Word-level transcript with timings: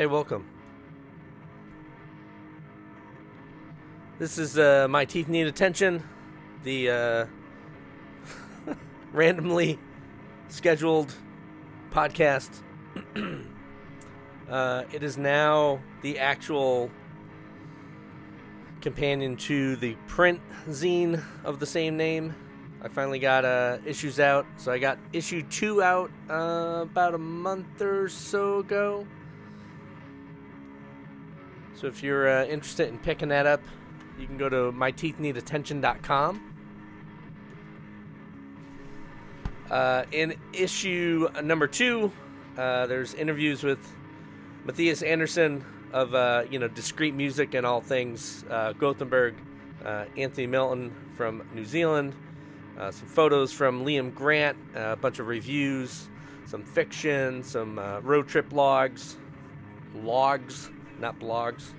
Hey, 0.00 0.06
welcome. 0.06 0.46
This 4.18 4.38
is 4.38 4.58
uh, 4.58 4.86
My 4.88 5.04
Teeth 5.04 5.28
Need 5.28 5.46
Attention, 5.46 6.02
the 6.64 6.88
uh, 6.88 7.26
randomly 9.12 9.78
scheduled 10.48 11.14
podcast. 11.90 12.62
uh, 14.48 14.84
it 14.90 15.02
is 15.02 15.18
now 15.18 15.82
the 16.00 16.18
actual 16.18 16.90
companion 18.80 19.36
to 19.36 19.76
the 19.76 19.96
print 20.06 20.40
zine 20.70 21.22
of 21.44 21.60
the 21.60 21.66
same 21.66 21.98
name. 21.98 22.34
I 22.80 22.88
finally 22.88 23.18
got 23.18 23.44
uh, 23.44 23.76
issues 23.84 24.18
out. 24.18 24.46
So 24.56 24.72
I 24.72 24.78
got 24.78 24.98
issue 25.12 25.42
two 25.42 25.82
out 25.82 26.10
uh, 26.30 26.78
about 26.84 27.12
a 27.12 27.18
month 27.18 27.82
or 27.82 28.08
so 28.08 28.60
ago. 28.60 29.06
So 31.80 31.86
if 31.86 32.02
you're 32.02 32.28
uh, 32.28 32.44
interested 32.44 32.90
in 32.90 32.98
picking 32.98 33.30
that 33.30 33.46
up, 33.46 33.62
you 34.18 34.26
can 34.26 34.36
go 34.36 34.50
to 34.50 34.70
myteethneedattention.com. 34.70 36.54
Uh, 39.70 40.04
in 40.12 40.34
issue 40.52 41.28
number 41.42 41.66
two, 41.66 42.12
uh, 42.58 42.86
there's 42.86 43.14
interviews 43.14 43.62
with 43.62 43.78
Matthias 44.66 45.00
Anderson 45.00 45.64
of 45.94 46.14
uh, 46.14 46.44
you 46.50 46.58
know 46.58 46.68
discreet 46.68 47.14
music 47.14 47.54
and 47.54 47.64
all 47.64 47.80
things 47.80 48.44
uh, 48.50 48.74
Gothenburg, 48.74 49.36
uh, 49.82 50.04
Anthony 50.18 50.46
Milton 50.46 50.94
from 51.16 51.48
New 51.54 51.64
Zealand, 51.64 52.14
uh, 52.78 52.90
some 52.90 53.08
photos 53.08 53.54
from 53.54 53.86
Liam 53.86 54.14
Grant, 54.14 54.58
a 54.74 54.96
bunch 54.96 55.18
of 55.18 55.28
reviews, 55.28 56.10
some 56.44 56.62
fiction, 56.62 57.42
some 57.42 57.78
road 58.02 58.28
trip 58.28 58.52
logs, 58.52 59.16
logs, 59.94 60.68
not 61.00 61.18
blogs. 61.18 61.72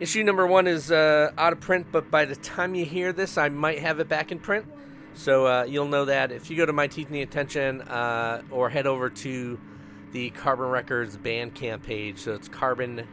Issue 0.00 0.24
number 0.24 0.46
one 0.46 0.66
is 0.66 0.90
uh, 0.90 1.30
out 1.38 1.52
of 1.52 1.60
print, 1.60 1.86
but 1.92 2.10
by 2.10 2.24
the 2.24 2.36
time 2.36 2.74
you 2.74 2.84
hear 2.84 3.12
this, 3.12 3.38
I 3.38 3.48
might 3.48 3.78
have 3.78 4.00
it 4.00 4.08
back 4.08 4.32
in 4.32 4.40
print. 4.40 4.66
So 5.14 5.46
uh, 5.46 5.64
you'll 5.64 5.86
know 5.86 6.06
that 6.06 6.32
if 6.32 6.50
you 6.50 6.56
go 6.56 6.66
to 6.66 6.72
My 6.72 6.88
Teeth 6.88 7.10
Need 7.10 7.22
Attention 7.22 7.82
uh, 7.82 8.42
or 8.50 8.70
head 8.70 8.86
over 8.86 9.10
to 9.10 9.60
the 10.12 10.30
Carbon 10.30 10.66
Records 10.66 11.16
Bandcamp 11.16 11.82
page. 11.82 12.18
So 12.18 12.34
it's 12.34 12.48
carbon 12.48 13.06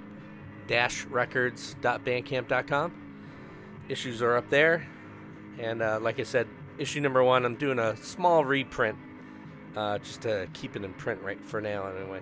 records.bandcamp.com. 0.70 2.94
Issues 3.90 4.22
are 4.22 4.36
up 4.36 4.50
there. 4.50 4.88
And 5.58 5.82
uh, 5.82 6.00
like 6.02 6.20
I 6.20 6.24
said, 6.24 6.48
issue 6.78 7.02
number 7.02 7.24
one, 7.24 7.46
I'm 7.46 7.56
doing 7.56 7.80
a 7.80 7.98
small 7.98 8.46
reprint 8.46 8.98
uh, 9.76 9.98
just 10.00 10.22
to 10.22 10.48
keep 10.54 10.76
it 10.76 10.84
in 10.84 10.94
print 10.94 11.22
right 11.22 11.44
for 11.44 11.62
now, 11.62 11.88
anyway. 11.88 12.22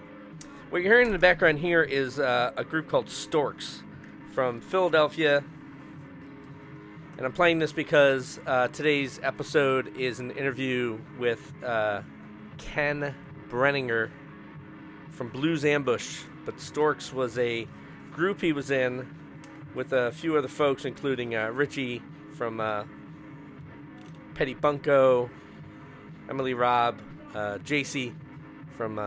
What 0.69 0.81
you're 0.81 0.91
hearing 0.91 1.07
in 1.07 1.13
the 1.13 1.19
background 1.19 1.59
here 1.59 1.81
is 1.81 2.19
uh, 2.19 2.51
a 2.57 2.63
group 2.65 2.89
called 2.89 3.09
Storks 3.09 3.83
from 4.33 4.59
Philadelphia. 4.59 5.41
And 7.15 7.25
I'm 7.25 7.31
playing 7.31 7.59
this 7.59 7.71
because 7.71 8.37
uh, 8.45 8.67
today's 8.67 9.17
episode 9.23 9.95
is 9.95 10.19
an 10.19 10.31
interview 10.31 10.99
with 11.17 11.53
uh, 11.63 12.01
Ken 12.57 13.15
Brenninger 13.47 14.09
from 15.09 15.29
Blues 15.29 15.63
Ambush. 15.63 16.23
But 16.43 16.59
Storks 16.59 17.13
was 17.13 17.37
a 17.37 17.65
group 18.11 18.41
he 18.41 18.51
was 18.51 18.69
in 18.69 19.07
with 19.73 19.93
a 19.93 20.11
few 20.11 20.35
other 20.35 20.49
folks, 20.49 20.83
including 20.83 21.33
uh, 21.33 21.47
Richie 21.47 22.03
from 22.35 22.59
uh, 22.59 22.83
Petty 24.33 24.53
Bunco, 24.53 25.29
Emily 26.29 26.53
Robb, 26.53 26.99
uh, 27.33 27.57
JC 27.59 28.13
from 28.75 28.99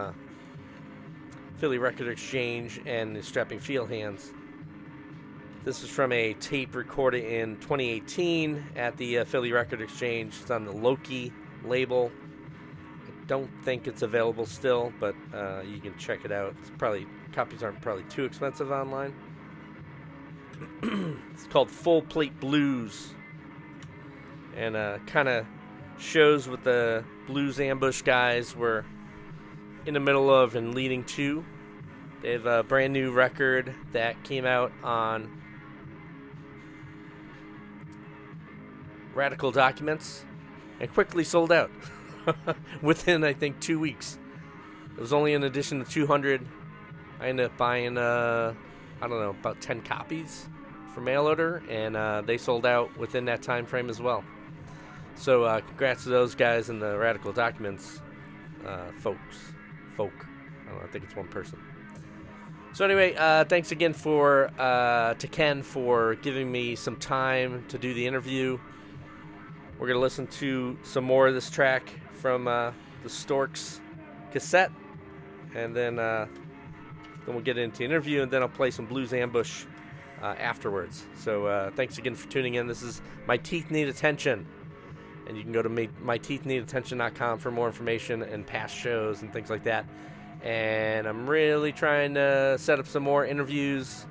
Philly 1.61 1.77
Record 1.77 2.08
Exchange, 2.08 2.80
and 2.86 3.14
the 3.14 3.23
Strapping 3.23 3.58
Field 3.58 3.90
Hands. 3.90 4.33
This 5.62 5.83
is 5.83 5.90
from 5.90 6.11
a 6.11 6.33
tape 6.33 6.74
recorded 6.74 7.23
in 7.23 7.57
2018 7.57 8.64
at 8.77 8.96
the 8.96 9.18
uh, 9.18 9.24
Philly 9.27 9.52
Record 9.52 9.83
Exchange. 9.83 10.34
It's 10.40 10.51
on 10.51 10.64
the 10.64 10.73
Loki 10.73 11.30
label. 11.62 12.11
I 13.07 13.27
don't 13.27 13.51
think 13.62 13.86
it's 13.86 14.01
available 14.01 14.46
still, 14.46 14.90
but 14.98 15.14
uh, 15.34 15.61
you 15.61 15.80
can 15.80 15.95
check 15.98 16.24
it 16.24 16.33
out. 16.33 16.55
It's 16.62 16.70
probably 16.79 17.07
copies 17.34 17.63
aren't 17.63 17.83
probably 17.83 18.05
too 18.05 18.24
expensive 18.24 18.70
online. 18.70 19.14
it's 21.34 21.46
called 21.48 21.70
Full 21.70 22.01
Plate 22.01 22.40
Blues, 22.40 23.13
and 24.57 24.77
uh, 24.77 24.96
kind 25.07 25.29
of 25.29 25.45
shows 25.98 26.48
what 26.48 26.64
the 26.64 27.05
Blues 27.27 27.61
Ambush 27.61 28.01
guys 28.01 28.57
were 28.57 28.86
in 29.86 29.95
the 29.95 30.01
middle 30.01 30.33
of 30.33 30.57
and 30.57 30.74
leading 30.74 31.05
to. 31.05 31.45
They 32.23 32.33
have 32.33 32.47
a 32.47 32.63
brand 32.63 32.92
new 32.92 33.13
record 33.13 33.75
that 33.92 34.23
came 34.25 34.45
out 34.45 34.73
on 34.83 35.41
Radical 39.14 39.51
Documents 39.51 40.25
and 40.81 40.92
quickly 40.92 41.25
sold 41.25 41.51
out 41.51 41.70
within, 42.83 43.25
I 43.25 43.33
think, 43.33 43.61
two 43.61 43.79
weeks. 43.79 44.19
It 44.97 45.01
was 45.01 45.13
only 45.13 45.33
an 45.35 45.45
edition 45.45 45.81
of 45.81 45.89
200. 45.89 46.47
I 47.20 47.29
ended 47.29 47.47
up 47.47 47.57
buying, 47.57 47.97
uh, 47.97 48.55
I 49.01 49.08
don't 49.08 49.20
know, 49.20 49.31
about 49.31 49.61
10 49.63 49.83
copies 49.83 50.48
for 50.95 51.01
mail 51.01 51.27
order, 51.27 51.63
and 51.70 51.97
uh, 51.97 52.23
they 52.25 52.37
sold 52.37 52.67
out 52.67 52.95
within 52.98 53.25
that 53.27 53.42
time 53.42 53.64
frame 53.64 53.89
as 53.89 54.01
well. 54.01 54.25
So, 55.14 55.45
uh, 55.45 55.61
congrats 55.61 56.05
to 56.05 56.11
those 56.11 56.35
guys 56.35 56.69
in 56.69 56.81
the 56.81 56.98
Radical 56.98 57.33
Documents 57.33 58.01
uh, 58.67 58.91
folks. 58.98 59.52
Folk. 59.97 60.27
I, 60.69 60.73
know, 60.73 60.81
I 60.83 60.87
think 60.87 61.05
it's 61.05 61.17
one 61.17 61.29
person. 61.29 61.58
So 62.73 62.85
anyway, 62.85 63.17
uh, 63.17 63.45
thanks 63.45 63.73
again 63.73 63.92
for 63.92 64.48
uh, 64.57 65.14
to 65.14 65.27
Ken 65.27 65.63
for 65.63 66.14
giving 66.17 66.51
me 66.51 66.77
some 66.77 66.97
time 66.97 67.64
to 67.69 67.79
do 67.79 67.92
the 67.95 68.07
interview. 68.07 68.58
We're 69.79 69.89
gonna 69.89 69.98
listen 69.98 70.29
to 70.29 70.79
some 70.85 71.03
more 71.03 71.27
of 71.27 71.35
this 71.35 71.51
track 71.51 71.92
from 72.13 72.47
uh, 72.47 72.70
the 73.03 73.11
Storks 73.11 73.81
cassette, 74.31 74.70
and 75.55 75.75
then 75.75 75.98
uh, 75.98 76.27
then 77.27 77.35
we'll 77.35 77.42
get 77.42 77.58
into 77.58 77.79
the 77.79 77.85
interview, 77.85 78.23
and 78.23 78.31
then 78.31 78.41
I'll 78.41 78.48
play 78.48 78.70
some 78.70 78.87
Blues 78.87 79.13
Ambush 79.13 79.64
uh, 80.23 80.37
afterwards. 80.39 81.07
So 81.17 81.47
uh, 81.47 81.70
thanks 81.73 81.98
again 81.98 82.14
for 82.14 82.29
tuning 82.29 82.55
in. 82.55 82.69
This 82.69 82.83
is 82.83 83.02
My 83.27 83.37
Teeth 83.37 83.73
Need 83.73 83.89
Attention, 83.89 84.47
and 85.27 85.37
you 85.37 85.42
can 85.42 85.52
go 85.52 85.63
to 85.63 85.69
myteethneedattention.com 85.69 87.39
for 87.39 87.51
more 87.51 87.67
information 87.67 88.23
and 88.23 88.47
past 88.47 88.77
shows 88.77 89.23
and 89.23 89.33
things 89.33 89.51
like 89.51 89.64
that. 89.64 89.87
And 90.42 91.06
I'm 91.06 91.28
really 91.28 91.73
trying 91.73 92.14
to 92.14 92.56
set 92.58 92.78
up 92.78 92.86
some 92.86 93.02
more 93.02 93.27
interviews 93.27 94.06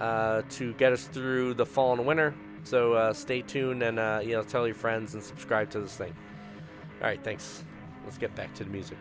uh, 0.00 0.42
to 0.50 0.72
get 0.74 0.92
us 0.92 1.04
through 1.04 1.54
the 1.54 1.66
fall 1.66 1.92
and 1.92 2.06
winter. 2.06 2.34
So 2.64 2.94
uh, 2.94 3.12
stay 3.12 3.42
tuned 3.42 3.82
and 3.82 3.98
uh, 3.98 4.20
you 4.22 4.32
know 4.32 4.42
tell 4.42 4.66
your 4.66 4.74
friends 4.74 5.14
and 5.14 5.22
subscribe 5.22 5.70
to 5.70 5.80
this 5.80 5.96
thing. 5.96 6.14
All 7.00 7.06
right, 7.06 7.22
thanks. 7.22 7.64
Let's 8.04 8.18
get 8.18 8.34
back 8.34 8.54
to 8.54 8.64
the 8.64 8.70
music. 8.70 8.98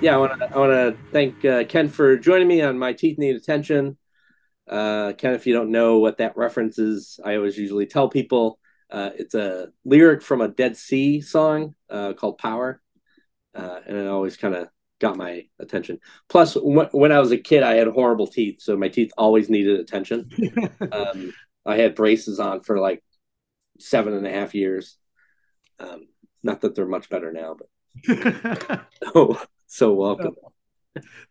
Yeah, 0.00 0.14
I 0.14 0.16
want 0.18 0.38
to 0.38 0.54
I 0.54 0.58
want 0.58 0.72
to 0.72 0.96
thank 1.10 1.44
uh, 1.44 1.64
Ken 1.64 1.88
for 1.88 2.16
joining 2.16 2.46
me 2.46 2.62
on 2.62 2.78
my 2.78 2.92
teeth 2.92 3.18
need 3.18 3.34
attention. 3.34 3.98
Uh, 4.68 5.12
Ken, 5.18 5.34
if 5.34 5.44
you 5.44 5.54
don't 5.54 5.72
know 5.72 5.98
what 5.98 6.18
that 6.18 6.36
reference 6.36 6.78
is, 6.78 7.18
I 7.24 7.34
always 7.34 7.58
usually 7.58 7.86
tell 7.86 8.08
people 8.08 8.60
uh, 8.92 9.10
it's 9.16 9.34
a 9.34 9.68
lyric 9.84 10.22
from 10.22 10.40
a 10.40 10.48
Dead 10.48 10.76
C 10.76 11.20
song 11.20 11.74
uh, 11.90 12.12
called 12.12 12.38
Power, 12.38 12.80
uh, 13.56 13.80
and 13.86 13.96
it 13.96 14.06
always 14.06 14.36
kind 14.36 14.54
of 14.54 14.68
got 15.00 15.16
my 15.16 15.46
attention. 15.58 15.98
Plus, 16.28 16.54
wh- 16.54 16.94
when 16.94 17.10
I 17.10 17.18
was 17.18 17.32
a 17.32 17.38
kid, 17.38 17.64
I 17.64 17.74
had 17.74 17.88
horrible 17.88 18.28
teeth, 18.28 18.62
so 18.62 18.76
my 18.76 18.88
teeth 18.88 19.10
always 19.18 19.50
needed 19.50 19.80
attention. 19.80 20.30
um, 20.92 21.32
I 21.66 21.76
had 21.76 21.96
braces 21.96 22.38
on 22.38 22.60
for 22.60 22.78
like 22.78 23.02
seven 23.80 24.14
and 24.14 24.26
a 24.28 24.32
half 24.32 24.54
years. 24.54 24.96
Um, 25.80 26.06
not 26.44 26.60
that 26.60 26.76
they're 26.76 26.86
much 26.86 27.08
better 27.08 27.32
now, 27.32 27.56
but 27.58 28.86
oh, 29.16 29.42
so 29.68 29.92
welcome. 29.92 30.34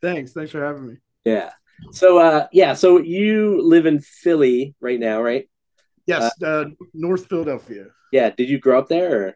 Thanks. 0.01 0.31
Thanks 0.31 0.51
for 0.51 0.63
having 0.63 0.87
me. 0.87 0.95
Yeah. 1.25 1.51
So 1.91 2.19
uh 2.19 2.47
yeah, 2.51 2.73
so 2.73 2.99
you 2.99 3.61
live 3.61 3.85
in 3.85 3.99
Philly 3.99 4.75
right 4.79 4.99
now, 4.99 5.21
right? 5.21 5.49
Yes, 6.05 6.31
uh, 6.41 6.45
uh, 6.45 6.65
North 6.93 7.27
Philadelphia. 7.27 7.87
Yeah. 8.11 8.29
Did 8.29 8.49
you 8.49 8.59
grow 8.59 8.79
up 8.79 8.87
there? 8.87 9.27
Or? 9.27 9.33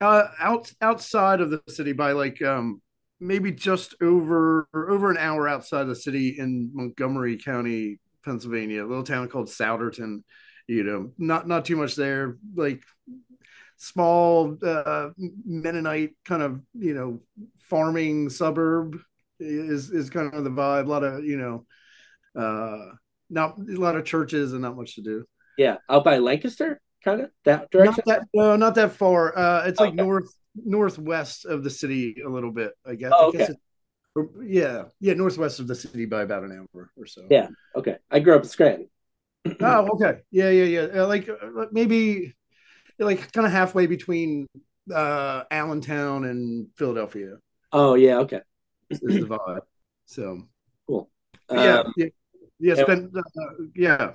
Uh, 0.00 0.28
out 0.40 0.72
outside 0.80 1.40
of 1.40 1.50
the 1.50 1.62
city 1.68 1.92
by 1.92 2.12
like 2.12 2.42
um 2.42 2.82
maybe 3.20 3.52
just 3.52 3.94
over 4.02 4.66
over 4.74 5.10
an 5.10 5.18
hour 5.18 5.46
outside 5.46 5.84
the 5.84 5.94
city 5.94 6.36
in 6.38 6.70
Montgomery 6.74 7.38
County, 7.38 8.00
Pennsylvania, 8.24 8.84
a 8.84 8.88
little 8.88 9.04
town 9.04 9.28
called 9.28 9.48
Souderton. 9.48 10.24
You 10.66 10.82
know, 10.82 11.12
not 11.18 11.46
not 11.46 11.64
too 11.64 11.76
much 11.76 11.94
there. 11.94 12.36
Like 12.54 12.82
small 13.82 14.56
uh, 14.62 15.08
Mennonite 15.44 16.14
kind 16.24 16.42
of 16.42 16.60
you 16.72 16.94
know 16.94 17.20
farming 17.58 18.30
suburb 18.30 18.96
is 19.40 19.90
is 19.90 20.08
kind 20.08 20.32
of 20.32 20.44
the 20.44 20.50
vibe. 20.50 20.86
A 20.86 20.88
lot 20.88 21.02
of 21.02 21.24
you 21.24 21.36
know, 21.36 21.66
uh, 22.40 22.94
not 23.28 23.58
a 23.58 23.80
lot 23.80 23.96
of 23.96 24.04
churches 24.04 24.52
and 24.52 24.62
not 24.62 24.76
much 24.76 24.94
to 24.94 25.02
do. 25.02 25.24
Yeah, 25.58 25.76
out 25.90 26.04
by 26.04 26.18
Lancaster, 26.18 26.80
kind 27.04 27.22
of 27.22 27.30
that 27.44 27.70
direction. 27.70 28.04
Not 28.06 28.20
that, 28.20 28.28
no, 28.32 28.56
not 28.56 28.74
that 28.76 28.92
far. 28.92 29.36
Uh, 29.36 29.66
it's 29.66 29.80
like 29.80 29.94
okay. 29.94 30.02
north 30.02 30.32
northwest 30.54 31.44
of 31.44 31.64
the 31.64 31.70
city 31.70 32.22
a 32.24 32.28
little 32.28 32.52
bit. 32.52 32.72
I 32.86 32.94
guess. 32.94 33.12
Oh, 33.14 33.28
okay. 33.28 33.44
I 33.44 33.46
guess 33.48 33.56
yeah, 34.44 34.84
yeah, 35.00 35.14
northwest 35.14 35.58
of 35.58 35.66
the 35.66 35.74
city 35.74 36.04
by 36.04 36.22
about 36.22 36.44
an 36.44 36.52
hour 36.52 36.90
or 36.96 37.06
so. 37.06 37.22
Yeah. 37.30 37.48
Okay. 37.74 37.96
I 38.10 38.20
grew 38.20 38.36
up 38.36 38.42
in 38.42 38.48
Scranton. 38.48 38.88
oh, 39.60 39.88
okay. 39.94 40.20
Yeah, 40.30 40.50
yeah, 40.50 40.64
yeah. 40.64 41.02
Uh, 41.02 41.06
like 41.06 41.28
uh, 41.28 41.66
maybe 41.72 42.34
like 43.04 43.32
kind 43.32 43.46
of 43.46 43.52
halfway 43.52 43.86
between 43.86 44.46
uh 44.92 45.44
Allentown 45.50 46.24
and 46.24 46.68
Philadelphia. 46.76 47.36
Oh 47.72 47.94
yeah, 47.94 48.18
okay. 48.18 48.40
is 48.90 49.00
the 49.00 49.26
vibe. 49.26 49.60
So 50.06 50.42
cool. 50.86 51.10
yeah, 51.50 51.80
um, 51.80 51.92
yeah, 51.96 52.06
yeah. 52.58 52.72
It's 52.74 52.84
been 52.84 53.12
uh, 53.16 53.64
yeah. 53.74 54.12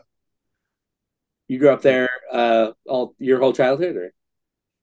You 1.48 1.60
grew 1.60 1.70
up 1.70 1.82
there 1.82 2.10
uh 2.32 2.72
all 2.86 3.16
your 3.20 3.40
whole 3.40 3.54
childhood, 3.54 3.96
or? 3.96 4.14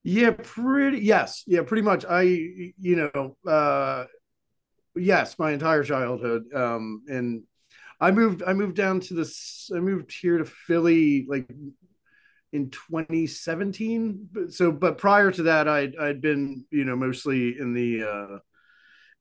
Yeah, 0.02 0.32
pretty. 0.37 1.00
Yes, 1.00 1.44
yeah, 1.46 1.62
pretty 1.62 1.82
much. 1.82 2.04
I 2.04 2.23
you 2.23 3.11
know 3.14 3.37
uh 3.50 4.04
yes, 4.96 5.38
my 5.38 5.52
entire 5.52 5.82
childhood. 5.82 6.52
Um, 6.54 7.02
and 7.08 7.42
I 8.00 8.11
moved 8.11 8.42
I 8.46 8.52
moved 8.52 8.76
down 8.76 9.00
to 9.00 9.14
this. 9.14 9.70
I 9.75 9.80
moved 9.80 10.12
here 10.12 10.38
to 10.38 10.44
Philly 10.44 11.26
like 11.28 11.46
in 12.54 12.70
2017 12.70 14.28
so 14.49 14.70
but 14.70 14.96
prior 14.96 15.30
to 15.30 15.42
that 15.42 15.68
i'd 15.68 15.96
i'd 15.96 16.20
been 16.20 16.64
you 16.70 16.84
know 16.84 16.96
mostly 16.96 17.58
in 17.58 17.75
the 17.75 18.02
uh 18.02 18.38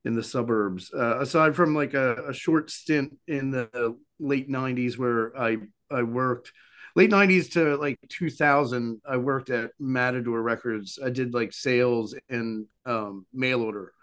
in 0.06 0.16
the 0.16 0.24
suburbs. 0.24 0.92
Uh, 0.94 1.20
aside 1.20 1.56
from 1.56 1.74
like 1.74 1.94
a, 1.94 2.30
a, 2.30 2.34
short 2.34 2.70
stint 2.70 3.18
in 3.28 3.52
the 3.52 3.98
late 4.20 4.50
90s 4.50 4.98
where 4.98 5.38
i 5.38 5.58
i 5.92 6.04
worked 6.04 6.52
late 6.96 7.10
90s 7.10 7.52
to 7.52 7.76
like 7.78 7.98
2000 8.10 9.02
i 9.08 9.18
worked 9.18 9.50
at 9.50 9.72
matador 9.80 10.42
records. 10.42 11.00
I 11.04 11.10
did 11.10 11.34
like 11.34 11.54
sales 11.54 12.16
and 12.30 12.66
um 12.86 13.26
mail 13.34 13.62
order 13.62 13.94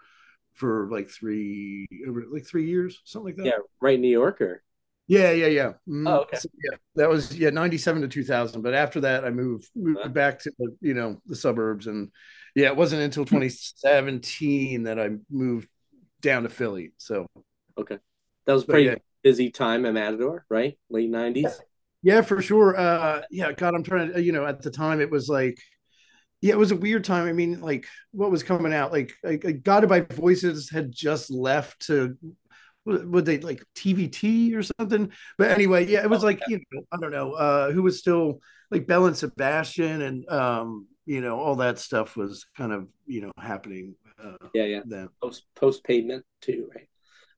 for 0.53 0.89
like 0.91 1.09
three 1.09 1.87
like 2.31 2.45
three 2.45 2.65
years 2.65 3.01
something 3.05 3.27
like 3.27 3.35
that. 3.37 3.45
Yeah 3.45 3.63
right 3.79 3.99
new 3.99 4.11
york 4.11 4.41
or 4.41 4.63
yeah, 5.11 5.31
yeah, 5.31 5.47
yeah. 5.47 5.73
Mm, 5.89 6.09
oh, 6.09 6.21
okay. 6.21 6.37
So, 6.37 6.47
yeah, 6.63 6.77
that 6.95 7.09
was 7.09 7.37
yeah, 7.37 7.49
ninety 7.49 7.77
seven 7.77 8.01
to 8.01 8.07
two 8.07 8.23
thousand. 8.23 8.61
But 8.61 8.73
after 8.73 9.01
that, 9.01 9.25
I 9.25 9.29
moved 9.29 9.69
moved 9.75 9.99
uh-huh. 9.99 10.07
back 10.07 10.39
to 10.39 10.53
the 10.57 10.73
you 10.79 10.93
know 10.93 11.21
the 11.25 11.35
suburbs, 11.35 11.87
and 11.87 12.11
yeah, 12.55 12.67
it 12.67 12.77
wasn't 12.77 13.01
until 13.01 13.25
twenty 13.25 13.49
seventeen 13.49 14.83
that 14.83 14.97
I 14.97 15.09
moved 15.29 15.67
down 16.21 16.43
to 16.43 16.49
Philly. 16.49 16.93
So 16.95 17.27
okay, 17.77 17.97
that 18.45 18.53
was 18.53 18.63
a 18.63 18.67
pretty 18.67 18.85
yeah. 18.85 18.95
busy 19.21 19.49
time 19.49 19.85
at 19.85 19.93
Matador, 19.93 20.45
right? 20.49 20.79
Late 20.89 21.09
nineties. 21.09 21.59
Yeah, 22.01 22.21
for 22.21 22.41
sure. 22.41 22.79
Uh, 22.79 23.23
yeah, 23.29 23.51
God, 23.51 23.75
I'm 23.75 23.83
trying 23.83 24.13
to. 24.13 24.23
You 24.23 24.31
know, 24.31 24.45
at 24.45 24.61
the 24.61 24.71
time, 24.71 25.01
it 25.01 25.11
was 25.11 25.27
like 25.27 25.59
yeah, 26.41 26.53
it 26.53 26.57
was 26.57 26.71
a 26.71 26.75
weird 26.75 27.03
time. 27.03 27.27
I 27.27 27.33
mean, 27.33 27.59
like 27.59 27.85
what 28.11 28.31
was 28.31 28.43
coming 28.43 28.73
out, 28.73 28.91
like, 28.91 29.13
like 29.23 29.61
Guided 29.63 29.89
by 29.89 30.01
Voices 30.01 30.69
had 30.69 30.91
just 30.91 31.29
left 31.29 31.87
to 31.87 32.17
would 32.85 33.25
they 33.25 33.39
like 33.39 33.63
TVT 33.75 34.55
or 34.55 34.63
something? 34.63 35.11
But 35.37 35.51
anyway, 35.51 35.87
yeah, 35.87 36.03
it 36.03 36.09
was 36.09 36.23
oh, 36.23 36.27
like 36.27 36.41
you 36.47 36.59
know, 36.71 36.81
I 36.91 36.97
don't 36.97 37.11
know 37.11 37.33
uh, 37.33 37.71
who 37.71 37.83
was 37.83 37.99
still 37.99 38.41
like 38.69 38.87
Belle 38.87 39.05
and 39.05 39.17
Sebastian, 39.17 40.01
and 40.01 40.29
um, 40.29 40.87
you 41.05 41.21
know, 41.21 41.39
all 41.39 41.55
that 41.57 41.79
stuff 41.79 42.15
was 42.15 42.45
kind 42.57 42.71
of 42.71 42.87
you 43.05 43.21
know 43.21 43.31
happening. 43.37 43.95
Uh, 44.21 44.47
yeah, 44.53 44.65
yeah. 44.65 44.81
Then 44.85 45.09
post 45.21 45.45
post 45.55 45.83
pavement 45.83 46.25
too, 46.41 46.69
right? 46.73 46.87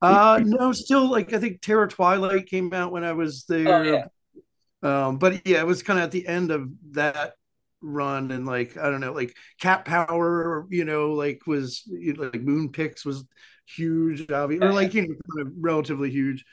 Uh, 0.01 0.41
no, 0.43 0.73
still 0.73 1.09
like 1.09 1.33
I 1.33 1.39
think 1.39 1.61
Terror 1.61 1.87
Twilight 1.87 2.47
came 2.47 2.73
out 2.73 2.91
when 2.91 3.03
I 3.03 3.13
was 3.13 3.45
there. 3.45 3.67
Oh, 3.73 3.81
yeah. 3.83 4.05
Um, 4.83 5.17
but 5.17 5.47
yeah, 5.47 5.59
it 5.59 5.67
was 5.67 5.81
kind 5.81 5.97
of 5.97 6.03
at 6.03 6.11
the 6.11 6.27
end 6.27 6.51
of 6.51 6.69
that 6.91 7.35
run 7.83 8.31
and 8.31 8.45
like 8.45 8.77
I 8.77 8.89
don't 8.89 9.01
know, 9.01 9.13
like 9.13 9.35
Cat 9.59 9.85
Power, 9.85 10.65
you 10.69 10.85
know, 10.85 11.13
like 11.13 11.45
was 11.45 11.83
like 12.17 12.41
Moon 12.41 12.69
Pix 12.69 13.05
was 13.05 13.25
huge, 13.65 14.31
obviously, 14.31 14.67
or 14.67 14.73
like 14.73 14.93
you 14.93 15.03
know, 15.03 15.15
kind 15.35 15.47
of 15.47 15.53
relatively 15.59 16.09
huge. 16.09 16.45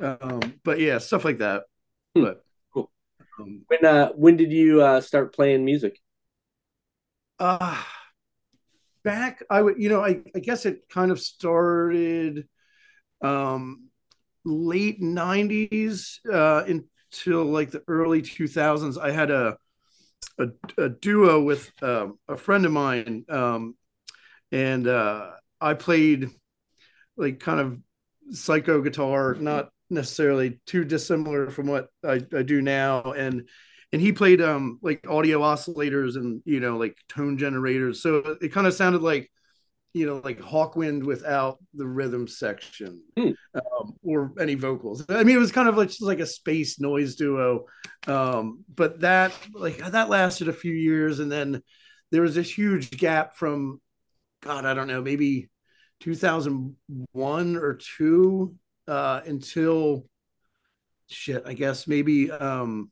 Um, 0.00 0.40
but 0.64 0.80
yeah, 0.80 0.98
stuff 0.98 1.24
like 1.24 1.38
that. 1.38 1.64
Hmm. 2.16 2.22
But 2.22 2.44
cool. 2.72 2.90
Um, 3.38 3.62
when 3.68 3.84
uh, 3.84 4.08
when 4.12 4.36
did 4.36 4.52
you 4.52 4.82
uh, 4.82 5.00
start 5.00 5.34
playing 5.34 5.64
music? 5.64 6.00
Uh 7.38 7.80
back 9.04 9.42
I 9.48 9.62
would 9.62 9.80
you 9.80 9.88
know 9.88 10.04
I, 10.04 10.20
I 10.34 10.38
guess 10.40 10.66
it 10.66 10.88
kind 10.88 11.10
of 11.10 11.20
started 11.20 12.48
um 13.22 13.88
late 14.44 15.00
90s 15.00 16.20
uh 16.30 16.64
until 16.66 17.44
like 17.44 17.70
the 17.70 17.82
early 17.88 18.22
2000s 18.22 18.98
I 18.98 19.10
had 19.10 19.30
a 19.30 19.56
a, 20.38 20.48
a 20.76 20.88
duo 20.88 21.42
with 21.42 21.70
um, 21.82 22.18
a 22.28 22.36
friend 22.36 22.64
of 22.64 22.72
mine 22.72 23.24
um 23.28 23.74
and 24.52 24.86
uh 24.86 25.30
I 25.60 25.74
played 25.74 26.30
like 27.16 27.40
kind 27.40 27.60
of 27.60 27.78
psycho 28.30 28.80
guitar, 28.80 29.34
not 29.34 29.70
necessarily 29.90 30.60
too 30.66 30.84
dissimilar 30.84 31.50
from 31.50 31.66
what 31.66 31.88
I, 32.04 32.20
I 32.34 32.42
do 32.42 32.62
now. 32.62 33.12
And 33.12 33.48
and 33.92 34.00
he 34.02 34.12
played 34.12 34.40
um 34.40 34.78
like 34.82 35.06
audio 35.08 35.40
oscillators 35.40 36.16
and 36.16 36.42
you 36.44 36.60
know 36.60 36.76
like 36.76 36.96
tone 37.08 37.38
generators. 37.38 38.02
So 38.02 38.36
it 38.40 38.52
kind 38.52 38.66
of 38.66 38.74
sounded 38.74 39.02
like 39.02 39.30
you 39.94 40.06
know 40.06 40.20
like 40.22 40.40
Hawkwind 40.40 41.04
without 41.04 41.58
the 41.74 41.86
rhythm 41.86 42.28
section 42.28 43.02
hmm. 43.16 43.30
um, 43.54 43.94
or 44.02 44.32
any 44.38 44.54
vocals. 44.54 45.04
I 45.08 45.24
mean, 45.24 45.36
it 45.36 45.40
was 45.40 45.52
kind 45.52 45.68
of 45.68 45.76
like 45.76 45.88
just 45.88 46.02
like 46.02 46.20
a 46.20 46.26
space 46.26 46.80
noise 46.80 47.16
duo. 47.16 47.66
Um, 48.06 48.64
but 48.74 49.00
that 49.00 49.32
like 49.52 49.78
that 49.78 50.08
lasted 50.08 50.48
a 50.48 50.52
few 50.52 50.72
years, 50.72 51.20
and 51.20 51.30
then 51.30 51.62
there 52.10 52.22
was 52.22 52.34
this 52.34 52.50
huge 52.50 52.90
gap 52.90 53.36
from 53.36 53.80
God, 54.42 54.64
I 54.64 54.74
don't 54.74 54.86
know, 54.86 55.02
maybe 55.02 55.48
2001 56.00 57.56
or 57.56 57.78
two 57.98 58.54
uh, 58.86 59.20
until 59.26 60.06
shit, 61.08 61.42
I 61.46 61.54
guess 61.54 61.86
maybe 61.86 62.30
um, 62.30 62.90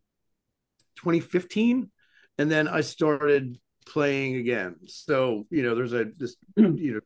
2015, 0.96 1.90
and 2.38 2.50
then 2.50 2.68
I 2.68 2.80
started 2.80 3.58
playing 3.86 4.36
again. 4.36 4.76
So 4.86 5.46
you 5.50 5.62
know, 5.62 5.74
there's 5.74 5.92
a 5.92 6.04
this 6.04 6.36
you 6.56 6.94
know 6.94 7.00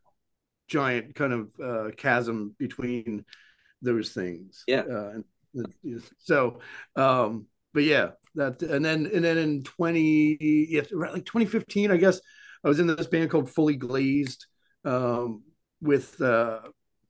giant 0.68 1.14
kind 1.14 1.32
of 1.32 1.50
uh, 1.62 1.90
chasm 1.96 2.54
between 2.58 3.24
those 3.82 4.10
things. 4.10 4.64
Yeah. 4.66 4.82
Uh, 4.82 5.12
and, 5.54 6.02
so, 6.18 6.60
um, 6.94 7.46
but 7.74 7.82
yeah, 7.82 8.10
that 8.36 8.62
and 8.62 8.84
then 8.84 9.10
and 9.12 9.24
then 9.24 9.36
in 9.38 9.62
20 9.64 10.38
yeah, 10.40 10.82
like 10.92 11.24
2015, 11.24 11.90
I 11.90 11.96
guess 11.96 12.20
I 12.62 12.68
was 12.68 12.78
in 12.78 12.86
this 12.86 13.06
band 13.06 13.30
called 13.30 13.50
Fully 13.50 13.76
Glazed. 13.76 14.46
Um, 14.84 15.42
with 15.82 16.20
uh, 16.20 16.60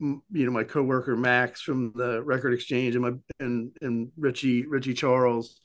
you 0.00 0.22
know 0.32 0.50
my 0.50 0.64
coworker 0.64 1.16
Max 1.16 1.60
from 1.60 1.92
the 1.94 2.22
Record 2.22 2.54
Exchange 2.54 2.94
and 2.94 3.02
my 3.02 3.12
and 3.38 3.76
and 3.80 4.10
Richie 4.16 4.66
Richie 4.66 4.94
Charles. 4.94 5.60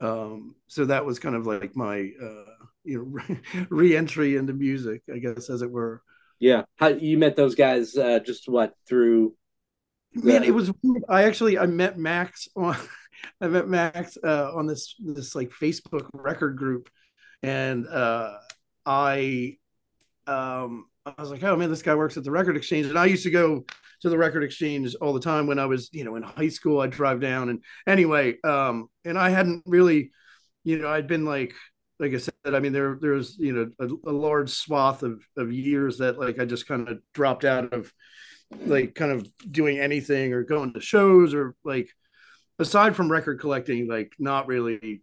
Um, 0.00 0.54
so 0.66 0.84
that 0.86 1.04
was 1.04 1.18
kind 1.18 1.34
of 1.34 1.46
like 1.46 1.74
my 1.74 2.10
uh, 2.22 2.64
you 2.86 2.98
know 2.98 3.66
re- 3.70 3.96
entry 3.96 4.36
into 4.36 4.52
music, 4.52 5.02
I 5.12 5.18
guess, 5.18 5.50
as 5.50 5.62
it 5.62 5.70
were. 5.70 6.02
Yeah, 6.38 6.64
how 6.76 6.88
you 6.88 7.18
met 7.18 7.36
those 7.36 7.54
guys? 7.54 7.96
Uh, 7.96 8.18
just 8.18 8.48
what 8.48 8.74
through? 8.88 9.34
Man, 10.14 10.44
it 10.44 10.54
was. 10.54 10.70
I 11.08 11.24
actually 11.24 11.58
I 11.58 11.66
met 11.66 11.98
Max 11.98 12.48
on. 12.56 12.76
I 13.40 13.48
met 13.48 13.68
Max 13.68 14.18
uh, 14.22 14.50
on 14.54 14.66
this 14.66 14.94
this 14.98 15.34
like 15.34 15.50
Facebook 15.50 16.08
record 16.12 16.56
group, 16.56 16.88
and 17.42 17.86
uh, 17.86 18.34
I 18.84 19.56
um 20.26 20.86
I 21.06 21.14
was 21.18 21.30
like, 21.30 21.42
oh 21.44 21.56
man, 21.56 21.70
this 21.70 21.82
guy 21.82 21.94
works 21.94 22.16
at 22.16 22.24
the 22.24 22.30
record 22.30 22.56
exchange, 22.56 22.86
and 22.86 22.98
I 22.98 23.06
used 23.06 23.22
to 23.24 23.30
go 23.30 23.64
to 24.02 24.10
the 24.10 24.18
record 24.18 24.42
exchange 24.42 24.94
all 25.00 25.12
the 25.12 25.20
time 25.20 25.46
when 25.46 25.58
I 25.58 25.66
was 25.66 25.88
you 25.92 26.04
know 26.04 26.16
in 26.16 26.22
high 26.22 26.48
school. 26.48 26.80
I'd 26.80 26.90
drive 26.90 27.20
down, 27.20 27.48
and 27.48 27.62
anyway, 27.86 28.36
um, 28.42 28.88
and 29.04 29.18
I 29.18 29.30
hadn't 29.30 29.62
really, 29.66 30.10
you 30.64 30.78
know, 30.78 30.88
I'd 30.88 31.06
been 31.06 31.24
like 31.24 31.54
like 31.98 32.12
I 32.12 32.18
said, 32.18 32.34
I 32.44 32.60
mean, 32.60 32.72
there 32.72 32.98
there's 33.00 33.36
you 33.38 33.52
know 33.52 33.70
a, 33.78 34.10
a, 34.10 34.12
large 34.12 34.50
swath 34.50 35.02
of 35.02 35.22
of 35.36 35.52
years 35.52 35.98
that 35.98 36.18
like 36.18 36.38
I 36.38 36.44
just 36.44 36.68
kind 36.68 36.88
of 36.88 36.98
dropped 37.14 37.44
out 37.44 37.72
of 37.72 37.92
like 38.66 38.94
kind 38.94 39.12
of 39.12 39.28
doing 39.50 39.78
anything 39.78 40.32
or 40.32 40.42
going 40.42 40.72
to 40.74 40.80
shows 40.80 41.34
or 41.34 41.54
like 41.64 41.88
aside 42.58 42.94
from 42.94 43.10
record 43.10 43.40
collecting, 43.40 43.88
like 43.88 44.14
not 44.18 44.46
really 44.46 45.02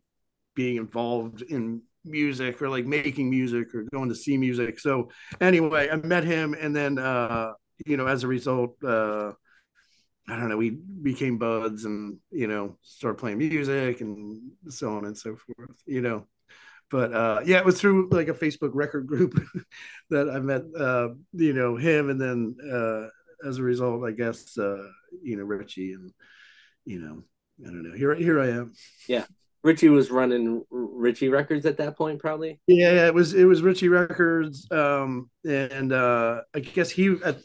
being 0.55 0.77
involved 0.77 1.41
in 1.41 1.81
music 2.05 2.61
or 2.61 2.69
like 2.69 2.85
making 2.85 3.29
music 3.29 3.73
or 3.73 3.83
going 3.91 4.09
to 4.09 4.15
see 4.15 4.37
music. 4.37 4.79
So 4.79 5.09
anyway, 5.41 5.89
I 5.89 5.95
met 5.95 6.23
him 6.23 6.53
and 6.53 6.75
then 6.75 6.99
uh 6.99 7.53
you 7.85 7.97
know 7.97 8.07
as 8.07 8.23
a 8.23 8.27
result 8.27 8.75
uh 8.83 9.31
I 10.25 10.37
don't 10.37 10.47
know, 10.47 10.57
we 10.57 10.69
became 10.69 11.37
buds 11.37 11.85
and 11.85 12.17
you 12.29 12.47
know 12.47 12.77
started 12.83 13.17
playing 13.17 13.39
music 13.39 14.01
and 14.01 14.51
so 14.69 14.95
on 14.95 15.05
and 15.05 15.17
so 15.17 15.35
forth, 15.35 15.81
you 15.87 16.01
know 16.01 16.27
but 16.93 17.11
uh, 17.11 17.41
yeah, 17.43 17.57
it 17.57 17.65
was 17.65 17.81
through 17.81 18.07
like 18.11 18.27
a 18.27 18.35
Facebook 18.35 18.69
record 18.75 19.07
group 19.07 19.33
that 20.11 20.29
I 20.29 20.39
met, 20.39 20.61
uh, 20.79 21.09
you 21.33 21.53
know, 21.53 21.75
him, 21.75 22.11
and 22.11 22.21
then 22.21 22.55
uh, 22.71 23.07
as 23.49 23.57
a 23.57 23.63
result, 23.63 24.05
I 24.05 24.11
guess, 24.11 24.55
uh, 24.59 24.87
you 25.23 25.35
know, 25.35 25.43
Richie, 25.43 25.93
and 25.93 26.13
you 26.85 26.99
know, 26.99 27.23
I 27.65 27.71
don't 27.71 27.81
know. 27.81 27.97
Here, 27.97 28.13
here 28.13 28.39
I 28.39 28.49
am. 28.49 28.73
Yeah, 29.07 29.25
Richie 29.63 29.89
was 29.89 30.11
running 30.11 30.63
Richie 30.69 31.29
Records 31.29 31.65
at 31.65 31.77
that 31.77 31.97
point, 31.97 32.19
probably. 32.19 32.59
Yeah, 32.67 33.07
it 33.07 33.13
was 33.15 33.33
it 33.33 33.45
was 33.45 33.63
Richie 33.63 33.89
Records, 33.89 34.67
um, 34.69 35.31
and 35.43 35.91
uh, 35.91 36.41
I 36.53 36.59
guess 36.59 36.91
he 36.91 37.15
at 37.25 37.39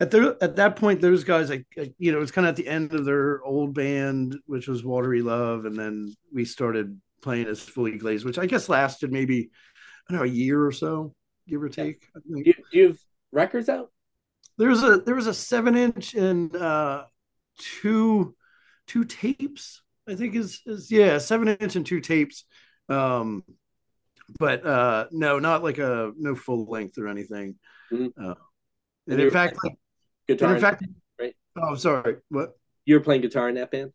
at 0.00 0.10
the 0.10 0.38
at 0.40 0.56
that 0.56 0.76
point 0.76 1.02
those 1.02 1.24
guys 1.24 1.50
like, 1.50 1.66
you 1.98 2.10
know 2.10 2.22
it's 2.22 2.32
kind 2.32 2.46
of 2.46 2.52
at 2.52 2.56
the 2.56 2.68
end 2.68 2.94
of 2.94 3.04
their 3.04 3.42
old 3.44 3.74
band, 3.74 4.34
which 4.46 4.66
was 4.66 4.82
Watery 4.82 5.20
Love, 5.20 5.66
and 5.66 5.76
then 5.76 6.14
we 6.32 6.46
started 6.46 6.98
playing 7.22 7.46
as 7.46 7.60
fully 7.60 7.98
glazed, 7.98 8.24
which 8.24 8.38
I 8.38 8.46
guess 8.46 8.68
lasted 8.68 9.12
maybe 9.12 9.50
I 10.08 10.12
don't 10.12 10.20
know 10.20 10.24
a 10.24 10.32
year 10.32 10.64
or 10.64 10.72
so, 10.72 11.14
give 11.46 11.62
or 11.62 11.68
take. 11.68 12.06
Do 12.14 12.42
you, 12.44 12.54
do 12.54 12.62
you 12.72 12.86
have 12.88 12.98
records 13.32 13.68
out? 13.68 13.90
There 14.56 14.68
was 14.68 14.82
a 14.82 14.98
there 14.98 15.14
was 15.14 15.26
a 15.26 15.34
seven 15.34 15.76
inch 15.76 16.14
and 16.14 16.54
uh, 16.56 17.04
two 17.58 18.34
two 18.86 19.04
tapes. 19.04 19.82
I 20.08 20.14
think 20.14 20.34
is 20.34 20.62
is 20.66 20.90
yeah 20.90 21.18
seven 21.18 21.48
inch 21.48 21.76
and 21.76 21.86
two 21.86 22.00
tapes. 22.00 22.44
Um, 22.88 23.44
but 24.38 24.66
uh, 24.66 25.06
no, 25.10 25.38
not 25.38 25.62
like 25.62 25.78
a 25.78 26.12
no 26.16 26.34
full 26.34 26.66
length 26.66 26.98
or 26.98 27.08
anything. 27.08 27.56
Mm-hmm. 27.92 28.22
Uh, 28.22 28.34
and, 29.06 29.14
and 29.14 29.20
in 29.20 29.30
fact, 29.30 29.56
like, 29.64 29.74
guitar. 30.26 30.54
in 30.54 30.60
fact, 30.60 30.84
right? 31.18 31.34
Oh, 31.56 31.74
sorry. 31.74 32.16
What? 32.28 32.50
You 32.84 32.96
were 32.96 33.00
playing 33.00 33.22
guitar 33.22 33.48
in 33.48 33.54
that 33.56 33.70
band? 33.70 33.92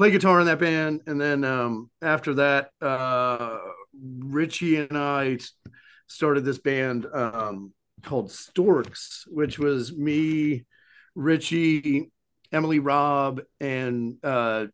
Play 0.00 0.10
guitar 0.10 0.40
in 0.40 0.46
that 0.46 0.58
band, 0.58 1.02
and 1.06 1.20
then 1.20 1.44
um, 1.44 1.90
after 2.00 2.32
that, 2.32 2.70
uh, 2.80 3.58
Richie 3.92 4.78
and 4.78 4.96
I 4.96 5.36
started 6.06 6.42
this 6.42 6.56
band 6.56 7.06
um, 7.12 7.74
called 8.02 8.32
Storks, 8.32 9.26
which 9.28 9.58
was 9.58 9.94
me, 9.94 10.64
Richie, 11.14 12.10
Emily 12.50 12.78
Robb, 12.78 13.42
and 13.60 14.16
uh, 14.24 14.68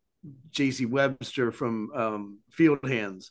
JC 0.51 0.89
Webster 0.89 1.51
from 1.51 1.91
um, 1.93 2.39
Field 2.49 2.87
Hands. 2.87 3.29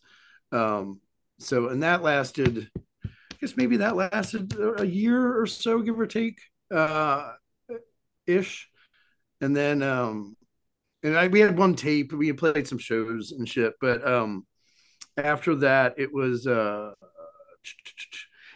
Um, 0.52 1.00
so, 1.38 1.70
and 1.70 1.82
that 1.82 2.02
lasted, 2.02 2.68
I 3.06 3.08
guess 3.40 3.56
maybe 3.56 3.78
that 3.78 3.96
lasted 3.96 4.54
a 4.80 4.86
year 4.86 5.40
or 5.40 5.46
so, 5.46 5.80
give 5.80 5.98
or 5.98 6.06
take, 6.06 6.40
uh, 6.70 7.32
ish. 8.26 8.68
And 9.40 9.56
then 9.56 9.82
um, 9.82 10.36
and 11.06 11.16
I, 11.16 11.28
we 11.28 11.40
had 11.40 11.56
one 11.56 11.74
tape. 11.74 12.12
We 12.12 12.26
had 12.26 12.36
played 12.36 12.66
some 12.66 12.78
shows 12.78 13.30
and 13.32 13.48
shit, 13.48 13.74
but 13.80 14.06
um, 14.06 14.44
after 15.16 15.54
that, 15.56 15.94
it 15.98 16.12
was 16.12 16.46
uh, 16.48 16.92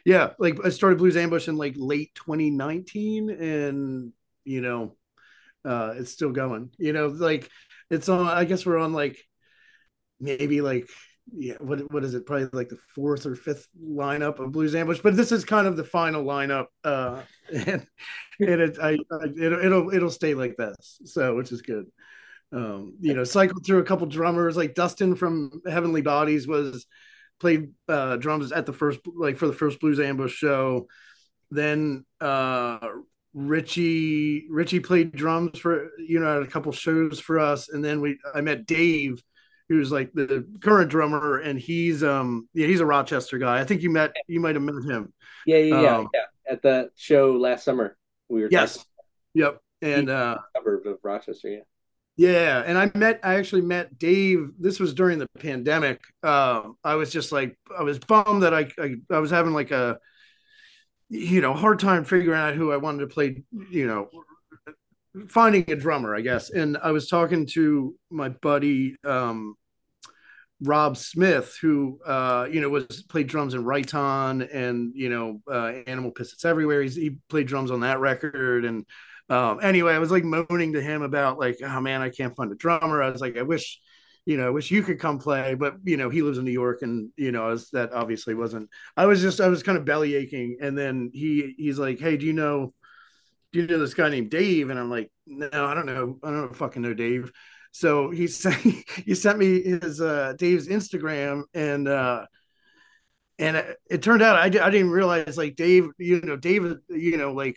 yeah, 0.04 0.30
like 0.38 0.58
I 0.64 0.70
started 0.70 0.98
Blues 0.98 1.16
Ambush 1.16 1.46
in 1.46 1.56
like 1.56 1.74
late 1.76 2.12
2019, 2.16 3.30
and 3.30 4.12
you 4.44 4.60
know, 4.60 4.96
uh, 5.64 5.94
it's 5.96 6.10
still 6.10 6.32
going. 6.32 6.70
You 6.76 6.92
know, 6.92 7.06
like 7.06 7.48
it's 7.88 8.08
on. 8.08 8.26
I 8.26 8.44
guess 8.44 8.66
we're 8.66 8.78
on 8.78 8.92
like 8.92 9.16
maybe 10.18 10.60
like 10.60 10.88
yeah, 11.32 11.54
what 11.60 11.92
what 11.92 12.02
is 12.02 12.14
it? 12.14 12.26
Probably 12.26 12.48
like 12.52 12.70
the 12.70 12.78
fourth 12.96 13.26
or 13.26 13.36
fifth 13.36 13.68
lineup 13.80 14.40
of 14.40 14.50
Blues 14.50 14.74
Ambush, 14.74 15.00
but 15.04 15.16
this 15.16 15.30
is 15.30 15.44
kind 15.44 15.68
of 15.68 15.76
the 15.76 15.84
final 15.84 16.24
lineup, 16.24 16.66
uh, 16.82 17.22
and 17.52 17.86
and 18.40 18.60
it, 18.60 18.78
I, 18.82 18.98
I 19.12 19.26
it'll, 19.40 19.64
it'll 19.64 19.94
it'll 19.94 20.10
stay 20.10 20.34
like 20.34 20.56
this, 20.56 21.00
so 21.04 21.36
which 21.36 21.52
is 21.52 21.62
good 21.62 21.86
um, 22.52 22.96
you 23.00 23.14
know, 23.14 23.24
cycled 23.24 23.64
through 23.64 23.78
a 23.78 23.84
couple 23.84 24.06
drummers 24.06 24.56
like 24.56 24.74
Dustin 24.74 25.14
from 25.14 25.62
Heavenly 25.68 26.02
Bodies 26.02 26.46
was 26.46 26.86
played 27.38 27.70
uh, 27.88 28.16
drums 28.16 28.52
at 28.52 28.66
the 28.66 28.72
first 28.72 29.00
like 29.06 29.38
for 29.38 29.46
the 29.46 29.52
first 29.52 29.80
Blues 29.80 30.00
Ambush 30.00 30.34
show. 30.34 30.88
Then 31.50 32.04
uh, 32.20 32.78
Richie 33.34 34.46
Richie 34.50 34.80
played 34.80 35.12
drums 35.12 35.58
for 35.58 35.90
you 35.98 36.20
know 36.20 36.38
at 36.38 36.42
a 36.42 36.50
couple 36.50 36.72
shows 36.72 37.20
for 37.20 37.38
us, 37.38 37.68
and 37.68 37.84
then 37.84 38.00
we 38.00 38.18
I 38.34 38.40
met 38.40 38.66
Dave, 38.66 39.22
who's 39.68 39.92
like 39.92 40.12
the 40.12 40.46
current 40.60 40.90
drummer, 40.90 41.38
and 41.38 41.58
he's 41.58 42.02
um 42.02 42.48
yeah 42.52 42.66
he's 42.66 42.80
a 42.80 42.86
Rochester 42.86 43.38
guy. 43.38 43.60
I 43.60 43.64
think 43.64 43.82
you 43.82 43.90
met 43.90 44.12
you 44.26 44.40
might 44.40 44.56
have 44.56 44.64
met 44.64 44.84
him. 44.84 45.12
Yeah, 45.46 45.58
yeah, 45.58 45.80
yeah, 45.80 45.96
um, 45.96 46.08
yeah. 46.12 46.20
At 46.50 46.62
the 46.62 46.90
show 46.96 47.32
last 47.32 47.64
summer, 47.64 47.96
we 48.28 48.42
were 48.42 48.48
yes, 48.50 48.84
yep, 49.34 49.60
and 49.80 50.10
uh, 50.10 50.38
suburb 50.56 50.86
of 50.86 50.98
Rochester, 51.04 51.48
yeah. 51.48 51.60
Yeah, 52.20 52.62
and 52.66 52.76
I 52.76 52.90
met 52.94 53.18
I 53.22 53.36
actually 53.36 53.62
met 53.62 53.98
Dave. 53.98 54.50
This 54.58 54.78
was 54.78 54.92
during 54.92 55.18
the 55.18 55.26
pandemic. 55.38 56.02
Um, 56.22 56.76
I 56.84 56.96
was 56.96 57.10
just 57.10 57.32
like 57.32 57.56
I 57.74 57.82
was 57.82 57.98
bummed 57.98 58.42
that 58.42 58.52
I, 58.52 58.70
I 58.78 58.96
I 59.10 59.20
was 59.20 59.30
having 59.30 59.54
like 59.54 59.70
a 59.70 59.98
you 61.08 61.40
know 61.40 61.54
hard 61.54 61.78
time 61.78 62.04
figuring 62.04 62.38
out 62.38 62.56
who 62.56 62.72
I 62.72 62.76
wanted 62.76 63.00
to 63.00 63.06
play. 63.06 63.42
You 63.70 63.86
know, 63.86 64.10
finding 65.30 65.64
a 65.70 65.76
drummer, 65.76 66.14
I 66.14 66.20
guess. 66.20 66.50
And 66.50 66.76
I 66.82 66.90
was 66.90 67.08
talking 67.08 67.46
to 67.54 67.94
my 68.10 68.28
buddy 68.28 68.96
um, 69.02 69.54
Rob 70.60 70.98
Smith, 70.98 71.56
who 71.62 72.00
uh, 72.04 72.46
you 72.52 72.60
know 72.60 72.68
was 72.68 73.02
played 73.08 73.28
drums 73.28 73.54
in 73.54 73.64
Riton 73.64 74.42
and 74.42 74.92
you 74.94 75.08
know 75.08 75.40
uh, 75.50 75.72
Animal 75.86 76.10
Piss 76.10 76.34
It's 76.34 76.44
Everywhere. 76.44 76.82
He's, 76.82 76.96
he 76.96 77.16
played 77.30 77.46
drums 77.46 77.70
on 77.70 77.80
that 77.80 77.98
record 77.98 78.66
and 78.66 78.84
um, 79.30 79.60
anyway, 79.62 79.94
I 79.94 80.00
was 80.00 80.10
like 80.10 80.24
moaning 80.24 80.72
to 80.72 80.82
him 80.82 81.02
about 81.02 81.38
like, 81.38 81.58
oh 81.62 81.80
man, 81.80 82.02
I 82.02 82.10
can't 82.10 82.34
find 82.34 82.50
a 82.50 82.56
drummer. 82.56 83.00
I 83.00 83.10
was 83.10 83.20
like, 83.20 83.38
I 83.38 83.42
wish, 83.42 83.78
you 84.26 84.36
know, 84.36 84.48
I 84.48 84.50
wish 84.50 84.72
you 84.72 84.82
could 84.82 84.98
come 84.98 85.20
play, 85.20 85.54
but 85.54 85.76
you 85.84 85.96
know, 85.96 86.10
he 86.10 86.22
lives 86.22 86.36
in 86.36 86.44
New 86.44 86.50
York, 86.50 86.82
and 86.82 87.10
you 87.16 87.30
know, 87.30 87.46
was, 87.46 87.70
that 87.70 87.92
obviously 87.92 88.34
wasn't. 88.34 88.68
I 88.96 89.06
was 89.06 89.22
just, 89.22 89.40
I 89.40 89.46
was 89.46 89.62
kind 89.62 89.78
of 89.78 89.84
belly 89.84 90.16
aching, 90.16 90.58
and 90.60 90.76
then 90.76 91.12
he, 91.14 91.54
he's 91.56 91.78
like, 91.78 92.00
hey, 92.00 92.16
do 92.16 92.26
you 92.26 92.32
know, 92.32 92.74
do 93.52 93.60
you 93.60 93.68
know 93.68 93.78
this 93.78 93.94
guy 93.94 94.08
named 94.08 94.30
Dave? 94.30 94.68
And 94.68 94.80
I'm 94.80 94.90
like, 94.90 95.12
no, 95.26 95.48
I 95.52 95.74
don't 95.74 95.86
know, 95.86 96.18
I 96.24 96.30
don't 96.30 96.54
fucking 96.54 96.82
know 96.82 96.94
Dave. 96.94 97.30
So 97.70 98.10
he 98.10 98.26
sent, 98.26 98.56
he 98.56 99.14
sent 99.14 99.38
me 99.38 99.62
his 99.62 100.00
uh, 100.00 100.34
Dave's 100.36 100.66
Instagram, 100.66 101.44
and 101.54 101.86
uh, 101.86 102.26
and 103.38 103.56
it, 103.56 103.76
it 103.88 104.02
turned 104.02 104.22
out 104.22 104.36
I, 104.36 104.46
I 104.46 104.70
didn't 104.70 104.90
realize 104.90 105.38
like 105.38 105.54
Dave, 105.54 105.86
you 105.98 106.20
know, 106.20 106.36
David, 106.36 106.78
you 106.88 107.16
know, 107.16 107.32
like 107.32 107.56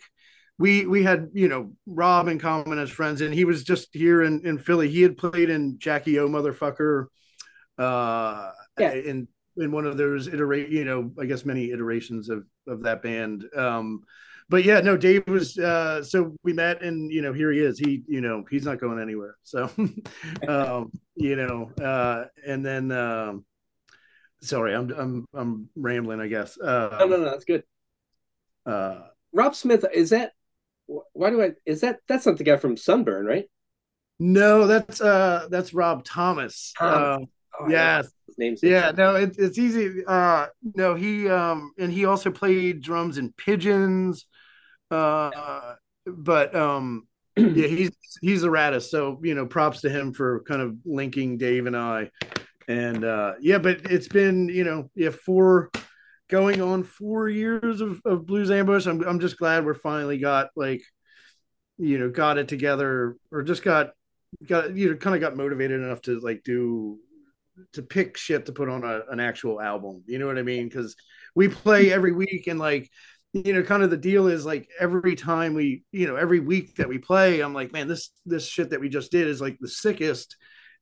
we 0.58 0.86
we 0.86 1.02
had 1.02 1.30
you 1.32 1.48
know 1.48 1.72
Rob 1.86 2.28
in 2.28 2.38
common 2.38 2.78
as 2.78 2.90
friends, 2.90 3.20
and 3.20 3.34
he 3.34 3.44
was 3.44 3.64
just 3.64 3.88
here 3.92 4.22
in 4.22 4.46
in 4.46 4.58
Philly. 4.58 4.88
He 4.88 5.02
had 5.02 5.16
played 5.16 5.50
in 5.50 5.78
Jackie 5.78 6.18
O 6.18 6.28
motherfucker, 6.28 7.06
uh, 7.78 8.50
yeah. 8.78 8.92
in 8.92 9.28
in 9.56 9.72
one 9.72 9.86
of 9.86 9.96
those 9.96 10.26
iterate, 10.26 10.68
you 10.68 10.84
know, 10.84 11.12
I 11.20 11.26
guess 11.26 11.44
many 11.44 11.70
iterations 11.70 12.28
of 12.28 12.44
of 12.66 12.82
that 12.84 13.02
band. 13.02 13.44
Um, 13.56 14.02
but 14.48 14.64
yeah, 14.64 14.80
no, 14.80 14.96
Dave 14.96 15.26
was 15.26 15.58
uh, 15.58 16.02
so 16.02 16.36
we 16.42 16.52
met, 16.52 16.82
and 16.82 17.10
you 17.10 17.22
know, 17.22 17.32
here 17.32 17.50
he 17.50 17.60
is. 17.60 17.78
He, 17.78 18.02
you 18.06 18.20
know, 18.20 18.44
he's 18.50 18.64
not 18.64 18.78
going 18.78 19.00
anywhere. 19.00 19.36
So, 19.42 19.70
um, 20.48 20.92
you 21.14 21.36
know, 21.36 21.70
uh, 21.82 22.26
and 22.46 22.64
then, 22.64 22.92
um, 22.92 23.44
sorry, 24.42 24.74
I'm 24.74 24.90
I'm 24.90 25.26
I'm 25.32 25.68
rambling. 25.74 26.20
I 26.20 26.28
guess. 26.28 26.58
Uh, 26.58 26.96
no, 27.00 27.06
no, 27.06 27.16
no, 27.16 27.24
that's 27.24 27.44
good. 27.44 27.64
Uh, 28.66 29.00
Rob 29.32 29.54
Smith 29.54 29.84
is 29.92 30.10
that 30.10 30.32
why 30.86 31.30
do 31.30 31.42
I 31.42 31.52
is 31.66 31.80
that 31.80 32.00
that's 32.08 32.26
not 32.26 32.38
the 32.38 32.44
guy 32.44 32.56
from 32.56 32.76
Sunburn, 32.76 33.26
right? 33.26 33.46
No, 34.18 34.66
that's 34.66 35.00
uh 35.00 35.48
that's 35.50 35.74
Rob 35.74 36.04
Thomas. 36.04 36.72
Thomas. 36.78 36.96
Uh, 36.96 37.26
oh, 37.60 37.68
yes. 37.68 38.10
His 38.26 38.38
name's 38.38 38.62
yeah, 38.62 38.92
no, 38.96 39.16
it, 39.16 39.36
it's 39.38 39.58
easy. 39.58 40.04
Uh 40.06 40.46
no, 40.74 40.94
he 40.94 41.28
um 41.28 41.72
and 41.78 41.92
he 41.92 42.04
also 42.04 42.30
played 42.30 42.80
drums 42.80 43.18
in 43.18 43.32
Pigeons. 43.32 44.26
Uh, 44.90 45.74
but 46.06 46.54
um, 46.54 47.06
yeah, 47.36 47.66
he's 47.66 47.90
he's 48.20 48.42
the 48.42 48.48
raddest. 48.48 48.90
So 48.90 49.20
you 49.22 49.34
know, 49.34 49.46
props 49.46 49.80
to 49.82 49.90
him 49.90 50.12
for 50.12 50.42
kind 50.44 50.62
of 50.62 50.76
linking 50.84 51.38
Dave 51.38 51.66
and 51.66 51.76
I. 51.76 52.10
And 52.68 53.04
uh, 53.04 53.34
yeah, 53.40 53.58
but 53.58 53.90
it's 53.90 54.08
been 54.08 54.48
you 54.48 54.64
know 54.64 54.90
yeah 54.94 55.10
four 55.10 55.70
going 56.34 56.60
on 56.60 56.82
four 56.82 57.28
years 57.28 57.80
of, 57.80 58.00
of 58.04 58.26
Blues 58.26 58.50
Ambush. 58.50 58.86
I'm 58.86 59.00
I'm 59.04 59.20
just 59.20 59.38
glad 59.38 59.64
we're 59.64 59.74
finally 59.74 60.18
got 60.18 60.48
like 60.56 60.82
you 61.78 61.96
know 61.96 62.10
got 62.10 62.38
it 62.38 62.48
together 62.48 63.16
or 63.30 63.44
just 63.44 63.62
got 63.62 63.90
got 64.44 64.76
you 64.76 64.90
know 64.90 64.96
kind 64.96 65.14
of 65.14 65.20
got 65.20 65.36
motivated 65.36 65.80
enough 65.80 66.02
to 66.02 66.18
like 66.18 66.42
do 66.42 66.98
to 67.74 67.82
pick 67.82 68.16
shit 68.16 68.46
to 68.46 68.52
put 68.52 68.68
on 68.68 68.82
a, 68.82 69.02
an 69.12 69.20
actual 69.20 69.60
album. 69.60 70.02
You 70.06 70.18
know 70.18 70.26
what 70.26 70.36
I 70.36 70.42
mean? 70.42 70.68
Because 70.68 70.96
we 71.36 71.46
play 71.46 71.92
every 71.92 72.10
week 72.10 72.48
and 72.48 72.58
like 72.58 72.90
you 73.32 73.52
know 73.52 73.62
kind 73.62 73.84
of 73.84 73.90
the 73.90 73.96
deal 73.96 74.26
is 74.26 74.44
like 74.44 74.68
every 74.80 75.14
time 75.14 75.54
we 75.54 75.84
you 75.92 76.08
know 76.08 76.16
every 76.16 76.40
week 76.40 76.76
that 76.76 76.88
we 76.88 76.98
play 76.98 77.40
i'm 77.40 77.52
like 77.52 77.72
man 77.72 77.88
this 77.88 78.10
this 78.24 78.46
shit 78.46 78.70
that 78.70 78.80
we 78.80 78.88
just 78.88 79.10
did 79.10 79.26
is 79.26 79.40
like 79.40 79.58
the 79.58 79.66
sickest 79.66 80.36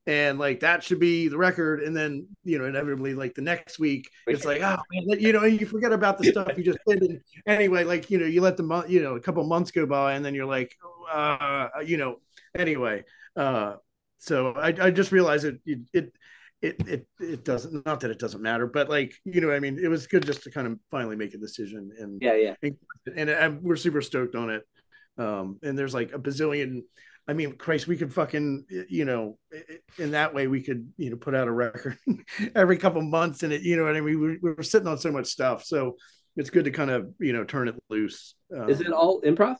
and 0.07 0.39
like 0.39 0.61
that 0.61 0.83
should 0.83 0.99
be 0.99 1.29
the 1.29 1.39
record 1.39 1.81
and 1.81 1.97
then 1.97 2.27
you 2.43 2.59
know 2.59 2.65
inevitably 2.65 3.15
like 3.15 3.35
the 3.35 3.43
next 3.43 3.79
week 3.79 4.11
it's 4.27 4.45
like 4.45 4.61
oh 4.61 4.77
man, 4.93 5.21
you 5.21 5.33
know 5.33 5.45
you 5.45 5.65
forget 5.65 5.93
about 5.93 6.19
the 6.19 6.25
stuff 6.31 6.53
you 6.57 6.65
just 6.65 6.79
did. 6.87 7.03
And 7.03 7.21
anyway 7.47 7.85
like 7.85 8.11
you 8.11 8.19
know 8.19 8.27
you 8.27 8.41
let 8.41 8.57
the 8.57 8.65
month 8.65 8.91
you 8.91 9.03
know 9.03 9.15
a 9.15 9.21
couple 9.21 9.45
months 9.45 9.71
go 9.71 9.87
by 9.87 10.15
and 10.15 10.25
then 10.25 10.35
you're 10.35 10.47
like 10.47 10.77
uh 11.13 11.69
you 11.85 11.97
know 11.99 12.17
anyway 12.57 13.05
uh 13.37 13.75
so 14.19 14.53
i, 14.53 14.69
I 14.69 14.91
just 14.91 15.13
realized 15.13 15.45
it 15.45 15.61
it 15.93 16.13
it 16.63 16.89
it 16.89 17.07
it 17.21 17.45
doesn't 17.45 17.87
not 17.87 18.01
that 18.01 18.11
it 18.11 18.19
doesn't 18.19 18.43
matter 18.43 18.67
but 18.67 18.89
like 18.89 19.15
you 19.25 19.41
know 19.41 19.53
i 19.53 19.61
mean? 19.61 19.79
It 19.79 19.89
was 19.89 20.09
good 20.09 20.27
just 20.27 20.43
to 20.45 20.51
kind 20.51 20.67
of 20.67 20.79
finally 20.91 21.17
make 21.17 21.35
a 21.35 21.39
decision 21.39 21.93
and 21.99 22.21
yeah 22.21 22.35
yeah. 22.35 22.55
and, 22.63 22.77
and, 23.17 23.31
and 23.31 23.63
we're 23.63 23.77
super 23.77 24.01
stoked 24.01 24.35
on 24.35 24.51
it 24.51 24.65
um 25.19 25.59
and 25.63 25.79
there's 25.79 25.95
like 25.95 26.13
a 26.13 26.19
bazillion 26.19 26.83
I 27.29 27.35
mean, 27.35 27.57
Christ, 27.57 27.87
we 27.87 27.97
could 27.97 28.13
fucking, 28.13 28.67
you 28.89 29.05
know, 29.05 29.39
in 29.99 30.11
that 30.11 30.35
way 30.35 30.49
we 30.49 30.63
could, 30.63 30.93
you 30.97 31.11
know, 31.11 31.17
put 31.17 31.35
out 31.35 31.47
a 31.47 31.53
record 31.53 31.97
every 32.55 32.77
couple 32.77 33.01
months, 33.03 33.43
and 33.43 33.53
it, 33.53 33.63
you 33.63 33.77
know, 33.77 33.85
what 33.85 33.97
I 33.97 34.01
mean, 34.01 34.21
we, 34.21 34.39
we 34.39 34.53
were 34.53 34.63
sitting 34.63 34.89
on 34.89 34.99
so 34.99 35.13
much 35.13 35.27
stuff, 35.27 35.65
so 35.65 35.97
it's 36.37 36.51
good 36.51 36.65
to 36.65 36.71
kind 36.73 36.91
of, 36.91 37.13
you 37.21 37.33
know, 37.33 37.45
turn 37.45 37.69
it 37.69 37.77
loose. 37.89 38.35
Um, 38.57 38.69
Is 38.69 38.81
it 38.81 38.93
all 38.93 39.23
improv? 39.23 39.57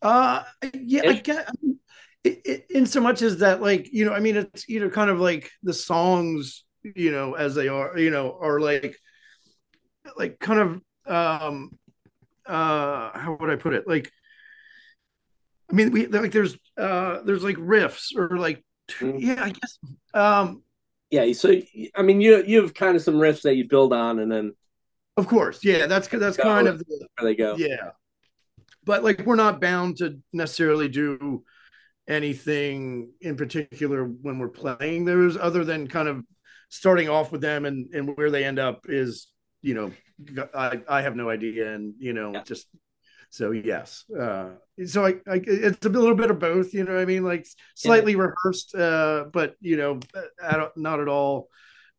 Uh, 0.00 0.42
yeah, 0.74 1.02
I 1.08 1.12
guess, 1.14 1.44
I 1.46 1.52
mean, 1.60 1.78
it, 2.24 2.40
it, 2.44 2.66
in 2.70 2.86
so 2.86 3.00
much 3.00 3.20
as 3.20 3.38
that, 3.38 3.60
like, 3.60 3.92
you 3.92 4.04
know, 4.04 4.14
I 4.14 4.20
mean, 4.20 4.36
it's 4.36 4.68
you 4.68 4.80
know, 4.80 4.88
kind 4.88 5.10
of 5.10 5.20
like 5.20 5.50
the 5.62 5.74
songs, 5.74 6.64
you 6.82 7.10
know, 7.10 7.34
as 7.34 7.54
they 7.54 7.68
are, 7.68 7.98
you 7.98 8.10
know, 8.10 8.38
are 8.40 8.58
like, 8.58 8.96
like 10.16 10.38
kind 10.38 10.60
of, 10.60 10.68
um, 11.06 11.70
uh, 12.46 13.10
how 13.18 13.36
would 13.38 13.50
I 13.50 13.56
put 13.56 13.74
it, 13.74 13.86
like 13.86 14.10
I 15.72 15.74
mean, 15.74 15.90
we 15.90 16.06
like 16.06 16.32
there's 16.32 16.56
uh 16.76 17.22
there's 17.22 17.42
like 17.42 17.56
riffs 17.56 18.14
or 18.14 18.36
like 18.36 18.62
mm. 19.00 19.16
yeah, 19.18 19.42
I 19.42 19.50
guess. 19.50 19.78
Um 20.12 20.62
Yeah, 21.10 21.32
so 21.32 21.60
I 21.94 22.02
mean, 22.02 22.20
you 22.20 22.42
you 22.44 22.62
have 22.62 22.74
kind 22.74 22.96
of 22.96 23.02
some 23.02 23.16
riffs 23.16 23.42
that 23.42 23.56
you 23.56 23.68
build 23.68 23.92
on, 23.92 24.18
and 24.18 24.30
then 24.30 24.52
of 25.16 25.26
course, 25.26 25.62
yeah, 25.62 25.86
that's 25.86 26.08
that's 26.08 26.36
kind 26.38 26.66
of 26.68 26.78
the, 26.78 27.08
where 27.18 27.30
they 27.30 27.36
go. 27.36 27.56
Yeah, 27.56 27.90
but 28.84 29.04
like 29.04 29.20
we're 29.26 29.36
not 29.36 29.60
bound 29.60 29.98
to 29.98 30.18
necessarily 30.32 30.88
do 30.88 31.44
anything 32.08 33.12
in 33.20 33.36
particular 33.36 34.04
when 34.04 34.38
we're 34.38 34.48
playing 34.48 35.04
those, 35.04 35.36
other 35.36 35.64
than 35.64 35.86
kind 35.86 36.08
of 36.08 36.24
starting 36.70 37.08
off 37.10 37.30
with 37.30 37.42
them 37.42 37.66
and 37.66 37.92
and 37.94 38.16
where 38.16 38.30
they 38.30 38.44
end 38.44 38.58
up 38.58 38.86
is 38.88 39.28
you 39.60 39.74
know 39.74 39.92
I 40.54 40.80
I 40.88 41.02
have 41.02 41.14
no 41.14 41.28
idea, 41.28 41.74
and 41.74 41.94
you 41.98 42.12
know 42.14 42.32
yeah. 42.32 42.42
just 42.42 42.68
so 43.32 43.50
yes 43.50 44.04
uh 44.20 44.50
so 44.84 45.06
I, 45.06 45.14
I, 45.26 45.40
it's 45.46 45.86
a 45.86 45.88
little 45.88 46.14
bit 46.14 46.30
of 46.30 46.38
both 46.38 46.74
you 46.74 46.84
know 46.84 46.98
i 46.98 47.06
mean 47.06 47.24
like 47.24 47.46
slightly 47.74 48.12
yeah. 48.12 48.18
rehearsed 48.18 48.74
uh 48.74 49.24
but 49.32 49.54
you 49.60 49.78
know 49.78 50.00
not 50.76 51.00
at 51.00 51.08
all 51.08 51.48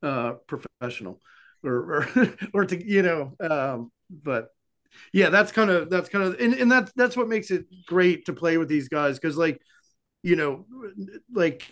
uh 0.03 0.33
professional 0.45 1.19
or 1.63 1.73
or, 1.73 2.07
or 2.53 2.65
to 2.65 2.87
you 2.87 3.01
know 3.01 3.33
um 3.39 3.91
but 4.11 4.49
yeah 5.11 5.29
that's 5.29 5.51
kind 5.51 5.71
of 5.71 5.89
that's 5.89 6.07
kind 6.07 6.23
of 6.23 6.39
and, 6.39 6.53
and 6.53 6.71
that's 6.71 6.91
that's 6.95 7.17
what 7.17 7.27
makes 7.27 7.49
it 7.49 7.65
great 7.87 8.25
to 8.27 8.33
play 8.33 8.57
with 8.57 8.69
these 8.69 8.87
guys 8.87 9.17
because 9.17 9.35
like 9.35 9.59
you 10.21 10.35
know 10.35 10.67
like 11.33 11.65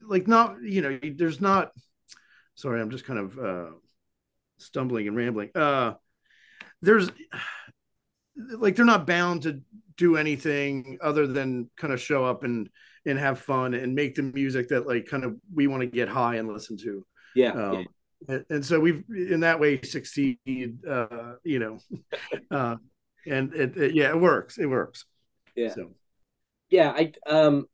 like 0.00 0.26
not 0.26 0.56
you 0.62 0.80
know 0.80 0.98
there's 1.16 1.42
not 1.42 1.70
sorry 2.54 2.80
i'm 2.80 2.90
just 2.90 3.04
kind 3.04 3.18
of 3.18 3.38
uh 3.38 3.70
stumbling 4.56 5.06
and 5.06 5.16
rambling 5.18 5.50
uh 5.54 5.92
there's 6.80 7.10
like 8.36 8.76
they're 8.76 8.84
not 8.84 9.06
bound 9.06 9.42
to 9.42 9.60
do 9.96 10.16
anything 10.16 10.98
other 11.02 11.26
than 11.26 11.70
kind 11.76 11.92
of 11.92 12.00
show 12.00 12.24
up 12.24 12.44
and 12.44 12.68
and 13.04 13.18
have 13.18 13.38
fun 13.38 13.74
and 13.74 13.94
make 13.94 14.14
the 14.14 14.22
music 14.22 14.68
that 14.68 14.86
like 14.86 15.06
kind 15.06 15.24
of 15.24 15.36
we 15.52 15.66
want 15.66 15.80
to 15.80 15.86
get 15.86 16.08
high 16.08 16.36
and 16.36 16.48
listen 16.48 16.76
to. 16.78 17.04
Yeah. 17.34 17.52
Um, 17.52 17.74
yeah. 17.74 17.84
And, 18.28 18.44
and, 18.50 18.64
so 18.64 18.78
we've 18.78 19.02
in 19.08 19.40
that 19.40 19.58
way 19.58 19.80
succeed. 19.82 20.38
Uh, 20.88 21.34
you 21.42 21.58
know, 21.58 21.78
uh, 22.50 22.76
and 23.26 23.52
it, 23.52 23.76
it, 23.76 23.94
yeah, 23.94 24.10
it 24.10 24.20
works. 24.20 24.58
It 24.58 24.66
works. 24.66 25.04
Yeah. 25.56 25.74
So. 25.74 25.90
Yeah, 26.70 26.90
I 26.90 27.12
um 27.26 27.66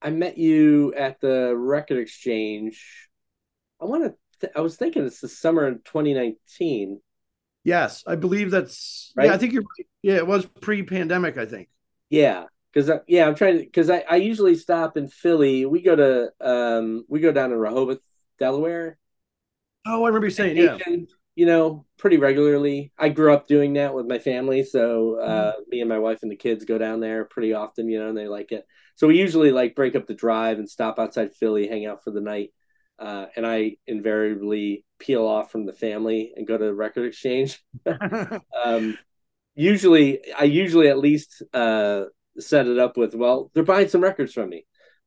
I 0.00 0.10
met 0.10 0.38
you 0.38 0.94
at 0.94 1.20
the 1.20 1.54
record 1.56 1.98
exchange. 1.98 3.08
I 3.80 3.86
want 3.86 4.04
to. 4.04 4.14
Th- 4.40 4.52
I 4.54 4.60
was 4.60 4.76
thinking 4.76 5.04
it's 5.04 5.20
the 5.20 5.28
summer 5.28 5.66
of 5.66 5.82
2019. 5.84 7.00
Yes, 7.66 8.04
I 8.06 8.14
believe 8.14 8.52
that's 8.52 9.12
right. 9.16 9.26
Yeah, 9.26 9.34
I 9.34 9.38
think 9.38 9.52
you're 9.52 9.62
right. 9.62 9.86
Yeah, 10.00 10.14
it 10.14 10.26
was 10.26 10.46
pre-pandemic. 10.46 11.36
I 11.36 11.46
think. 11.46 11.68
Yeah, 12.08 12.44
because 12.72 12.88
yeah, 13.08 13.26
I'm 13.26 13.34
trying 13.34 13.58
to 13.58 13.64
because 13.64 13.90
I, 13.90 14.04
I 14.08 14.16
usually 14.16 14.54
stop 14.54 14.96
in 14.96 15.08
Philly. 15.08 15.66
We 15.66 15.82
go 15.82 15.96
to 15.96 16.30
um 16.40 17.04
we 17.08 17.18
go 17.18 17.32
down 17.32 17.50
to 17.50 17.56
Rehoboth, 17.56 17.98
Delaware. 18.38 18.98
Oh, 19.84 20.04
I 20.04 20.06
remember 20.06 20.28
you 20.28 20.30
saying 20.30 20.56
yeah. 20.56 20.78
You 21.34 21.44
know, 21.44 21.84
pretty 21.98 22.18
regularly. 22.18 22.92
I 22.96 23.08
grew 23.08 23.32
up 23.32 23.48
doing 23.48 23.72
that 23.74 23.92
with 23.94 24.06
my 24.06 24.20
family, 24.20 24.62
so 24.62 25.18
uh, 25.18 25.52
mm. 25.52 25.68
me 25.68 25.80
and 25.80 25.88
my 25.88 25.98
wife 25.98 26.20
and 26.22 26.30
the 26.30 26.36
kids 26.36 26.64
go 26.64 26.78
down 26.78 27.00
there 27.00 27.24
pretty 27.24 27.52
often. 27.52 27.88
You 27.88 27.98
know, 27.98 28.08
and 28.10 28.16
they 28.16 28.28
like 28.28 28.52
it. 28.52 28.64
So 28.94 29.08
we 29.08 29.18
usually 29.18 29.50
like 29.50 29.74
break 29.74 29.96
up 29.96 30.06
the 30.06 30.14
drive 30.14 30.60
and 30.60 30.70
stop 30.70 31.00
outside 31.00 31.34
Philly, 31.34 31.66
hang 31.66 31.84
out 31.84 32.04
for 32.04 32.12
the 32.12 32.20
night. 32.20 32.52
Uh, 32.98 33.26
and 33.36 33.46
I 33.46 33.76
invariably 33.86 34.84
peel 34.98 35.26
off 35.26 35.50
from 35.52 35.66
the 35.66 35.72
family 35.72 36.32
and 36.34 36.46
go 36.46 36.56
to 36.56 36.64
the 36.64 36.74
record 36.74 37.06
exchange. 37.06 37.62
um, 38.64 38.98
usually, 39.54 40.32
I 40.34 40.44
usually 40.44 40.88
at 40.88 40.98
least 40.98 41.42
uh, 41.52 42.04
set 42.38 42.66
it 42.66 42.78
up 42.78 42.96
with, 42.96 43.14
well, 43.14 43.50
they're 43.54 43.64
buying 43.64 43.88
some 43.88 44.02
records 44.02 44.32
from 44.32 44.48
me. 44.48 44.64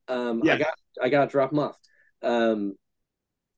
Um, 0.08 0.42
yeah. 0.44 0.54
I 0.54 0.58
got 0.58 0.74
I 1.02 1.10
got 1.10 1.26
to 1.26 1.32
drop 1.32 1.52
them 1.52 1.60
off. 1.60 1.78
Um, 2.22 2.76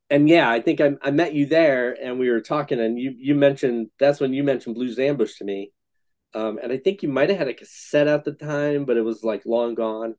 and 0.10 0.28
yeah, 0.28 0.50
I 0.50 0.60
think 0.60 0.82
I, 0.82 0.92
I 1.02 1.12
met 1.12 1.34
you 1.34 1.46
there, 1.46 1.94
and 1.94 2.20
we 2.20 2.30
were 2.30 2.42
talking, 2.42 2.80
and 2.80 3.00
you 3.00 3.16
you 3.18 3.34
mentioned 3.34 3.88
that's 3.98 4.20
when 4.20 4.34
you 4.34 4.44
mentioned 4.44 4.76
Blues 4.76 5.00
Ambush 5.00 5.38
to 5.38 5.46
me, 5.46 5.72
um, 6.34 6.60
and 6.62 6.72
I 6.72 6.78
think 6.78 7.02
you 7.02 7.10
might 7.10 7.30
have 7.30 7.40
had 7.40 7.48
a 7.48 7.54
cassette 7.54 8.08
at 8.08 8.26
the 8.26 8.34
time, 8.34 8.84
but 8.86 8.98
it 8.98 9.02
was 9.02 9.24
like 9.24 9.46
long 9.46 9.74
gone. 9.74 10.16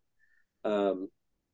Um, 0.65 1.09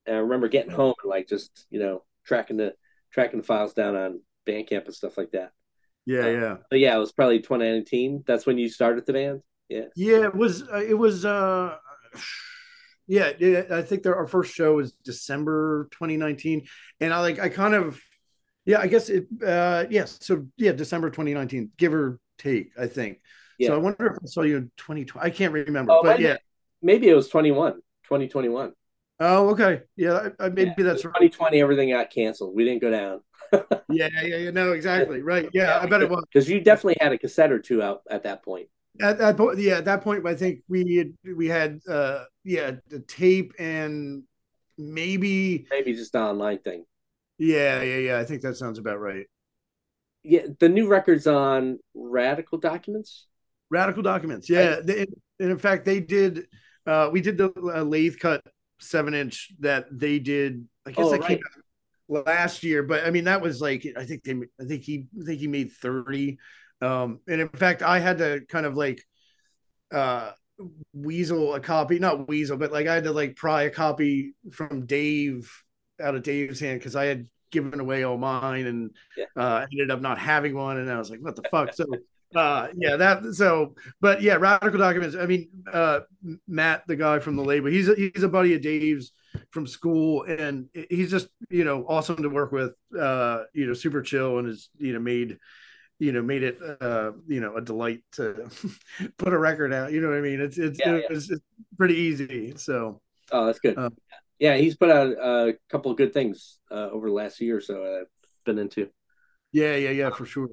and 0.07 0.17
I 0.17 0.21
remember 0.21 0.49
getting 0.49 0.71
home 0.71 0.95
and 1.03 1.11
like 1.11 1.29
just 1.29 1.67
you 1.71 1.81
know 1.81 2.05
tracking 2.29 2.59
the 2.59 2.75
tracking 3.13 3.41
the 3.41 3.47
files 3.47 3.73
down 3.73 3.97
on 3.97 4.21
Bandcamp 4.47 4.85
and 4.85 4.95
stuff 4.95 5.19
like 5.19 5.33
that. 5.33 5.51
Yeah, 6.07 6.21
uh, 6.21 6.29
yeah. 6.29 6.57
But 6.71 6.79
yeah, 6.79 6.95
it 6.95 7.01
was 7.01 7.13
probably 7.13 7.39
2019. 7.39 8.23
That's 8.27 8.47
when 8.47 8.59
you 8.59 8.69
started 8.69 9.07
the 9.07 9.13
band. 9.13 9.41
Yeah. 9.69 9.87
Yeah, 9.97 10.25
it 10.25 10.35
was. 10.35 10.63
Uh, 10.63 10.85
it 10.87 10.95
was. 10.95 11.25
uh 11.25 11.77
yeah, 13.09 13.33
yeah, 13.39 13.63
I 13.71 13.81
think 13.81 14.07
our 14.07 14.27
first 14.27 14.55
show 14.55 14.75
was 14.75 14.93
December 14.93 15.89
2019, 15.93 16.67
and 17.01 17.13
I 17.13 17.21
like 17.21 17.39
I 17.39 17.49
kind 17.49 17.75
of, 17.75 17.99
yeah, 18.67 18.81
I 18.81 18.87
guess 18.87 19.09
it. 19.09 19.27
uh 19.45 19.87
Yes, 19.89 20.19
so 20.21 20.47
yeah, 20.59 20.73
December 20.73 21.09
2019, 21.09 21.71
give 21.79 21.95
or 21.95 22.21
take, 22.37 22.73
I 22.79 22.87
think. 22.87 23.21
Yeah. 23.59 23.69
So 23.69 23.75
I 23.77 23.79
wonder 23.79 24.07
if 24.09 24.19
I 24.23 24.27
saw 24.27 24.43
you 24.43 24.59
in 24.59 24.71
2020. 24.77 25.27
I 25.27 25.31
can't 25.31 25.55
remember, 25.55 25.93
oh, 25.93 26.03
but 26.03 26.21
yeah, 26.21 26.37
maybe 26.83 27.09
it 27.09 27.15
was 27.15 27.29
21, 27.29 27.75
2021. 28.05 28.73
Oh, 29.21 29.49
okay. 29.51 29.83
Yeah, 29.97 30.29
maybe 30.39 30.75
yeah, 30.79 30.85
that's 30.85 31.03
2020. 31.03 31.61
Everything 31.61 31.91
got 31.91 32.11
canceled. 32.11 32.55
We 32.55 32.65
didn't 32.65 32.81
go 32.81 32.91
down. 32.91 33.21
yeah, 33.89 34.09
yeah, 34.23 34.37
yeah. 34.37 34.51
No, 34.51 34.73
exactly. 34.73 35.23
Right. 35.23 35.49
Yeah, 35.53 35.65
yeah 35.65 35.81
I 35.81 35.87
bet 35.87 36.03
it 36.03 36.11
was 36.11 36.25
because 36.33 36.49
you 36.49 36.61
definitely 36.61 36.99
had 37.01 37.13
a 37.13 37.19
cassette 37.19 37.51
or 37.51 37.59
two 37.59 37.83
out 37.83 38.03
at 38.11 38.23
that 38.25 38.45
point. 38.45 38.69
At 39.01 39.19
that 39.19 39.37
point, 39.37 39.59
yeah, 39.59 39.79
at 39.79 39.85
that 39.87 40.03
point, 40.03 40.27
I 40.27 40.35
think 40.35 40.63
we 40.69 40.97
had 40.97 41.37
we 41.37 41.47
had 41.47 41.81
uh 41.89 42.25
yeah 42.45 42.73
the 42.89 43.01
tape 43.01 43.53
and 43.59 44.25
maybe 44.77 45.67
maybe 45.71 45.95
just 45.95 46.13
the 46.13 46.21
online 46.21 46.59
thing. 46.59 46.85
Yeah, 47.39 47.83
yeah, 47.83 47.99
yeah. 47.99 48.19
I 48.19 48.25
think 48.25 48.43
that 48.43 48.57
sounds 48.57 48.79
about 48.79 49.01
right. 49.01 49.27
Yeah, 50.25 50.43
the 50.59 50.69
new 50.69 50.89
records 50.89 51.27
on 51.27 51.79
Radical 51.95 52.59
Documents. 52.59 53.27
Radical 53.71 54.03
Documents. 54.03 54.51
Yeah, 54.51 54.75
right. 54.75 54.87
they, 54.87 55.01
and 55.39 55.51
in 55.51 55.59
fact, 55.59 55.85
they 55.85 56.01
did. 56.01 56.47
Uh, 56.87 57.11
we 57.13 57.21
did 57.21 57.39
the 57.39 57.53
uh, 57.57 57.83
lathe 57.83 58.19
cut 58.19 58.43
seven 58.81 59.15
inch 59.15 59.51
that 59.61 59.87
they 59.91 60.19
did. 60.19 60.67
I 60.87 60.91
guess 60.91 61.07
oh, 61.07 61.11
that 61.11 61.21
right. 61.21 61.29
came 61.29 61.39
out 61.39 62.27
last 62.27 62.63
year, 62.63 62.83
but 62.83 63.05
I 63.05 63.11
mean 63.11 63.25
that 63.25 63.41
was 63.41 63.61
like 63.61 63.87
I 63.97 64.05
think 64.05 64.25
they 64.25 64.35
I 64.61 64.65
think 64.65 64.83
he 64.83 65.07
I 65.21 65.25
think 65.25 65.41
he 65.41 65.47
made 65.47 65.73
thirty. 65.73 66.39
Um, 66.81 67.21
and 67.27 67.41
in 67.41 67.49
fact, 67.49 67.83
I 67.83 67.99
had 67.99 68.19
to 68.19 68.41
kind 68.49 68.67
of 68.67 68.77
like 68.77 69.03
uh 69.93 70.33
weasel 70.93 71.55
a 71.55 71.61
copy, 71.61 71.99
not 71.99 72.29
weasel, 72.29 72.57
but 72.57 72.73
like 72.73 72.87
I 72.87 72.95
had 72.95 73.05
to 73.05 73.13
like 73.13 73.37
pry 73.37 73.63
a 73.65 73.71
copy 73.71 74.35
from 74.53 74.87
Dave 74.87 75.51
out 76.01 76.15
of 76.15 76.23
Dave's 76.23 76.61
hand 76.61 76.81
because 76.81 76.97
I 76.97 77.07
had 77.07 77.29
given 77.51 77.81
away 77.81 78.03
all 78.03 78.19
mine 78.19 78.67
and 78.67 78.91
Yeah. 79.17 79.25
uh 79.37 79.67
ended 79.73 79.91
up 79.91 80.01
not 80.01 80.19
having 80.19 80.55
one 80.55 80.79
and 80.79 80.91
I 80.91 80.99
was 80.99 81.11
like, 81.11 81.21
what 81.21 81.37
the 81.37 81.43
fuck? 81.51 81.75
So 81.75 81.87
uh 82.35 82.69
yeah 82.77 82.97
that 82.97 83.23
so 83.35 83.75
but 84.01 84.21
yeah 84.21 84.35
radical 84.35 84.79
documents 84.79 85.17
i 85.17 85.25
mean 85.25 85.49
uh 85.73 86.01
matt 86.47 86.83
the 86.87 86.97
guy 86.97 87.19
from 87.19 87.37
the 87.37 87.43
label 87.43 87.71
he's 87.71 87.89
a, 87.89 87.95
he's 87.95 88.23
a 88.23 88.29
buddy 88.29 88.55
of 88.55 88.61
dave's 88.61 89.13
from 89.51 89.67
school 89.67 90.25
and 90.25 90.69
he's 90.91 91.11
just 91.11 91.29
you 91.49 91.65
know 91.65 91.87
awesome 91.89 92.17
to 92.23 92.29
work 92.29 92.53
with 92.53 92.73
uh 92.99 93.45
you 93.55 93.67
know 93.67 93.73
super 93.73 94.03
chill 94.03 94.39
and 94.39 94.49
has 94.49 94.69
you 94.79 94.93
know 94.93 94.99
made 95.01 95.39
you 95.99 96.13
know 96.13 96.23
made 96.23 96.43
it 96.43 96.59
uh 96.83 97.13
you 97.27 97.41
know 97.41 97.57
a 97.57 97.63
delight 97.63 98.03
to 98.13 98.49
put 99.19 99.33
a 99.33 99.39
record 99.39 99.73
out 99.73 99.91
you 99.93 100.01
know 100.01 100.09
what 100.09 100.19
i 100.19 100.21
mean 100.21 100.41
it's 100.41 100.59
it's, 100.59 100.79
Yeah, 100.79 100.97
yeah. 100.97 101.01
it's, 101.11 101.31
it's 101.31 101.43
pretty 101.79 101.95
easy 101.95 102.55
so 102.57 103.01
Oh, 103.31 103.47
that's 103.47 103.59
good. 103.59 103.77
Um, 103.77 103.95
yeah, 104.39 104.57
he's 104.57 104.77
put 104.77 104.91
out 104.91 105.09
a 105.11 105.55
couple 105.69 105.91
of 105.91 105.97
good 105.99 106.15
things 106.15 106.59
uh, 106.71 106.89
over 106.91 107.09
the 107.09 107.15
last 107.15 107.41
year 107.41 107.59
or 107.59 107.61
so. 107.61 108.01
I've 108.01 108.07
been 108.45 108.59
into. 108.59 108.89
yeah 109.53 109.75
yeah 109.77 109.91
yeah 109.91 110.11
for 110.11 110.27
sure 110.27 110.49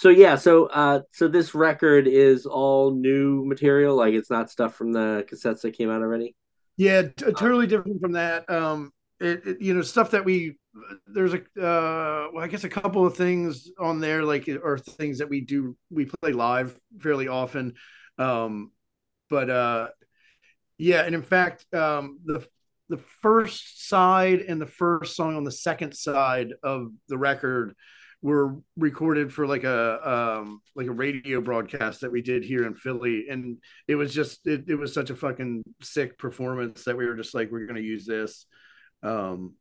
So 0.00 0.08
yeah, 0.08 0.36
so 0.36 0.64
uh, 0.68 1.00
so 1.12 1.28
this 1.28 1.54
record 1.54 2.08
is 2.08 2.46
all 2.46 2.90
new 2.90 3.44
material. 3.44 3.94
Like 3.94 4.14
it's 4.14 4.30
not 4.30 4.50
stuff 4.50 4.74
from 4.74 4.92
the 4.92 5.26
cassettes 5.30 5.60
that 5.60 5.72
came 5.72 5.90
out 5.90 6.00
already. 6.00 6.34
Yeah, 6.78 7.02
t- 7.02 7.32
totally 7.32 7.66
different 7.66 8.00
from 8.00 8.12
that. 8.12 8.48
Um, 8.48 8.92
it, 9.20 9.46
it- 9.46 9.60
you 9.60 9.74
know 9.74 9.82
stuff 9.82 10.12
that 10.12 10.24
we 10.24 10.56
there's 11.06 11.34
a 11.34 11.40
uh, 11.62 12.28
well, 12.32 12.42
I 12.42 12.46
guess 12.48 12.64
a 12.64 12.68
couple 12.70 13.04
of 13.04 13.14
things 13.14 13.70
on 13.78 14.00
there 14.00 14.24
like 14.24 14.48
are 14.48 14.78
things 14.78 15.18
that 15.18 15.28
we 15.28 15.42
do 15.42 15.76
we 15.90 16.06
play 16.06 16.32
live 16.32 16.74
fairly 17.00 17.28
often. 17.28 17.74
Um, 18.16 18.70
but 19.28 19.50
uh, 19.50 19.88
yeah, 20.78 21.02
and 21.02 21.14
in 21.14 21.22
fact, 21.22 21.66
um, 21.74 22.20
the 22.24 22.42
the 22.88 23.02
first 23.20 23.86
side 23.86 24.40
and 24.40 24.58
the 24.58 24.66
first 24.66 25.14
song 25.14 25.36
on 25.36 25.44
the 25.44 25.52
second 25.52 25.94
side 25.94 26.54
of 26.62 26.90
the 27.08 27.18
record 27.18 27.74
were 28.22 28.56
recorded 28.76 29.32
for 29.32 29.46
like 29.46 29.64
a 29.64 30.08
um 30.08 30.60
like 30.76 30.86
a 30.86 30.92
radio 30.92 31.40
broadcast 31.40 32.02
that 32.02 32.12
we 32.12 32.20
did 32.20 32.44
here 32.44 32.66
in 32.66 32.74
Philly. 32.74 33.26
And 33.30 33.58
it 33.88 33.94
was 33.94 34.12
just 34.12 34.46
it, 34.46 34.64
it 34.68 34.74
was 34.74 34.92
such 34.92 35.10
a 35.10 35.16
fucking 35.16 35.64
sick 35.82 36.18
performance 36.18 36.84
that 36.84 36.96
we 36.96 37.06
were 37.06 37.16
just 37.16 37.34
like 37.34 37.50
we're 37.50 37.66
gonna 37.66 37.80
use 37.80 38.04
this. 38.04 38.46
Um 39.02 39.54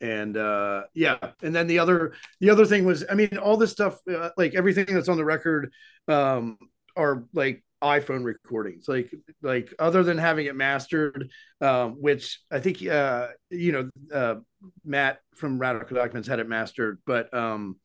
and 0.00 0.36
uh 0.36 0.84
yeah. 0.94 1.18
And 1.42 1.54
then 1.54 1.66
the 1.66 1.80
other 1.80 2.14
the 2.40 2.50
other 2.50 2.64
thing 2.64 2.84
was 2.84 3.04
i 3.10 3.14
mean 3.14 3.36
all 3.38 3.56
this 3.56 3.72
stuff 3.72 3.98
uh, 4.10 4.30
like 4.36 4.54
everything 4.54 4.86
that's 4.86 5.08
on 5.08 5.16
the 5.16 5.24
record 5.24 5.70
um 6.06 6.56
are 6.96 7.24
like 7.34 7.62
iphone 7.82 8.24
recordings. 8.24 8.88
Like 8.88 9.12
like 9.42 9.74
other 9.78 10.02
than 10.02 10.16
having 10.16 10.46
it 10.46 10.56
mastered 10.56 11.30
um 11.60 11.96
which 12.00 12.40
i 12.50 12.58
think 12.58 12.86
uh 12.86 13.28
you 13.50 13.72
know 13.72 13.90
uh 14.14 14.36
matt 14.84 15.18
from 15.34 15.58
radical 15.58 15.96
documents 15.96 16.26
had 16.26 16.40
it 16.40 16.48
mastered 16.48 16.98
but 17.04 17.32
um 17.34 17.76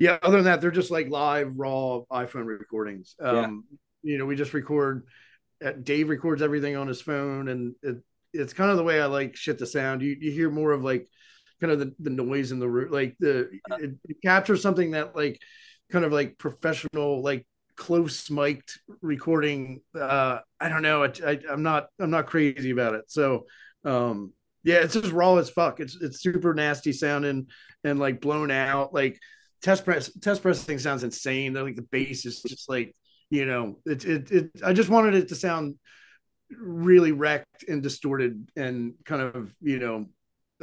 yeah 0.00 0.18
other 0.22 0.38
than 0.38 0.46
that 0.46 0.60
they're 0.60 0.72
just 0.72 0.90
like 0.90 1.08
live 1.08 1.52
raw 1.54 2.00
iphone 2.12 2.46
recordings. 2.46 3.14
Um 3.20 3.64
you 4.02 4.18
know 4.18 4.26
we 4.26 4.34
just 4.34 4.54
record 4.54 5.06
uh, 5.64 5.72
dave 5.72 6.08
records 6.08 6.42
everything 6.42 6.74
on 6.74 6.88
his 6.88 7.02
phone 7.02 7.48
and 7.48 7.74
it, 7.82 7.98
it's 8.32 8.54
kind 8.54 8.70
of 8.70 8.78
the 8.78 8.82
way 8.82 9.00
i 9.00 9.06
like 9.06 9.36
shit 9.36 9.58
to 9.58 9.66
sound. 9.66 10.02
You, 10.02 10.16
you 10.18 10.32
hear 10.32 10.50
more 10.50 10.72
of 10.72 10.82
like 10.82 11.06
kind 11.60 11.72
of 11.72 11.78
the, 11.78 11.94
the 12.00 12.10
noise 12.10 12.50
in 12.50 12.58
the 12.58 12.68
room 12.68 12.90
like 12.90 13.14
the 13.20 13.50
it, 13.78 13.94
it 14.08 14.16
captures 14.24 14.62
something 14.62 14.92
that 14.92 15.14
like 15.14 15.38
kind 15.92 16.04
of 16.04 16.12
like 16.12 16.38
professional 16.38 17.22
like 17.22 17.46
close 17.76 18.30
mic'd 18.30 18.78
recording 19.00 19.80
uh 19.98 20.38
i 20.60 20.68
don't 20.68 20.82
know. 20.82 21.04
I, 21.04 21.12
I 21.26 21.40
i'm 21.50 21.62
not 21.62 21.88
i'm 21.98 22.10
not 22.10 22.26
crazy 22.26 22.70
about 22.70 22.94
it. 22.94 23.04
So 23.08 23.46
um 23.84 24.32
yeah 24.62 24.76
it's 24.76 24.94
just 24.94 25.12
raw 25.12 25.36
as 25.36 25.50
fuck. 25.50 25.80
It's 25.80 25.96
it's 26.00 26.20
super 26.20 26.54
nasty 26.54 26.92
sounding 26.92 27.48
and 27.84 27.98
like 27.98 28.20
blown 28.20 28.50
out. 28.50 28.94
Like 28.94 29.18
test 29.62 29.84
press 29.84 30.10
test 30.20 30.42
pressing 30.42 30.78
sounds 30.78 31.04
insane 31.04 31.52
They're 31.52 31.64
like 31.64 31.76
the 31.76 31.82
bass 31.82 32.24
is 32.26 32.42
just 32.42 32.68
like 32.68 32.94
you 33.30 33.46
know 33.46 33.78
it, 33.86 34.04
it 34.04 34.30
it 34.30 34.50
i 34.64 34.72
just 34.72 34.88
wanted 34.88 35.14
it 35.14 35.28
to 35.28 35.34
sound 35.34 35.76
really 36.50 37.12
wrecked 37.12 37.64
and 37.68 37.82
distorted 37.82 38.48
and 38.56 38.94
kind 39.04 39.22
of 39.22 39.54
you 39.60 39.78
know 39.78 40.06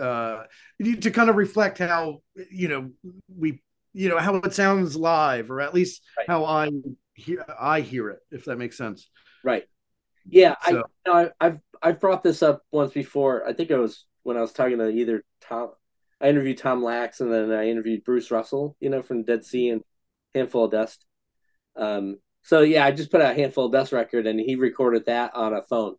uh 0.04 0.44
to 0.84 1.12
kind 1.12 1.30
of 1.30 1.36
reflect 1.36 1.78
how 1.80 2.22
you 2.52 2.68
know 2.68 2.92
we 3.36 3.62
you 3.94 4.10
know 4.10 4.18
how 4.18 4.36
it 4.36 4.54
sounds 4.54 4.96
live 4.96 5.50
or 5.50 5.62
at 5.62 5.74
least 5.74 6.04
Right. 6.18 6.28
how 6.28 6.46
i 6.46 6.70
hear 7.14 7.46
i 7.60 7.82
hear 7.82 8.10
it 8.10 8.20
if 8.32 8.46
that 8.46 8.58
makes 8.58 8.78
sense 8.78 9.10
Right. 9.44 9.64
Yeah, 10.30 10.56
I, 10.62 10.72
So- 10.72 10.78
you 10.78 10.84
know, 11.06 11.14
I 11.14 11.46
I've 11.46 11.60
I've 11.82 12.00
brought 12.02 12.22
this 12.22 12.44
up 12.44 12.64
once 12.72 12.92
before. 12.92 13.48
I 13.48 13.54
think 13.54 13.70
it 13.70 13.78
was 13.78 14.04
when 14.24 14.36
I 14.36 14.42
was 14.42 14.52
talking 14.52 14.80
to 14.80 14.90
either 14.90 15.24
Tom. 15.42 15.70
I 16.22 16.30
interviewed 16.30 16.58
Tom 16.58 16.84
Lax 16.84 17.22
and 17.22 17.32
then 17.32 17.52
I 17.52 17.70
interviewed 17.70 18.04
Bruce 18.04 18.32
Russell, 18.32 18.76
you 18.80 18.90
know, 18.90 19.02
from 19.02 19.24
Dead 19.24 19.46
C 19.46 19.70
and 19.70 19.82
Handful 20.34 20.66
of 20.66 20.72
Dust. 20.72 21.06
Um. 21.76 22.18
So 22.44 22.62
yeah, 22.62 22.86
I 22.86 22.92
just 22.92 23.12
put 23.12 23.22
out 23.22 23.32
a 23.32 23.36
Handful 23.36 23.66
of 23.66 23.72
Dust 23.72 23.92
record 23.92 24.26
and 24.26 24.40
he 24.40 24.56
recorded 24.56 25.06
that 25.08 25.36
on 25.36 25.54
a 25.54 25.62
phone. 25.62 25.96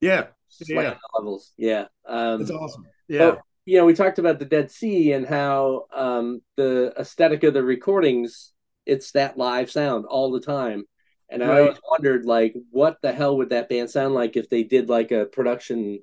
yeah 0.00 0.28
Just 0.58 0.70
Yeah. 0.70 0.94
levels. 1.14 1.52
Yeah. 1.56 1.86
Um. 2.06 2.40
it's 2.40 2.50
awesome 2.50 2.86
yeah 3.08 3.30
But, 3.32 3.40
you 3.66 3.76
know, 3.78 3.84
we 3.84 3.92
talked 3.94 4.18
about 4.18 4.38
the 4.38 4.46
Dead 4.46 4.70
C 4.70 5.12
and 5.12 5.26
how 5.26 5.84
um, 5.94 6.40
the 6.56 6.94
aesthetic 6.98 7.42
of 7.44 7.52
the 7.52 7.62
recordings, 7.62 8.52
it's 8.86 9.12
that 9.12 9.36
live 9.36 9.70
sound 9.70 10.06
all 10.06 10.30
the 10.32 10.40
time. 10.40 10.84
And 11.28 11.44
I 11.44 11.60
always 11.60 11.76
wondered, 11.90 12.24
like, 12.24 12.54
what 12.70 12.96
the 13.02 13.12
hell 13.12 13.36
would 13.36 13.50
that 13.50 13.68
band 13.68 13.90
sound 13.90 14.14
like 14.14 14.38
if 14.38 14.48
they 14.48 14.62
did 14.62 14.88
like 14.88 15.12
a 15.12 15.26
production 15.26 16.02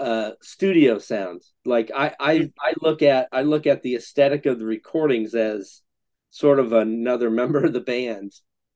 uh, 0.00 0.32
studio 0.42 0.98
sound? 0.98 1.42
Like, 1.66 1.92
I, 1.94 2.14
I, 2.20 2.50
I 2.60 2.74
look 2.82 3.02
at 3.02 3.28
I 3.32 3.42
look 3.42 3.66
at 3.68 3.82
the 3.82 3.96
aesthetic 3.96 4.46
of 4.46 4.58
the 4.58 4.66
recordings 4.66 5.34
as 5.36 5.82
sort 6.30 6.60
of 6.60 6.72
another 6.72 7.30
member 7.40 7.64
of 7.64 7.72
the 7.74 7.80
band. 7.80 8.32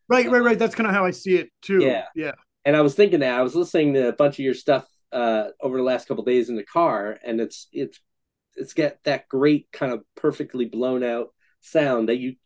right 0.08 0.30
right 0.30 0.42
right 0.42 0.58
that's 0.58 0.74
kind 0.74 0.88
of 0.88 0.94
how 0.94 1.04
i 1.04 1.10
see 1.10 1.37
it 1.37 1.50
too 1.62 1.80
Yeah. 1.82 2.04
yeah 2.14 2.32
And 2.64 2.76
I 2.76 2.82
was 2.82 2.94
thinking 2.94 3.20
that 3.20 3.38
I 3.38 3.42
was 3.42 3.54
listening 3.54 3.94
to 3.94 4.08
a 4.08 4.12
bunch 4.12 4.38
of 4.38 4.44
your 4.44 4.54
stuff 4.54 4.87
uh, 5.12 5.48
over 5.60 5.76
the 5.76 5.82
last 5.84 6.08
couple 6.08 6.24
days 6.24 6.48
in 6.48 6.56
the 6.56 6.64
car, 6.64 7.18
and 7.24 7.40
it's 7.40 7.68
it's 7.72 8.00
it's 8.56 8.74
got 8.74 8.94
that 9.04 9.28
great 9.28 9.68
kind 9.72 9.92
of 9.92 10.02
perfectly 10.16 10.64
blown 10.66 11.04
out 11.04 11.28
sound 11.60 12.08
that 12.08 12.18
you 12.18 12.37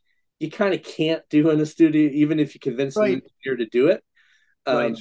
you 0.41 0.51
kind 0.51 0.75
of 0.75 0.83
can't 0.83 1.23
do 1.31 1.51
in 1.51 1.61
a 1.61 1.67
studio, 1.67 2.11
even 2.13 2.39
if 2.41 2.55
you 2.55 2.61
convince 2.61 2.99
the 2.99 3.03
engineer 3.47 3.57
to 3.59 3.67
do 3.67 3.89
it, 3.89 4.03
um, 4.67 4.77
right. 4.77 4.97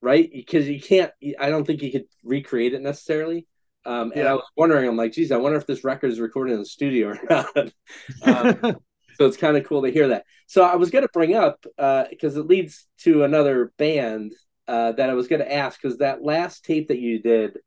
Right? 0.00 0.30
Because 0.32 0.68
you 0.68 0.80
can't. 0.80 1.10
I 1.38 1.50
don't 1.50 1.64
think 1.64 1.82
you 1.82 1.92
could 1.92 2.06
recreate 2.22 2.74
it 2.74 2.82
necessarily. 2.82 3.46
Um, 3.84 4.12
and 4.14 4.28
I 4.28 4.34
was 4.34 4.44
wondering, 4.56 4.86
I'm 4.86 4.96
like, 4.96 5.12
geez, 5.12 5.32
I 5.32 5.38
wonder 5.38 5.56
if 5.56 5.66
this 5.66 5.82
record 5.82 6.10
is 6.10 6.20
recorded 6.20 6.52
in 6.52 6.58
the 6.60 6.66
studio 6.66 7.08
or 7.08 7.18
not. 7.30 7.56
um, 8.22 8.76
so 9.16 9.26
it's 9.26 9.36
kind 9.36 9.56
of 9.56 9.64
cool 9.64 9.82
to 9.82 9.90
hear 9.90 10.08
that. 10.08 10.24
So 10.46 10.62
I 10.62 10.76
was 10.76 10.90
going 10.90 11.04
to 11.04 11.10
bring 11.12 11.34
up 11.34 11.64
because 12.10 12.36
it 12.36 12.46
leads 12.46 12.86
to 12.98 13.24
another 13.24 13.72
band 13.78 14.32
uh, 14.68 14.92
that 14.92 15.08
I 15.08 15.14
was 15.14 15.26
going 15.26 15.40
to 15.40 15.52
ask 15.52 15.80
because 15.80 15.98
that 15.98 16.22
last 16.22 16.64
tape 16.64 16.88
that 16.88 16.98
you 16.98 17.20
did, 17.20 17.58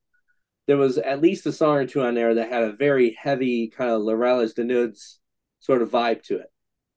there 0.68 0.78
was 0.78 1.00
at 1.00 1.22
least 1.22 1.48
a 1.48 1.52
song 1.52 1.78
or 1.78 1.88
two 1.88 2.04
on 2.04 2.14
there 2.14 2.36
that 2.36 2.52
had 2.52 2.64
a 2.64 2.74
very 2.74 3.18
heavy 3.20 3.70
kind 3.70 3.90
of 3.90 4.02
Les 4.04 4.14
Rallizes 4.14 4.54
Dénudés 4.54 5.18
sort 5.60 5.82
of 5.82 5.90
vibe 5.90 6.24
to 6.24 6.38
it, 6.38 6.48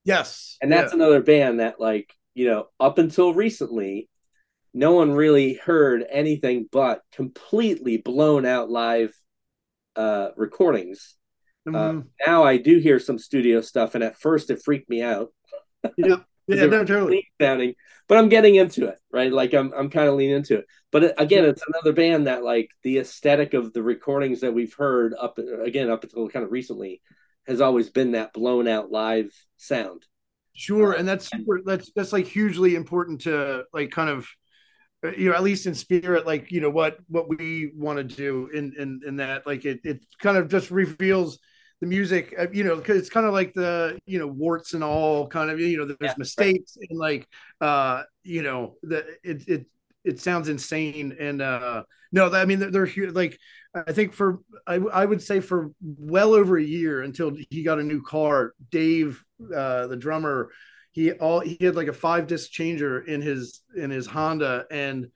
yes 0.05 0.57
and 0.61 0.71
that's 0.71 0.93
another 0.93 1.21
band 1.21 1.59
that 1.59 1.79
like 1.79 2.13
you 2.33 2.47
know 2.47 2.67
up 2.79 2.99
until 2.99 3.33
recently, 3.33 4.07
no 4.75 4.93
one 4.93 5.13
really 5.13 5.55
heard 5.55 6.05
anything 6.09 6.69
but 6.71 7.01
completely 7.13 7.97
blown 7.97 8.45
out 8.45 8.69
live 8.69 9.15
uh, 9.95 10.29
recordings 10.35 11.15
yeah. 11.65 11.71
uh, 11.73 11.93
Mhm. 11.93 12.07
now 12.25 12.43
I 12.43 12.57
do 12.57 12.77
hear 12.79 12.99
some 12.99 13.17
studio 13.17 13.61
stuff, 13.61 13.95
and 13.95 14.03
at 14.03 14.17
first 14.19 14.49
it 14.51 14.61
freaked 14.63 14.89
me 14.89 15.01
out. 15.01 15.33
yeah 15.97 16.17
yeah 16.47 16.65
no 16.65 16.83
totally 16.85 17.27
sounding, 17.41 17.75
but 18.07 18.17
I'm 18.17 18.29
getting 18.29 18.55
into 18.55 18.87
it, 18.87 18.99
right? 19.11 19.31
Like 19.31 19.53
I'm 19.53 19.73
I'm 19.73 19.89
kind 19.89 20.07
of 20.07 20.15
leaning 20.15 20.35
into 20.37 20.57
it. 20.59 20.65
But 20.91 21.03
it, 21.05 21.15
again, 21.17 21.45
it's 21.45 21.63
another 21.67 21.93
band 21.93 22.27
that 22.27 22.43
like 22.43 22.69
the 22.83 22.99
aesthetic 22.99 23.53
of 23.53 23.73
the 23.73 23.83
recordings 23.83 24.41
that 24.41 24.53
we've 24.53 24.73
heard 24.73 25.13
up 25.19 25.37
again 25.39 25.89
up 25.89 26.03
until 26.03 26.29
kind 26.29 26.45
of 26.45 26.51
recently 26.51 27.01
has 27.47 27.61
always 27.61 27.89
been 27.89 28.11
that 28.13 28.33
blown 28.33 28.67
out 28.67 28.91
live 28.91 29.31
sound. 29.57 30.05
Sure, 30.53 30.93
and 30.93 31.07
that's 31.07 31.29
super, 31.29 31.61
that's 31.65 31.91
that's 31.95 32.13
like 32.13 32.27
hugely 32.27 32.75
important 32.75 33.21
to 33.21 33.63
like 33.73 33.91
kind 33.91 34.09
of 34.09 34.19
uh, 34.19 34.25
you 35.11 35.29
know 35.29 35.35
at 35.35 35.43
least 35.43 35.65
in 35.65 35.75
spirit 35.75 36.25
like 36.25 36.51
you 36.51 36.61
know 36.61 36.69
what 36.69 36.97
what 37.07 37.27
we 37.29 37.71
want 37.75 37.97
to 37.97 38.03
do 38.03 38.47
in 38.53 38.73
in 38.77 39.01
in 39.05 39.15
that 39.17 39.45
like 39.45 39.65
it 39.65 39.79
it 39.83 40.03
kind 40.19 40.37
of 40.37 40.47
just 40.49 40.71
reveals 40.71 41.39
the 41.81 41.87
music 41.87 42.33
uh, 42.39 42.47
you 42.51 42.63
know 42.63 42.75
because 42.77 42.97
it's 42.97 43.09
kind 43.09 43.25
of 43.25 43.33
like 43.33 43.53
the 43.53 43.97
you 44.05 44.19
know 44.19 44.27
warts 44.27 44.73
and 44.73 44.83
all 44.83 45.27
kind 45.27 45.49
of 45.49 45.59
you 45.59 45.77
know 45.77 45.85
there's 45.85 46.15
Yeah, 46.15 46.15
right. 46.37 46.47
mistakes 46.47 46.77
and 46.89 46.97
like 46.97 47.27
uh 47.61 48.03
you 48.23 48.43
know 48.43 48.75
the 48.83 49.05
it 49.23 49.47
it 49.47 49.65
it 50.03 50.19
sounds 50.19 50.49
insane 50.49 51.15
and 51.19 51.41
uh 51.41 51.83
no 52.11 52.31
i 52.33 52.45
mean 52.45 52.59
they're, 52.59 52.71
they're 52.87 53.11
like 53.11 53.37
i 53.73 53.91
think 53.91 54.13
for 54.13 54.39
I, 54.67 54.75
I 54.75 55.05
would 55.05 55.21
say 55.21 55.39
for 55.39 55.71
well 55.81 56.33
over 56.33 56.57
a 56.57 56.63
year 56.63 57.01
until 57.01 57.35
he 57.49 57.63
got 57.63 57.79
a 57.79 57.83
new 57.83 58.01
car 58.01 58.53
dave 58.71 59.23
uh 59.53 59.87
the 59.87 59.97
drummer 59.97 60.49
he 60.95 61.11
all 61.11 61.41
he 61.41 61.57
had 61.59 61.75
like 61.75 61.89
a 61.89 61.93
five 61.93 62.25
disc 62.25 62.49
changer 62.49 63.01
in 63.01 63.21
his 63.21 63.61
in 63.75 63.89
his 63.89 64.07
Honda, 64.07 64.65
and 64.71 65.07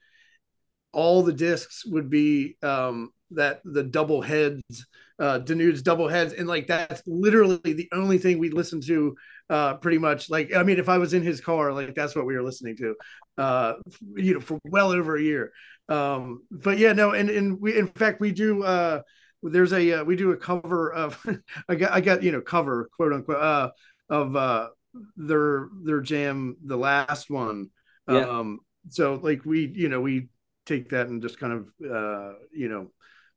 all 0.92 1.22
the 1.22 1.32
discs 1.32 1.86
would 1.86 2.10
be 2.10 2.58
um, 2.62 3.10
that 3.30 3.62
the 3.64 3.82
double 3.82 4.20
heads, 4.20 4.86
uh, 5.18 5.38
Danude's 5.38 5.80
double 5.80 6.06
heads, 6.06 6.34
and 6.34 6.46
like 6.46 6.66
that's 6.66 7.02
literally 7.06 7.72
the 7.72 7.88
only 7.92 8.18
thing 8.18 8.38
we 8.38 8.50
listened 8.50 8.84
to. 8.88 9.16
Uh, 9.48 9.74
pretty 9.78 9.96
much 9.96 10.28
like 10.28 10.54
I 10.54 10.62
mean, 10.64 10.78
if 10.78 10.90
I 10.90 10.98
was 10.98 11.14
in 11.14 11.22
his 11.22 11.40
car, 11.40 11.72
like 11.72 11.94
that's 11.94 12.14
what 12.14 12.26
we 12.26 12.36
were 12.36 12.42
listening 12.42 12.76
to, 12.76 12.94
uh, 13.38 13.72
you 14.16 14.34
know, 14.34 14.40
for 14.40 14.58
well 14.64 14.92
over 14.92 15.16
a 15.16 15.22
year. 15.22 15.50
Um, 15.88 16.42
but 16.50 16.76
yeah, 16.76 16.92
no, 16.92 17.12
and 17.12 17.30
and 17.30 17.58
we 17.58 17.78
in 17.78 17.88
fact 17.88 18.20
we 18.20 18.32
do. 18.32 18.62
Uh, 18.64 19.00
there's 19.42 19.72
a 19.72 20.00
uh, 20.00 20.04
we 20.04 20.14
do 20.14 20.32
a 20.32 20.36
cover 20.36 20.92
of 20.92 21.26
I 21.70 21.74
got 21.74 21.92
I 21.92 22.02
got 22.02 22.22
you 22.22 22.32
know 22.32 22.42
cover 22.42 22.90
quote 22.94 23.14
unquote 23.14 23.42
uh, 23.42 23.70
of 24.10 24.36
uh, 24.36 24.68
their 25.16 25.68
their 25.84 26.00
jam 26.00 26.56
the 26.64 26.76
last 26.76 27.30
one. 27.30 27.70
Yeah. 28.08 28.26
Um, 28.28 28.60
so 28.88 29.14
like 29.22 29.44
we 29.44 29.66
you 29.74 29.88
know 29.88 30.00
we 30.00 30.28
take 30.66 30.90
that 30.90 31.08
and 31.08 31.22
just 31.22 31.38
kind 31.38 31.52
of 31.52 31.68
uh, 31.84 32.34
you 32.52 32.68
know 32.68 32.90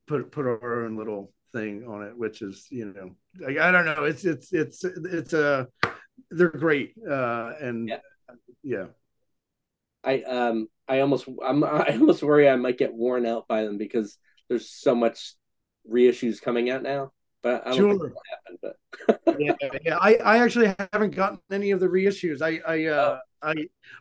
put 0.08 0.32
put 0.32 0.46
our 0.46 0.86
own 0.86 0.98
little 0.98 1.32
thing 1.54 1.86
on 1.88 2.04
it, 2.04 2.18
which 2.18 2.42
is 2.42 2.68
you 2.70 2.94
know 2.94 3.12
like, 3.46 3.58
I 3.58 3.72
don't 3.72 3.86
know 3.86 4.06
it's 4.06 4.26
it's 4.26 4.52
it's 4.54 4.84
it's 4.84 5.34
a 5.34 5.70
uh, 5.84 5.90
they're 6.32 6.50
great 6.50 6.94
uh, 7.10 7.54
and 7.60 7.90
Yeah. 7.90 8.00
yeah. 8.64 8.86
I 10.04 10.22
um 10.24 10.68
I 10.88 11.00
almost 11.00 11.28
I'm 11.44 11.64
I 11.64 11.98
almost 12.00 12.24
worry 12.24 12.50
I 12.50 12.56
might 12.56 12.78
get 12.78 12.94
worn 12.94 13.26
out 13.26 13.48
by 13.48 13.64
them 13.64 13.78
because 13.78 14.18
there's 14.50 14.70
so 14.70 14.96
much 14.96 15.36
reissues 15.90 16.42
coming 16.42 16.70
out 16.70 16.84
now. 16.84 17.12
But 17.44 17.68
I 17.68 17.76
Sure. 17.76 17.94
it'll. 17.94 18.12
But 19.08 19.40
yeah, 19.40 19.54
yeah. 19.84 19.98
I, 19.98 20.16
I 20.16 20.38
actually 20.40 20.74
haven't 20.92 21.16
gotten 21.16 21.40
any 21.52 21.72
of 21.72 21.80
the 21.80 21.88
reissues. 21.88 22.42
I, 22.42 22.62
I, 22.66 22.86
uh, 22.86 23.20
I, 23.42 23.54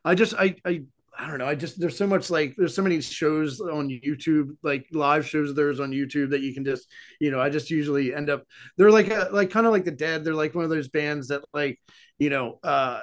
I 0.05 0.15
just, 0.15 0.35
I, 0.35 0.55
I, 0.65 0.83
I 1.19 1.29
don't 1.29 1.39
know. 1.39 1.47
I 1.47 1.55
just 1.55 1.79
there's 1.79 1.97
so 1.97 2.07
much 2.07 2.31
like 2.31 2.55
there's 2.57 2.75
so 2.75 2.83
many 2.83 3.01
shows 3.01 3.61
on 3.61 3.89
YouTube, 3.89 4.57
like 4.63 4.87
live 4.93 5.27
shows 5.29 5.51
of 5.51 5.57
theirs 5.57 5.79
on 5.79 5.91
YouTube 5.91 6.31
that 6.31 6.41
you 6.41 6.55
can 6.55 6.65
just, 6.65 6.89
you 7.21 7.31
know, 7.31 7.41
I 7.41 7.51
just 7.51 7.71
usually 7.71 8.15
end 8.15 8.31
up. 8.31 8.45
They're 8.79 8.91
like 8.91 9.11
a, 9.11 9.29
like 9.31 9.51
kind 9.51 9.67
of 9.67 9.73
like 9.73 9.85
the 9.85 9.91
Dead. 9.91 10.25
They're 10.25 10.35
like 10.35 10.55
one 10.55 10.65
of 10.65 10.71
those 10.71 10.89
bands 10.89 11.29
that 11.29 11.43
like, 11.53 11.79
you 12.19 12.31
know, 12.31 12.59
uh, 12.65 13.01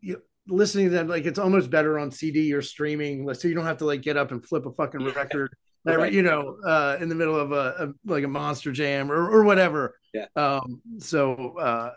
you 0.00 0.20
listening 0.48 0.86
to 0.86 0.90
them 0.90 1.08
like 1.08 1.26
it's 1.26 1.38
almost 1.38 1.70
better 1.70 1.98
on 1.98 2.10
CD 2.10 2.52
or 2.52 2.60
streaming, 2.60 3.32
so 3.34 3.46
you 3.48 3.54
don't 3.54 3.64
have 3.64 3.78
to 3.78 3.86
like 3.86 4.02
get 4.02 4.16
up 4.16 4.32
and 4.32 4.44
flip 4.44 4.66
a 4.66 4.72
fucking 4.72 5.04
record. 5.14 5.54
Right. 5.84 6.12
you 6.12 6.22
know, 6.22 6.56
uh, 6.64 6.96
in 7.00 7.08
the 7.08 7.14
middle 7.14 7.38
of 7.38 7.52
a, 7.52 7.74
a 7.78 8.10
like 8.10 8.24
a 8.24 8.28
monster 8.28 8.72
jam 8.72 9.12
or, 9.12 9.28
or 9.28 9.44
whatever. 9.44 9.98
Yeah. 10.12 10.26
Um. 10.36 10.80
So, 10.98 11.58
uh, 11.58 11.92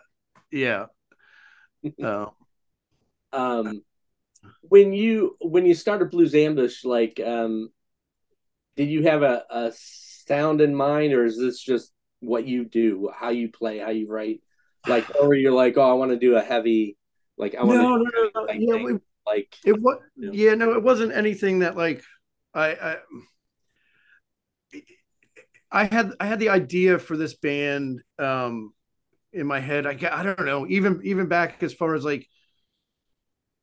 yeah. 0.50 0.86
Uh, 2.02 2.26
um 3.32 3.82
when 4.62 4.92
you 4.92 5.36
when 5.40 5.66
you 5.66 5.74
started 5.74 6.10
Blues 6.10 6.34
Ambush, 6.34 6.84
like 6.84 7.20
um 7.24 7.70
did 8.76 8.88
you 8.88 9.04
have 9.04 9.22
a, 9.22 9.44
a 9.50 9.72
sound 9.74 10.60
in 10.60 10.74
mind 10.74 11.12
or 11.12 11.24
is 11.24 11.38
this 11.38 11.60
just 11.60 11.92
what 12.20 12.46
you 12.46 12.64
do, 12.64 13.10
how 13.14 13.30
you 13.30 13.50
play, 13.50 13.78
how 13.78 13.90
you 13.90 14.08
write? 14.08 14.40
Like 14.86 15.04
or 15.20 15.34
you're 15.34 15.52
like, 15.52 15.76
oh 15.76 15.90
I 15.90 15.94
want 15.94 16.10
to 16.10 16.18
do 16.18 16.36
a 16.36 16.42
heavy 16.42 16.96
like 17.36 17.54
I 17.54 17.64
want 17.64 17.80
no, 17.80 17.98
to 17.98 18.04
no, 18.04 18.10
no, 18.10 18.30
no. 18.34 18.42
like, 18.42 18.58
Yeah, 18.60 18.94
it, 18.94 19.02
like 19.26 19.56
it 19.64 19.80
was. 19.80 19.98
Yeah. 20.16 20.30
Yeah, 20.32 20.54
no, 20.54 20.72
it 20.72 20.82
wasn't 20.82 21.12
anything 21.12 21.60
that 21.60 21.76
like 21.76 22.02
I. 22.54 22.70
I 22.70 22.96
I 25.70 25.84
had 25.84 26.12
I 26.20 26.26
had 26.26 26.38
the 26.38 26.48
idea 26.50 26.98
for 26.98 27.16
this 27.16 27.34
band 27.34 28.00
um 28.18 28.72
in 29.32 29.46
my 29.46 29.60
head. 29.60 29.86
I 29.86 29.98
I 30.12 30.22
don't 30.22 30.44
know 30.44 30.66
even 30.68 31.00
even 31.04 31.28
back 31.28 31.62
as 31.62 31.74
far 31.74 31.94
as 31.94 32.04
like 32.04 32.26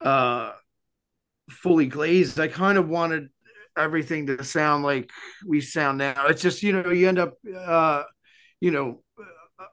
uh 0.01 0.51
fully 1.49 1.87
glazed. 1.87 2.39
I 2.39 2.47
kind 2.47 2.77
of 2.77 2.87
wanted 2.89 3.29
everything 3.77 4.27
to 4.27 4.43
sound 4.43 4.83
like 4.83 5.09
we 5.45 5.61
sound 5.61 5.97
now. 5.97 6.27
It's 6.27 6.41
just 6.41 6.63
you 6.63 6.73
know 6.73 6.89
you 6.91 7.07
end 7.07 7.19
up 7.19 7.33
uh 7.55 8.03
you 8.59 8.71
know 8.71 9.03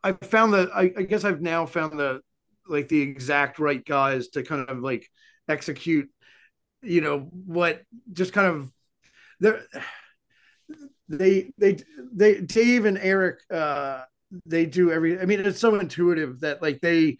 I 0.02 0.12
found 0.12 0.54
that 0.54 0.70
I, 0.74 0.92
I 0.96 1.02
guess 1.02 1.24
I've 1.24 1.42
now 1.42 1.66
found 1.66 1.98
the 1.98 2.20
like 2.68 2.88
the 2.88 3.00
exact 3.00 3.58
right 3.58 3.84
guys 3.84 4.28
to 4.28 4.42
kind 4.42 4.68
of 4.68 4.78
like 4.78 5.08
execute 5.48 6.08
you 6.82 7.00
know 7.00 7.20
what 7.46 7.82
just 8.12 8.32
kind 8.32 8.46
of 8.46 8.70
they're 9.40 9.62
they 11.18 11.52
they 11.58 11.78
they 12.12 12.40
Dave 12.40 12.84
and 12.86 12.98
Eric 12.98 13.40
uh 13.50 14.02
they 14.46 14.66
do 14.66 14.90
every 14.90 15.20
I 15.20 15.26
mean 15.26 15.40
it's 15.44 15.60
so 15.60 15.78
intuitive 15.78 16.40
that 16.40 16.62
like 16.62 16.80
they 16.80 17.18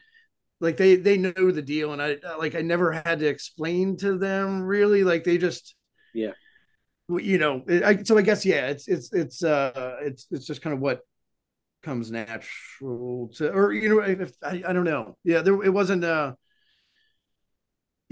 like 0.60 0.76
they 0.76 0.96
they 0.96 1.18
know 1.18 1.32
the 1.32 1.62
deal 1.62 1.92
and 1.92 2.02
I 2.02 2.16
like 2.38 2.54
I 2.54 2.62
never 2.62 2.92
had 2.92 3.20
to 3.20 3.26
explain 3.26 3.96
to 3.98 4.18
them 4.18 4.62
really 4.62 5.04
like 5.04 5.24
they 5.24 5.38
just 5.38 5.74
Yeah. 6.14 6.32
you 7.08 7.38
know 7.38 7.62
I, 7.68 8.02
so 8.02 8.16
I 8.16 8.22
guess 8.22 8.44
yeah 8.46 8.68
it's 8.68 8.88
it's 8.88 9.12
it's 9.12 9.42
uh 9.44 9.96
it's 10.02 10.26
it's 10.30 10.46
just 10.46 10.62
kind 10.62 10.74
of 10.74 10.80
what 10.80 11.00
comes 11.82 12.10
natural 12.10 13.30
to 13.34 13.50
or 13.52 13.72
you 13.72 13.88
know 13.88 14.00
if 14.00 14.32
I, 14.42 14.62
I 14.66 14.72
don't 14.72 14.84
know 14.84 15.16
yeah 15.24 15.42
there 15.42 15.62
it 15.62 15.72
wasn't 15.72 16.04
uh 16.04 16.34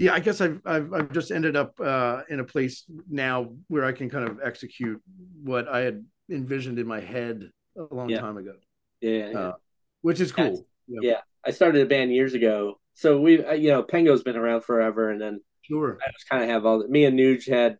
yeah, 0.01 0.13
I 0.13 0.19
guess 0.19 0.41
I've, 0.41 0.59
I've 0.65 0.93
I've 0.93 1.11
just 1.13 1.31
ended 1.31 1.55
up 1.55 1.79
uh, 1.79 2.21
in 2.29 2.39
a 2.39 2.43
place 2.43 2.85
now 3.09 3.53
where 3.67 3.85
I 3.85 3.91
can 3.91 4.09
kind 4.09 4.27
of 4.27 4.39
execute 4.43 5.01
what 5.43 5.67
I 5.67 5.81
had 5.81 6.03
envisioned 6.29 6.79
in 6.79 6.87
my 6.87 6.99
head 6.99 7.49
a 7.77 7.93
long 7.93 8.09
Yeah. 8.09 8.19
time 8.19 8.37
ago, 8.37 8.53
yeah, 8.99 9.29
yeah. 9.29 9.39
Uh, 9.39 9.53
which 10.01 10.19
is 10.19 10.31
cool. 10.31 10.65
Yeah. 10.87 11.21
I 11.45 11.51
started 11.51 11.81
a 11.81 11.85
band 11.85 12.13
years 12.13 12.33
ago. 12.33 12.79
So 12.93 13.21
we 13.21 13.33
you 13.57 13.69
know, 13.69 13.83
Pengo's 13.83 14.23
been 14.23 14.35
around 14.35 14.63
forever 14.63 15.09
and 15.11 15.21
then 15.21 15.41
Sure. 15.61 15.97
I 16.05 16.11
just 16.11 16.27
kind 16.27 16.43
of 16.43 16.49
have 16.49 16.65
all 16.65 16.79
the, 16.79 16.87
me 16.87 17.05
and 17.05 17.17
Nuge 17.17 17.47
had 17.47 17.77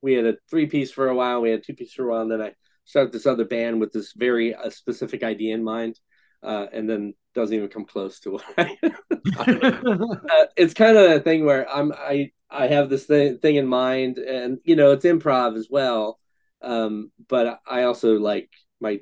we 0.00 0.14
had 0.14 0.26
a 0.26 0.36
three 0.48 0.66
piece 0.66 0.92
for 0.92 1.08
a 1.08 1.14
while, 1.14 1.40
we 1.40 1.50
had 1.50 1.64
two 1.64 1.74
piece 1.74 1.92
for 1.92 2.04
a 2.04 2.10
while, 2.10 2.22
and 2.22 2.30
then 2.30 2.40
I 2.40 2.52
started 2.84 3.12
this 3.12 3.26
other 3.26 3.44
band 3.44 3.80
with 3.80 3.92
this 3.92 4.12
very 4.16 4.54
uh, 4.54 4.70
specific 4.70 5.24
idea 5.24 5.54
in 5.54 5.64
mind, 5.64 5.98
uh, 6.42 6.66
and 6.72 6.88
then 6.88 7.14
doesn't 7.36 7.54
even 7.54 7.68
come 7.68 7.84
close 7.84 8.18
to 8.20 8.32
what 8.32 8.44
I. 8.58 8.76
uh, 8.82 10.46
it's 10.56 10.74
kind 10.74 10.96
of 10.96 11.10
a 11.10 11.20
thing 11.20 11.44
where 11.44 11.68
I'm 11.70 11.92
I 11.92 12.32
I 12.50 12.66
have 12.66 12.88
this 12.90 13.06
thing 13.06 13.38
thing 13.38 13.56
in 13.56 13.66
mind, 13.66 14.18
and 14.18 14.58
you 14.64 14.74
know 14.74 14.90
it's 14.92 15.04
improv 15.04 15.56
as 15.56 15.68
well, 15.70 16.18
um, 16.62 17.12
but 17.28 17.60
I 17.66 17.84
also 17.84 18.18
like 18.18 18.50
my 18.80 19.00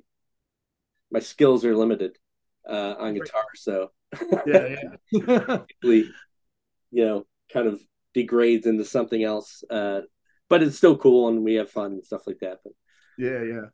my 1.10 1.20
skills 1.20 1.64
are 1.64 1.76
limited 1.76 2.18
uh, 2.68 2.94
on 2.98 3.14
guitar, 3.14 3.44
so 3.54 3.90
yeah, 4.46 4.76
yeah. 5.12 5.58
you 6.94 7.04
know, 7.04 7.26
kind 7.52 7.66
of 7.66 7.82
degrades 8.14 8.66
into 8.66 8.84
something 8.84 9.22
else. 9.22 9.64
Uh, 9.68 10.02
but 10.48 10.62
it's 10.62 10.76
still 10.76 10.96
cool 10.96 11.28
and 11.28 11.44
we 11.44 11.54
have 11.54 11.70
fun 11.70 11.92
and 11.92 12.04
stuff 12.04 12.26
like 12.26 12.38
that. 12.40 12.58
But 12.62 12.72
yeah, 13.18 13.42
yeah. 13.42 13.66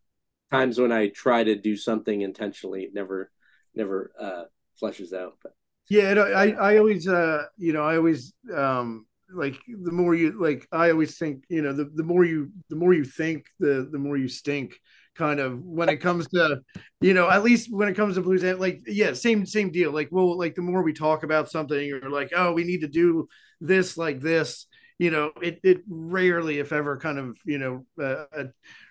times 0.51 0.81
when 0.81 0.93
I 0.93 1.09
try 1.09 1.45
to 1.45 1.55
do 1.55 1.77
something 1.77 2.23
intentionally, 2.23 2.85
it 2.85 2.95
never, 2.95 3.31
never 3.75 4.13
uh, 4.19 4.45
fleshes 4.81 5.13
out. 5.13 5.35
But 5.43 5.55
Yeah, 5.89 6.15
I 6.15 6.51
I 6.53 6.79
always 6.79 7.09
uh 7.09 7.45
you 7.59 7.73
know 7.73 7.83
I 7.83 7.97
always 7.97 8.33
um 8.55 9.07
like 9.33 9.57
the 9.67 9.93
more 9.93 10.15
you 10.15 10.41
like 10.41 10.67
I 10.73 10.91
always 10.91 11.19
think 11.19 11.45
you 11.49 11.63
know 11.63 11.73
the 11.73 11.91
the 11.95 12.03
more 12.03 12.25
you 12.25 12.51
the 12.69 12.77
more 12.77 12.95
you 12.95 13.05
think 13.05 13.47
the 13.59 13.89
the 13.91 13.99
more 13.99 14.17
you 14.17 14.29
stink 14.29 14.75
kind 15.17 15.41
of 15.41 15.61
when 15.63 15.89
it 15.89 15.99
comes 15.99 16.29
to 16.29 16.61
you 17.01 17.15
know 17.15 17.29
at 17.29 17.43
least 17.43 17.73
when 17.73 17.89
it 17.89 17.95
comes 17.97 18.15
to 18.15 18.23
blues 18.23 18.43
like 18.59 18.81
yeah 18.87 19.13
same 19.13 19.45
same 19.45 19.71
deal 19.71 19.93
like 19.93 20.09
well 20.11 20.39
like 20.39 20.55
the 20.55 20.63
more 20.63 20.83
we 20.83 20.93
talk 20.93 21.25
about 21.25 21.51
something 21.51 21.93
or 21.93 22.09
like 22.09 22.31
oh 22.35 22.53
we 22.53 22.65
need 22.65 22.81
to 22.81 22.89
do 22.89 23.29
this 23.61 23.97
like 23.97 24.21
this 24.21 24.67
you 24.99 25.11
know 25.11 25.33
it 25.43 25.59
it 25.63 25.83
rarely 25.89 26.59
if 26.59 26.73
ever 26.73 26.97
kind 26.97 27.19
of 27.19 27.37
you 27.45 27.59
know 27.59 27.85
uh, 28.01 28.25
uh, 28.37 28.45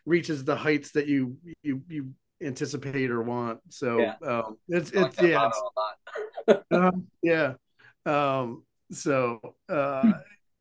reaches 0.05 0.43
the 0.43 0.55
heights 0.55 0.91
that 0.91 1.07
you 1.07 1.37
you 1.63 1.81
you 1.87 2.13
anticipate 2.41 3.11
or 3.11 3.21
want 3.21 3.59
so 3.69 3.99
Yeah. 3.99 4.15
um 4.23 4.57
it's 4.69 4.91
I 4.95 5.01
like 5.01 5.13
it's 5.17 5.21
yeah 5.21 5.47
it's, 5.47 5.61
um, 6.71 7.07
yeah. 7.21 7.53
Um, 8.05 8.63
so 8.91 9.39
uh, 9.69 10.13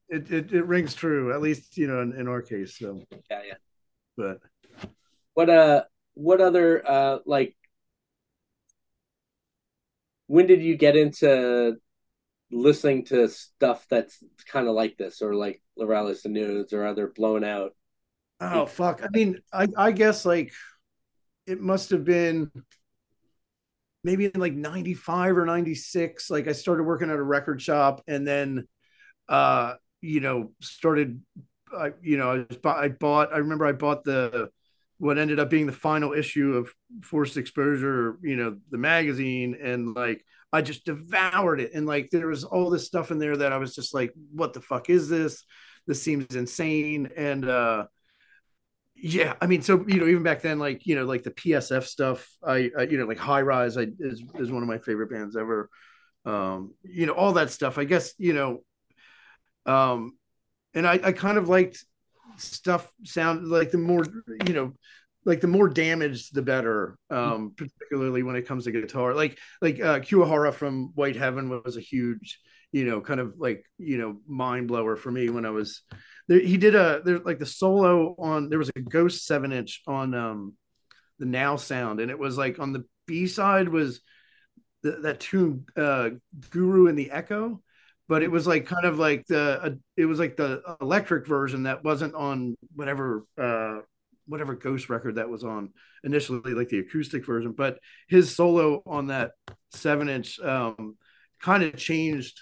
it, 0.09 0.31
it 0.31 0.53
it 0.53 0.67
rings 0.67 0.95
true, 0.95 1.33
at 1.33 1.41
least 1.41 1.77
you 1.79 1.87
know 1.87 2.01
in, 2.03 2.13
in 2.15 2.29
our 2.29 2.43
case. 2.43 2.79
So, 2.79 3.01
yeah, 3.31 3.43
yeah. 3.49 3.55
but 4.17 4.41
What 5.35 5.49
uh, 5.51 5.85
what 6.15 6.41
other 6.41 6.83
uh, 6.87 7.19
like? 7.27 7.57
When 10.27 10.47
did 10.47 10.63
you 10.63 10.77
get 10.77 10.97
into 10.97 11.77
listening 12.51 13.05
to 13.07 13.29
stuff 13.29 13.87
that's 13.89 14.23
kind 14.47 14.69
of 14.69 14.75
like 14.75 14.97
this, 14.97 15.23
or 15.23 15.35
like 15.35 15.63
Les 15.77 15.87
Rallizes 15.87 16.27
Dénudés, 16.27 16.73
or 16.73 16.87
other 16.87 17.09
blown 17.09 17.45
out? 17.45 17.75
oh 18.41 18.67
fuck, 18.67 19.03
I 19.03 19.09
mean, 19.13 19.41
I 19.53 19.69
I 19.77 19.93
guess 19.93 20.25
like 20.25 20.53
it 21.49 21.61
must 21.61 21.91
have 21.91 22.05
been 22.05 22.51
maybe 24.05 24.27
in 24.27 24.41
like 24.41 24.53
95 24.53 25.39
or 25.39 25.47
96 25.47 26.31
like 26.31 26.47
i 26.47 26.53
started 26.53 26.85
working 26.85 27.11
at 27.11 27.17
a 27.17 27.23
record 27.23 27.61
shop 27.61 28.03
and 28.07 28.27
then 28.27 28.67
uh 29.29 29.75
you 30.01 30.21
know 30.21 30.53
started 30.61 31.21
i 31.77 31.93
you 32.01 32.17
know 32.17 32.47
i, 32.65 32.69
I 32.69 32.89
bought 32.89 33.33
i 33.33 33.39
remember 33.39 33.67
i 33.67 33.73
bought 33.73 34.05
the 34.05 34.51
what 34.99 35.19
ended 35.19 35.41
up 35.41 35.51
being 35.51 35.67
the 35.67 35.73
final 35.73 36.13
issue 36.13 36.55
of 36.55 36.73
forced 37.03 37.37
exposure 37.37 38.19
you 38.23 38.37
know 38.37 38.57
the 38.71 38.79
magazine 38.79 39.57
and 39.61 39.95
like 39.95 40.25
I 40.53 40.63
just 40.63 40.85
devoured 40.85 41.61
it. 41.61 41.75
And 41.75 41.87
like 41.87 42.09
there 42.11 42.29
was 42.29 42.45
all 42.45 42.71
this 42.71 42.87
stuff 42.87 43.11
in 43.11 43.19
there 43.19 43.37
that 43.37 43.53
I 43.53 43.59
was 43.59 43.75
just 43.75 43.95
like, 43.95 44.13
what 44.33 44.55
the 44.55 44.61
fuck 44.61 44.89
is 44.89 45.09
this? 45.09 45.45
This 45.87 46.03
seems 46.03 46.35
insane. 46.35 47.11
And 47.17 47.49
uh 47.49 47.87
yeah, 49.01 49.35
I 49.41 49.47
mean, 49.47 49.63
so 49.63 49.85
you 49.87 49.99
know, 49.99 50.07
even 50.07 50.23
back 50.23 50.43
then, 50.43 50.59
like 50.59 50.87
you 50.87 50.97
know, 50.97 51.05
like 51.05 51.23
the 51.23 51.31
PSF 51.31 51.85
stuff, 51.85 52.29
I, 52.45 52.71
I 52.77 52.83
you 52.83 52.99
know, 52.99 53.07
like 53.07 53.19
High 53.19 53.43
Rise, 53.43 53.77
I 53.77 53.87
is 54.01 54.23
is 54.35 54.51
one 54.51 54.63
of 54.63 54.69
my 54.69 54.79
favorite 54.79 55.11
bands 55.11 55.37
ever. 55.37 55.69
Um, 56.25 56.75
you 56.83 57.07
know, 57.07 57.13
all 57.13 57.35
that 57.35 57.51
stuff. 57.51 57.79
I 57.79 57.85
guess 57.85 58.15
you 58.19 58.33
know, 58.33 58.63
um, 59.67 60.17
and 60.75 60.87
I 60.87 61.01
I 61.03 61.13
kind 61.13 61.39
of 61.39 61.49
liked 61.49 61.85
stuff 62.37 62.91
sound 63.05 63.49
like 63.49 63.71
the 63.71 63.79
more 63.79 64.05
you 64.47 64.53
know 64.53 64.73
like 65.25 65.41
the 65.41 65.47
more 65.47 65.69
damaged 65.69 66.35
the 66.35 66.43
better 66.43 66.97
um 67.11 67.53
particularly 67.57 68.23
when 68.23 68.37
it 68.37 68.47
comes 68.47 68.65
to 68.65 68.71
guitar 68.71 69.15
like 69.15 69.39
like 69.61 69.81
uh 69.81 69.99
Kurihara 69.99 70.55
from 70.55 70.93
White 70.95 71.17
Heaven 71.17 71.49
was 71.49 71.77
a 71.77 71.81
huge 71.81 72.39
you 72.71 72.85
know 72.85 73.01
kind 73.01 73.19
of 73.19 73.35
like 73.39 73.65
you 73.79 73.99
know 73.99 74.19
mind 74.27 74.69
blower 74.69 74.97
for 74.97 75.11
me 75.11 75.31
when 75.31 75.45
I 75.45 75.51
was 75.51 75.83
there 76.29 76.41
he 76.41 76.57
did 76.57 76.75
a 76.75 77.01
there's 77.05 77.25
like 77.25 77.39
the 77.39 77.47
solo 77.47 78.15
on 78.19 78.49
there 78.49 78.59
was 78.59 78.71
a 78.75 78.81
ghost 78.81 79.27
seven 79.27 79.53
inch 79.53 79.83
on 79.87 80.15
um 80.15 80.55
the 81.19 81.27
now 81.27 81.57
sound 81.57 82.01
and 82.01 82.11
it 82.11 82.19
was 82.19 82.39
like 82.39 82.59
on 82.59 82.73
the 82.73 82.85
B 83.07 83.27
side 83.27 83.69
was 83.69 84.01
that 84.83 85.19
tune 85.19 85.67
uh 85.77 86.11
Guru 86.51 86.87
and 86.87 86.99
the 86.99 87.11
Echo 87.11 87.61
but 88.09 88.23
it 88.23 88.31
was 88.31 88.47
like 88.47 88.67
kind 88.67 88.87
of 88.87 88.99
like 88.99 89.27
the 89.27 89.61
uh, 89.63 89.71
it 89.97 90.07
was 90.07 90.19
like 90.19 90.37
the 90.37 90.63
electric 90.81 91.27
version 91.27 91.65
that 91.65 91.85
wasn't 91.85 92.15
on 92.15 92.57
whatever 92.75 93.25
uh 93.37 93.79
whatever 94.27 94.55
ghost 94.55 94.89
record 94.89 95.17
that 95.17 95.29
was 95.29 95.43
on 95.43 95.71
initially 96.05 96.55
like 96.55 96.69
the 96.69 96.79
acoustic 96.79 97.25
version 97.27 97.53
but 97.53 97.79
his 98.09 98.35
solo 98.35 98.83
on 98.87 99.09
that 99.09 99.33
seven 99.73 100.09
inch 100.09 100.39
um 100.41 100.97
kind 101.41 101.63
of 101.63 101.77
changed 101.77 102.41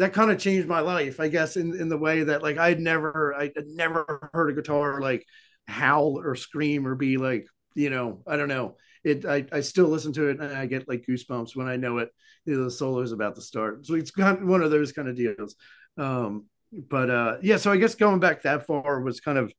that 0.00 0.12
kind 0.12 0.30
of 0.30 0.38
changed 0.38 0.68
my 0.68 0.80
life 0.80 1.20
i 1.20 1.28
guess 1.28 1.56
in 1.56 1.78
in 1.80 1.88
the 1.88 1.98
way 1.98 2.24
that 2.24 2.42
like 2.42 2.58
i'd 2.58 2.80
never 2.80 3.34
i 3.34 3.50
had 3.54 3.66
never 3.66 4.30
heard 4.32 4.50
a 4.50 4.54
guitar 4.54 5.00
like 5.00 5.24
howl 5.68 6.18
or 6.18 6.34
scream 6.34 6.86
or 6.86 6.94
be 6.94 7.16
like 7.16 7.46
you 7.74 7.90
know 7.90 8.22
i 8.26 8.36
don't 8.36 8.48
know 8.48 8.76
it 9.04 9.24
I, 9.24 9.46
I 9.52 9.60
still 9.60 9.88
listen 9.88 10.12
to 10.14 10.28
it 10.28 10.40
and 10.40 10.54
I 10.54 10.66
get 10.66 10.88
like 10.88 11.04
goosebumps 11.08 11.56
when 11.56 11.68
I 11.68 11.76
know 11.76 11.98
it 11.98 12.10
you 12.44 12.56
know, 12.56 12.64
the 12.64 12.70
solo 12.70 13.00
is 13.00 13.12
about 13.12 13.34
to 13.36 13.42
start. 13.42 13.86
So 13.86 13.94
it's 13.94 14.10
kind 14.10 14.38
of 14.38 14.46
one 14.46 14.62
of 14.62 14.70
those 14.70 14.92
kind 14.92 15.08
of 15.08 15.16
deals. 15.16 15.56
Um, 15.96 16.46
but 16.88 17.10
uh, 17.10 17.36
yeah, 17.42 17.56
so 17.56 17.72
I 17.72 17.76
guess 17.76 17.94
going 17.94 18.20
back 18.20 18.42
that 18.42 18.66
far 18.66 19.00
was 19.00 19.20
kind 19.20 19.38
of 19.38 19.52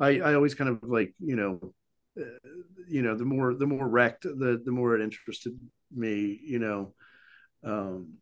I, 0.00 0.20
I 0.20 0.34
always 0.34 0.54
kind 0.54 0.70
of 0.70 0.82
like 0.82 1.14
you 1.20 1.36
know 1.36 1.74
uh, 2.20 2.24
you 2.88 3.02
know 3.02 3.14
the 3.14 3.24
more 3.24 3.54
the 3.54 3.66
more 3.66 3.86
wrecked 3.86 4.22
the 4.22 4.60
the 4.64 4.72
more 4.72 4.94
it 4.96 5.02
interested 5.02 5.58
me 5.94 6.40
you 6.42 6.58
know 6.58 6.94
um 7.62 8.14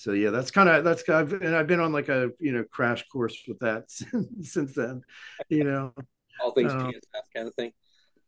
so 0.00 0.12
yeah 0.12 0.30
that's 0.30 0.50
kind 0.50 0.68
of 0.68 0.84
that's 0.84 1.08
I've, 1.08 1.32
and 1.32 1.54
I've 1.54 1.66
been 1.66 1.80
on 1.80 1.92
like 1.92 2.08
a 2.08 2.30
you 2.38 2.52
know 2.52 2.64
crash 2.64 3.06
course 3.08 3.36
with 3.46 3.58
that 3.60 3.90
since, 3.90 4.52
since 4.52 4.74
then 4.74 5.02
you 5.48 5.64
know 5.70 5.92
all 6.42 6.52
things 6.52 6.72
um, 6.72 6.80
PSF 6.80 7.22
kind 7.34 7.48
of 7.48 7.54
thing 7.54 7.72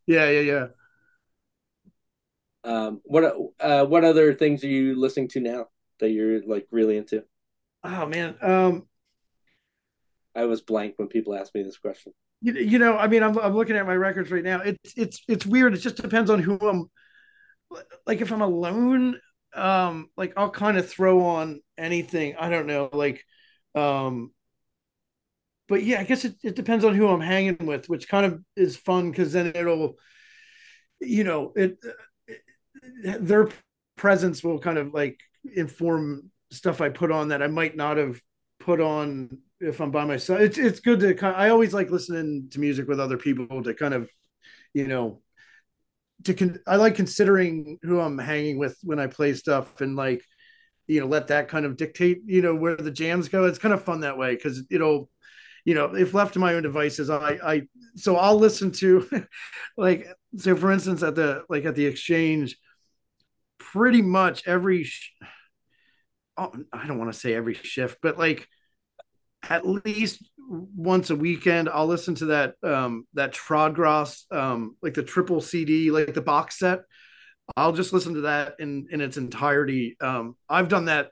yeah 0.06 0.28
yeah 0.28 0.40
yeah 0.40 0.66
um, 2.64 3.00
what 3.04 3.34
uh, 3.60 3.84
what 3.86 4.04
other 4.04 4.34
things 4.34 4.62
are 4.62 4.68
you 4.68 4.98
listening 4.98 5.28
to 5.28 5.40
now 5.40 5.66
that 5.98 6.10
you're 6.10 6.46
like 6.46 6.66
really 6.70 6.96
into? 6.96 7.24
Oh 7.82 8.06
man, 8.06 8.36
um, 8.40 8.86
I 10.34 10.44
was 10.44 10.60
blank 10.60 10.94
when 10.96 11.08
people 11.08 11.34
asked 11.34 11.54
me 11.54 11.62
this 11.62 11.78
question. 11.78 12.12
You, 12.40 12.54
you 12.54 12.78
know, 12.78 12.96
I 12.96 13.08
mean, 13.08 13.22
I'm 13.22 13.36
I'm 13.38 13.56
looking 13.56 13.76
at 13.76 13.86
my 13.86 13.96
records 13.96 14.30
right 14.30 14.44
now. 14.44 14.60
It's 14.60 14.94
it's 14.96 15.22
it's 15.26 15.46
weird. 15.46 15.74
It 15.74 15.78
just 15.78 15.96
depends 15.96 16.30
on 16.30 16.40
who 16.40 16.56
I'm. 16.56 16.90
Like 18.06 18.20
if 18.20 18.30
I'm 18.30 18.42
alone, 18.42 19.18
um, 19.54 20.08
like 20.16 20.32
I'll 20.36 20.50
kind 20.50 20.78
of 20.78 20.88
throw 20.88 21.24
on 21.26 21.60
anything. 21.78 22.36
I 22.38 22.48
don't 22.50 22.66
know, 22.66 22.88
like, 22.92 23.24
um, 23.74 24.32
but 25.68 25.82
yeah, 25.82 26.00
I 26.00 26.04
guess 26.04 26.24
it, 26.24 26.36
it 26.42 26.56
depends 26.56 26.84
on 26.84 26.94
who 26.94 27.08
I'm 27.08 27.20
hanging 27.20 27.66
with, 27.66 27.88
which 27.88 28.08
kind 28.08 28.26
of 28.26 28.42
is 28.56 28.76
fun 28.76 29.10
because 29.10 29.32
then 29.32 29.52
it'll, 29.54 29.94
you 31.00 31.24
know, 31.24 31.52
it 31.56 31.78
their 33.20 33.48
presence 33.96 34.42
will 34.42 34.58
kind 34.58 34.78
of 34.78 34.92
like 34.92 35.20
inform 35.54 36.30
stuff 36.50 36.80
I 36.80 36.88
put 36.88 37.10
on 37.10 37.28
that 37.28 37.42
I 37.42 37.46
might 37.46 37.76
not 37.76 37.96
have 37.96 38.20
put 38.60 38.80
on 38.80 39.38
if 39.60 39.80
I'm 39.80 39.90
by 39.90 40.04
myself. 40.04 40.40
It's 40.40 40.58
it's 40.58 40.80
good 40.80 41.00
to 41.00 41.14
kind 41.14 41.34
of, 41.34 41.40
I 41.40 41.50
always 41.50 41.72
like 41.72 41.90
listening 41.90 42.48
to 42.50 42.60
music 42.60 42.88
with 42.88 43.00
other 43.00 43.16
people 43.16 43.62
to 43.62 43.74
kind 43.74 43.94
of, 43.94 44.08
you 44.74 44.86
know, 44.86 45.22
to 46.24 46.34
con- 46.34 46.58
I 46.66 46.76
like 46.76 46.94
considering 46.94 47.78
who 47.82 48.00
I'm 48.00 48.18
hanging 48.18 48.58
with 48.58 48.76
when 48.82 48.98
I 48.98 49.06
play 49.06 49.34
stuff 49.34 49.80
and 49.80 49.96
like, 49.96 50.24
you 50.86 51.00
know, 51.00 51.06
let 51.06 51.28
that 51.28 51.48
kind 51.48 51.64
of 51.64 51.76
dictate, 51.76 52.22
you 52.26 52.42
know, 52.42 52.54
where 52.54 52.76
the 52.76 52.90
jams 52.90 53.28
go. 53.28 53.44
It's 53.44 53.58
kind 53.58 53.74
of 53.74 53.84
fun 53.84 54.00
that 54.00 54.18
way 54.18 54.34
because 54.34 54.62
it'll, 54.70 55.10
you 55.64 55.74
know, 55.74 55.94
if 55.94 56.14
left 56.14 56.34
to 56.34 56.38
my 56.38 56.54
own 56.54 56.62
devices, 56.62 57.10
I 57.10 57.38
I 57.44 57.62
so 57.96 58.16
I'll 58.16 58.38
listen 58.38 58.70
to 58.72 59.08
like 59.76 60.08
so 60.36 60.56
for 60.56 60.72
instance 60.72 61.02
at 61.02 61.14
the 61.14 61.44
like 61.48 61.64
at 61.64 61.74
the 61.74 61.86
exchange 61.86 62.56
pretty 63.58 64.02
much 64.02 64.46
every 64.46 64.88
oh, 66.36 66.52
I 66.72 66.86
don't 66.86 66.98
want 66.98 67.12
to 67.12 67.18
say 67.18 67.34
every 67.34 67.54
shift, 67.54 67.98
but 68.02 68.18
like 68.18 68.48
at 69.48 69.66
least 69.66 70.22
once 70.52 71.10
a 71.10 71.16
weekend 71.16 71.68
I'll 71.68 71.86
listen 71.86 72.14
to 72.16 72.26
that 72.26 72.54
um 72.62 73.06
that 73.14 73.32
Trodgrass 73.32 74.24
um 74.30 74.76
like 74.82 74.94
the 74.94 75.02
triple 75.02 75.40
CD 75.40 75.90
like 75.90 76.14
the 76.14 76.22
box 76.22 76.58
set. 76.58 76.80
I'll 77.56 77.72
just 77.72 77.92
listen 77.92 78.14
to 78.14 78.20
that 78.22 78.56
in 78.58 78.86
in 78.90 79.00
its 79.00 79.16
entirety. 79.16 79.96
Um 80.00 80.36
I've 80.48 80.68
done 80.68 80.86
that 80.86 81.10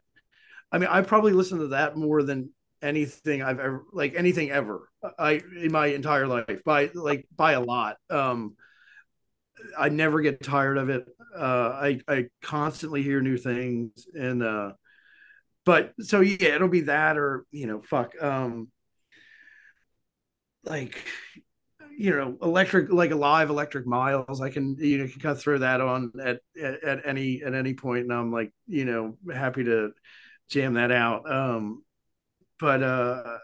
I 0.70 0.78
mean 0.78 0.88
I 0.90 1.02
probably 1.02 1.32
listen 1.32 1.58
to 1.58 1.68
that 1.68 1.96
more 1.96 2.22
than 2.22 2.50
anything 2.82 3.42
I've 3.42 3.60
ever 3.60 3.84
like 3.92 4.14
anything 4.14 4.50
ever 4.50 4.88
I 5.18 5.42
in 5.58 5.72
my 5.72 5.86
entire 5.86 6.26
life 6.26 6.62
by 6.64 6.90
like 6.94 7.26
by 7.36 7.52
a 7.52 7.60
lot. 7.60 7.96
Um 8.10 8.56
I 9.78 9.88
never 9.88 10.20
get 10.20 10.42
tired 10.42 10.78
of 10.78 10.88
it. 10.88 11.06
Uh, 11.36 11.70
I 11.70 12.00
I 12.08 12.26
constantly 12.42 13.02
hear 13.02 13.20
new 13.20 13.36
things, 13.36 14.06
and 14.14 14.42
uh, 14.42 14.72
but 15.64 15.94
so 16.00 16.20
yeah, 16.20 16.54
it'll 16.54 16.68
be 16.68 16.82
that 16.82 17.18
or 17.18 17.44
you 17.50 17.66
know, 17.66 17.82
fuck, 17.82 18.12
um, 18.22 18.68
like 20.64 21.04
you 21.96 22.10
know, 22.10 22.38
electric 22.40 22.90
like 22.90 23.10
a 23.10 23.16
live 23.16 23.50
electric 23.50 23.86
miles. 23.86 24.40
I 24.40 24.50
can 24.50 24.76
you 24.78 24.98
know 24.98 25.08
can 25.08 25.20
kind 25.20 25.36
of 25.36 25.40
throw 25.40 25.58
that 25.58 25.80
on 25.80 26.12
at, 26.22 26.40
at 26.60 26.82
at 26.82 27.00
any 27.04 27.42
at 27.42 27.54
any 27.54 27.74
point, 27.74 28.04
and 28.04 28.12
I'm 28.12 28.32
like 28.32 28.52
you 28.66 28.84
know 28.84 29.16
happy 29.32 29.64
to 29.64 29.92
jam 30.48 30.74
that 30.74 30.90
out. 30.90 31.30
Um, 31.30 31.82
but 32.58 32.82
uh, 32.82 33.38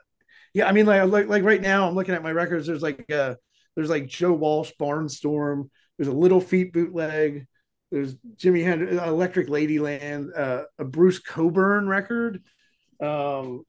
yeah, 0.55 0.69
I 0.69 0.73
mean 0.73 0.87
like 0.87 1.09
like 1.11 1.29
like 1.29 1.43
right 1.43 1.61
now, 1.61 1.89
I'm 1.89 1.95
looking 1.95 2.15
at 2.15 2.23
my 2.23 2.33
records. 2.33 2.67
There's 2.67 2.83
like 2.83 3.11
uh, 3.11 3.35
there's 3.75 3.91
like 3.91 4.07
Joe 4.07 4.33
Walsh 4.33 4.73
Barnstorm 4.81 5.69
there's 5.97 6.09
a 6.09 6.13
Little 6.13 6.41
Feat 6.41 6.73
bootleg. 6.73 7.47
There's 7.91 8.15
Jimi 8.37 8.65
Hendrix, 8.65 9.03
Electric 9.03 9.49
Ladyland, 9.49 10.37
uh, 10.37 10.65
a 10.79 10.85
Bruce 10.85 11.19
Cockburn 11.19 11.89
record. 11.89 12.43
Um, 13.01 13.65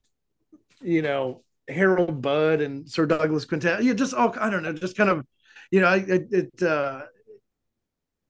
you 0.82 1.02
know, 1.02 1.44
Harold 1.68 2.22
Budd 2.22 2.62
and 2.62 2.90
Sir 2.90 3.06
Douglas 3.06 3.46
Quintet. 3.46 3.84
Yeah, 3.84 3.94
just 3.94 4.14
all 4.14 4.34
I 4.40 4.50
don't 4.50 4.64
know, 4.64 4.74
just 4.74 4.98
kind 4.98 5.10
of, 5.10 5.26
you 5.72 5.82
know, 5.82 5.88
I 5.88 5.98
it, 5.98 6.28
it 6.32 6.64
uh, 6.64 7.04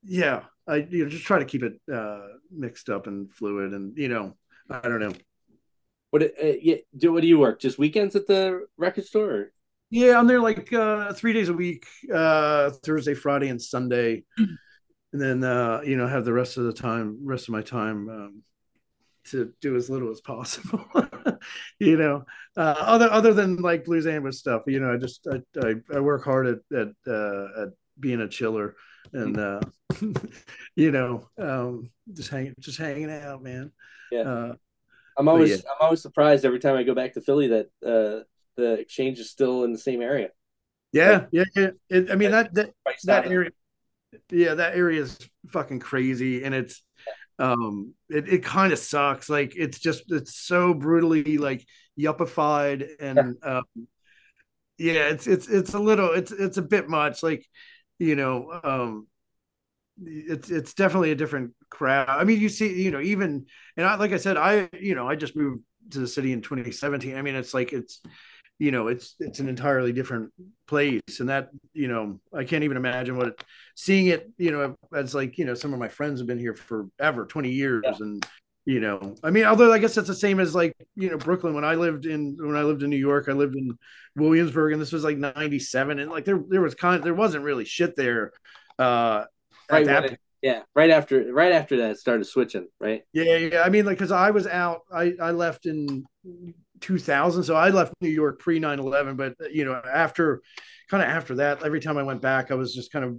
yeah, 0.04 0.44
I 0.68 0.88
you 0.90 1.04
know 1.04 1.10
just 1.10 1.26
try 1.26 1.40
to 1.40 1.46
keep 1.46 1.64
it 1.64 1.80
uh, 1.94 2.22
mixed 2.52 2.90
up 2.90 3.08
and 3.08 3.32
fluid, 3.32 3.74
and 3.74 3.98
you 3.98 4.10
know, 4.10 4.36
I 4.70 4.82
don't 4.82 5.00
know. 5.00 5.14
What 6.12 6.24
uh, 6.24 6.28
yeah, 6.62 6.78
do 6.98 7.14
what 7.14 7.22
do 7.22 7.28
you 7.28 7.40
work? 7.40 7.60
Just 7.60 7.78
weekends 7.78 8.16
at 8.16 8.28
the 8.28 8.66
record 8.78 9.06
store? 9.06 9.32
Or? 9.32 9.52
Yeah, 9.90 10.18
I'm 10.18 10.28
there 10.28 10.42
like 10.42 10.72
uh, 10.74 11.14
three 11.14 11.34
days 11.34 11.50
a 11.50 11.54
week, 11.54 11.86
uh, 12.14 12.72
Thursday, 12.84 13.14
Friday, 13.14 13.50
and 13.50 13.62
Sunday, 13.62 14.24
and 14.38 14.58
then 15.14 15.44
uh, 15.44 15.82
you 15.86 15.96
know 15.96 16.08
have 16.08 16.26
the 16.26 16.34
rest 16.34 16.58
of 16.58 16.64
the 16.64 16.74
time, 16.74 17.20
rest 17.24 17.48
of 17.48 17.54
my 17.54 17.62
time 17.62 18.10
um, 18.10 18.44
to 19.32 19.54
do 19.62 19.76
as 19.76 19.90
little 19.90 20.12
as 20.12 20.22
possible. 20.22 20.86
you 21.80 21.98
know, 21.98 22.24
uh, 22.56 22.76
other 22.80 23.10
other 23.10 23.34
than 23.34 23.58
like 23.58 23.86
blues 23.86 24.08
ambush 24.08 24.36
stuff. 24.36 24.64
You 24.68 24.80
know, 24.80 24.94
I 24.94 24.98
just 24.98 25.28
I 25.32 25.42
I, 25.66 25.76
I 25.96 26.00
work 26.00 26.24
hard 26.24 26.48
at 26.48 26.78
at 26.78 26.90
uh, 27.08 27.64
at 27.64 27.70
being 28.00 28.22
a 28.22 28.28
chiller, 28.28 28.76
and 29.14 29.38
uh, 29.38 29.62
you 30.76 30.92
know, 30.92 31.28
um, 31.38 31.90
just 32.14 32.30
hanging 32.30 32.56
just 32.60 32.78
hanging 32.78 33.12
out, 33.12 33.44
man. 33.44 33.72
Yeah. 34.12 34.22
Uh, 34.22 34.54
I'm 35.18 35.28
always 35.28 35.50
yeah. 35.50 35.58
I'm 35.72 35.78
always 35.82 36.02
surprised 36.02 36.46
every 36.46 36.60
time 36.60 36.76
I 36.76 36.84
go 36.84 36.94
back 36.94 37.14
to 37.14 37.22
Philly 37.22 37.48
that 37.48 37.68
uh, 37.86 38.24
the 38.56 38.74
exchange 38.74 39.20
is 39.20 39.30
still 39.30 39.64
in 39.64 39.72
the 39.72 39.80
same 39.80 40.02
area. 40.02 40.30
Yeah, 40.94 41.12
like, 41.12 41.28
yeah, 41.32 41.44
yeah. 41.56 41.70
It, 41.90 42.12
I 42.12 42.16
mean 42.16 42.32
that 42.32 42.54
that 42.54 42.72
that 43.06 43.28
area, 43.28 43.50
yeah, 44.32 44.54
that 44.54 44.76
area 44.76 45.02
is 45.02 45.18
fucking 45.48 45.80
crazy, 45.80 46.44
and 46.44 46.54
it's 46.54 46.84
um 47.40 47.94
it, 48.10 48.28
it 48.28 48.44
kind 48.44 48.74
of 48.74 48.80
sucks 48.80 49.30
like 49.30 49.54
it's 49.56 49.80
just 49.80 50.12
it's 50.12 50.36
so 50.36 50.74
brutally 50.74 51.38
like 51.38 51.66
yuppified 52.00 52.88
and 53.00 53.36
um 53.44 53.64
yeah 54.78 55.10
it's 55.10 55.28
it's 55.28 55.48
it's 55.48 55.74
a 55.74 55.80
little 55.80 56.12
it's 56.12 56.32
it's 56.32 56.58
a 56.58 56.62
bit 56.62 56.88
much 56.90 57.24
like 57.24 57.46
you 58.00 58.16
know 58.16 58.60
um 58.64 59.08
it's 60.06 60.50
it's 60.50 60.74
definitely 60.74 61.12
a 61.12 61.16
different 61.16 61.54
crowd. 61.70 62.10
I 62.10 62.24
mean, 62.24 62.40
you 62.40 62.50
see, 62.50 62.82
you 62.82 62.92
know, 62.92 63.02
even 63.02 63.46
and 63.76 63.86
I, 63.86 63.96
like 63.96 64.12
I 64.12 64.18
said, 64.18 64.38
I 64.38 64.70
you 64.74 64.96
know, 64.96 65.08
I 65.08 65.16
just 65.16 65.36
moved 65.36 65.64
to 65.92 66.00
the 66.00 66.08
city 66.08 66.34
in 66.34 66.42
2017. 66.42 67.16
I 67.18 67.22
mean, 67.22 67.36
it's 67.36 67.54
like 67.54 67.74
it's 67.74 68.02
you 68.60 68.72
know, 68.72 68.88
it's 68.88 69.16
it's 69.20 69.40
an 69.40 69.50
entirely 69.50 69.94
different 69.94 70.32
place, 70.68 71.20
and 71.20 71.30
that 71.30 71.50
you 71.74 71.88
know, 71.88 72.20
I 72.34 72.44
can't 72.44 72.64
even 72.64 72.78
imagine 72.78 73.18
what 73.18 73.28
it, 73.28 73.44
seeing 73.76 74.08
it. 74.08 74.30
You 74.38 74.52
know, 74.52 74.76
as 74.96 75.14
like 75.14 75.38
you 75.38 75.46
know, 75.46 75.54
some 75.54 75.74
of 75.74 75.80
my 75.80 75.90
friends 75.90 76.20
have 76.20 76.28
been 76.28 76.40
here 76.40 76.56
forever, 76.56 77.26
20 77.26 77.52
years, 77.52 77.84
yeah. 77.86 77.94
and 78.00 78.26
you 78.68 78.82
know 78.82 79.16
i 79.24 79.30
mean 79.30 79.46
although 79.46 79.72
i 79.72 79.80
guess 79.80 79.96
that's 79.96 80.10
the 80.10 80.14
same 80.14 80.42
as 80.42 80.54
like 80.54 80.76
you 80.96 81.10
know 81.10 81.18
brooklyn 81.18 81.54
when 81.54 81.64
i 81.64 81.74
lived 81.74 82.06
in 82.06 82.36
when 82.38 82.58
i 82.58 82.64
lived 82.64 82.84
in 82.84 82.90
new 82.90 82.98
york 82.98 83.30
i 83.30 83.32
lived 83.32 83.56
in 83.56 83.76
williamsburg 84.18 84.74
and 84.74 84.82
this 84.82 84.92
was 84.92 85.06
like 85.06 85.18
97 85.18 86.00
and 86.00 86.12
like 86.12 86.26
there 86.26 86.44
there 86.50 86.62
was 86.62 86.76
kind 86.76 86.98
of, 86.98 87.04
there 87.04 87.14
wasn't 87.14 87.42
really 87.42 87.64
shit 87.64 87.96
there 87.96 88.34
uh 88.78 89.24
right, 89.72 89.86
that, 89.86 90.20
yeah 90.42 90.64
right 90.76 90.90
after 90.90 91.32
right 91.32 91.54
after 91.54 91.78
that 91.78 91.98
started 91.98 92.26
switching 92.26 92.68
right 92.82 93.04
yeah 93.14 93.38
yeah 93.38 93.62
i 93.62 93.70
mean 93.70 93.86
like 93.86 93.98
because 93.98 94.12
i 94.12 94.32
was 94.32 94.46
out 94.46 94.82
i 94.92 95.14
i 95.22 95.32
left 95.32 95.66
in 95.66 96.04
2000 96.82 97.44
so 97.44 97.56
i 97.56 97.70
left 97.70 97.94
new 98.02 98.10
york 98.10 98.40
pre 98.40 98.60
9-11 98.60 99.18
but 99.18 99.36
you 99.52 99.66
know 99.66 99.82
after 99.92 100.42
kind 100.90 101.04
of 101.04 101.10
after 101.10 101.36
that 101.36 101.64
every 101.64 101.80
time 101.80 101.98
i 101.98 102.04
went 102.04 102.22
back 102.22 102.52
i 102.52 102.56
was 102.56 102.74
just 102.74 102.92
kind 102.92 103.06
of 103.06 103.18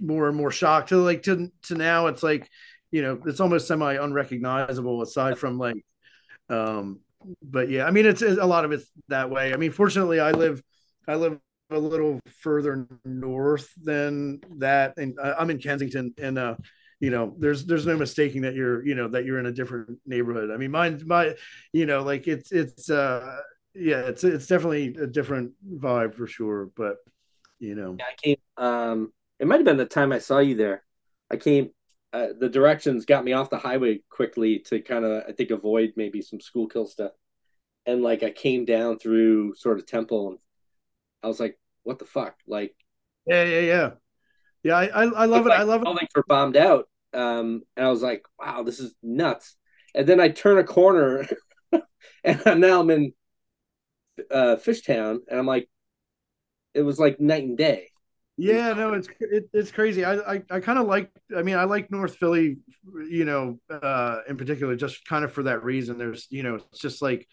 more 0.00 0.28
and 0.28 0.36
more 0.36 0.50
shocked. 0.50 0.90
To 0.90 0.96
like 0.98 1.22
to 1.24 1.50
to 1.64 1.74
now 1.74 2.06
it's 2.06 2.22
like 2.22 2.48
you 2.90 3.02
know 3.02 3.20
it's 3.26 3.40
almost 3.40 3.68
semi 3.68 3.94
unrecognizable 3.94 5.02
aside 5.02 5.38
from 5.38 5.58
like 5.58 5.84
um 6.48 7.00
but 7.42 7.68
yeah 7.68 7.84
i 7.84 7.90
mean 7.90 8.06
it's, 8.06 8.22
it's, 8.22 8.40
a 8.40 8.46
lot 8.46 8.64
of 8.64 8.72
it's 8.72 8.90
that 9.08 9.30
way. 9.30 9.52
I 9.52 9.56
mean 9.56 9.72
fortunately 9.72 10.20
i 10.20 10.30
live 10.30 10.62
i 11.06 11.14
live 11.14 11.38
a 11.70 11.78
little 11.78 12.18
further 12.40 12.88
north 13.04 13.70
than 13.80 14.40
that 14.58 14.94
and 14.96 15.18
i'm 15.20 15.50
in 15.50 15.58
kensington 15.58 16.12
and 16.18 16.38
uh 16.38 16.56
you 17.00 17.10
know 17.10 17.34
there's 17.38 17.66
there's 17.66 17.86
no 17.86 17.96
mistaking 17.96 18.42
that 18.42 18.54
you're 18.54 18.84
you 18.86 18.94
know 18.94 19.08
that 19.08 19.24
you're 19.24 19.38
in 19.38 19.46
a 19.46 19.52
different 19.52 19.98
neighborhood 20.06 20.50
i 20.50 20.56
mean 20.56 20.70
mine 20.70 21.02
my 21.06 21.34
you 21.72 21.86
know 21.86 22.02
like 22.02 22.28
it's 22.28 22.52
it's 22.52 22.90
uh 22.90 23.38
yeah 23.74 24.00
it's 24.00 24.22
it's 24.22 24.46
definitely 24.46 24.94
a 24.96 25.06
different 25.06 25.52
vibe 25.76 26.14
for 26.14 26.26
sure 26.26 26.70
but 26.76 26.96
you 27.58 27.74
know 27.74 27.96
yeah, 27.98 28.04
i 28.04 28.14
came 28.22 28.36
um 28.56 29.12
it 29.38 29.46
might 29.46 29.56
have 29.56 29.64
been 29.64 29.76
the 29.76 29.86
time 29.86 30.12
i 30.12 30.18
saw 30.18 30.38
you 30.38 30.54
there 30.54 30.82
i 31.30 31.36
came 31.36 31.70
uh, 32.12 32.28
the 32.38 32.48
directions 32.48 33.04
got 33.04 33.24
me 33.24 33.32
off 33.32 33.50
the 33.50 33.58
highway 33.58 34.00
quickly 34.08 34.58
to 34.58 34.80
kind 34.80 35.04
of 35.04 35.22
I 35.28 35.32
think 35.32 35.50
avoid 35.50 35.92
maybe 35.96 36.22
some 36.22 36.40
Schuylkill 36.40 36.86
stuff, 36.86 37.12
and 37.86 38.02
like 38.02 38.22
I 38.22 38.30
came 38.30 38.64
down 38.64 38.98
through 38.98 39.54
sort 39.54 39.78
of 39.78 39.86
Temple, 39.86 40.30
and 40.30 40.38
I 41.22 41.28
was 41.28 41.38
like, 41.38 41.58
"What 41.84 41.98
the 42.00 42.04
fuck?" 42.04 42.34
Like, 42.48 42.74
yeah, 43.26 43.44
yeah, 43.44 43.60
yeah, 43.60 43.90
yeah. 44.64 44.74
I 44.74 44.86
I, 44.86 45.02
I 45.04 45.24
love 45.26 45.46
it. 45.46 45.50
Like 45.50 45.60
I 45.60 45.62
love 45.62 45.82
it. 45.82 46.08
Were 46.16 46.24
bombed 46.26 46.56
out, 46.56 46.88
um, 47.12 47.62
and 47.76 47.86
I 47.86 47.90
was 47.90 48.02
like, 48.02 48.22
"Wow, 48.38 48.62
this 48.62 48.80
is 48.80 48.94
nuts." 49.02 49.56
And 49.94 50.06
then 50.06 50.20
I 50.20 50.28
turn 50.28 50.58
a 50.58 50.64
corner, 50.64 51.26
and 52.24 52.60
now 52.60 52.80
I'm 52.80 52.90
in 52.90 53.12
uh, 54.30 54.56
Fishtown, 54.56 55.18
and 55.28 55.38
I'm 55.38 55.46
like, 55.46 55.68
it 56.74 56.82
was 56.82 56.98
like 56.98 57.20
night 57.20 57.44
and 57.44 57.56
day. 57.56 57.88
Yeah, 58.36 58.72
no, 58.72 58.94
it's 58.94 59.08
it, 59.20 59.50
it's 59.52 59.70
crazy. 59.70 60.04
I 60.04 60.14
I, 60.14 60.42
I 60.50 60.60
kind 60.60 60.78
of 60.78 60.86
like. 60.86 61.10
I 61.36 61.42
mean, 61.42 61.56
I 61.56 61.64
like 61.64 61.90
North 61.90 62.16
Philly, 62.16 62.56
you 63.08 63.24
know, 63.24 63.58
uh, 63.70 64.20
in 64.28 64.36
particular, 64.36 64.74
just 64.76 65.04
kind 65.04 65.24
of 65.24 65.32
for 65.32 65.42
that 65.42 65.62
reason. 65.62 65.98
There's, 65.98 66.26
you 66.30 66.42
know, 66.42 66.54
it's 66.54 66.80
just 66.80 67.02
like, 67.02 67.28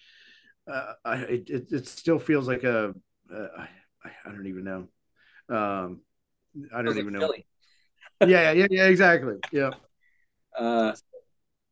uh, 0.70 0.94
I 1.06 1.16
it, 1.16 1.50
it 1.72 1.88
still 1.88 2.20
feels 2.20 2.48
like 2.48 2.64
a, 2.64 2.94
uh, 3.34 3.48
I, 3.58 4.10
I 4.26 4.32
don't 4.32 4.48
even 4.48 4.66
know. 4.66 5.56
Um, 5.56 6.02
I 6.74 6.82
don't 6.82 6.98
even 6.98 7.14
know. 7.14 7.32
Yeah, 8.26 8.52
yeah, 8.52 8.68
yeah, 8.70 8.86
exactly. 8.86 9.36
Yeah. 9.52 9.72
Uh, 10.58 10.96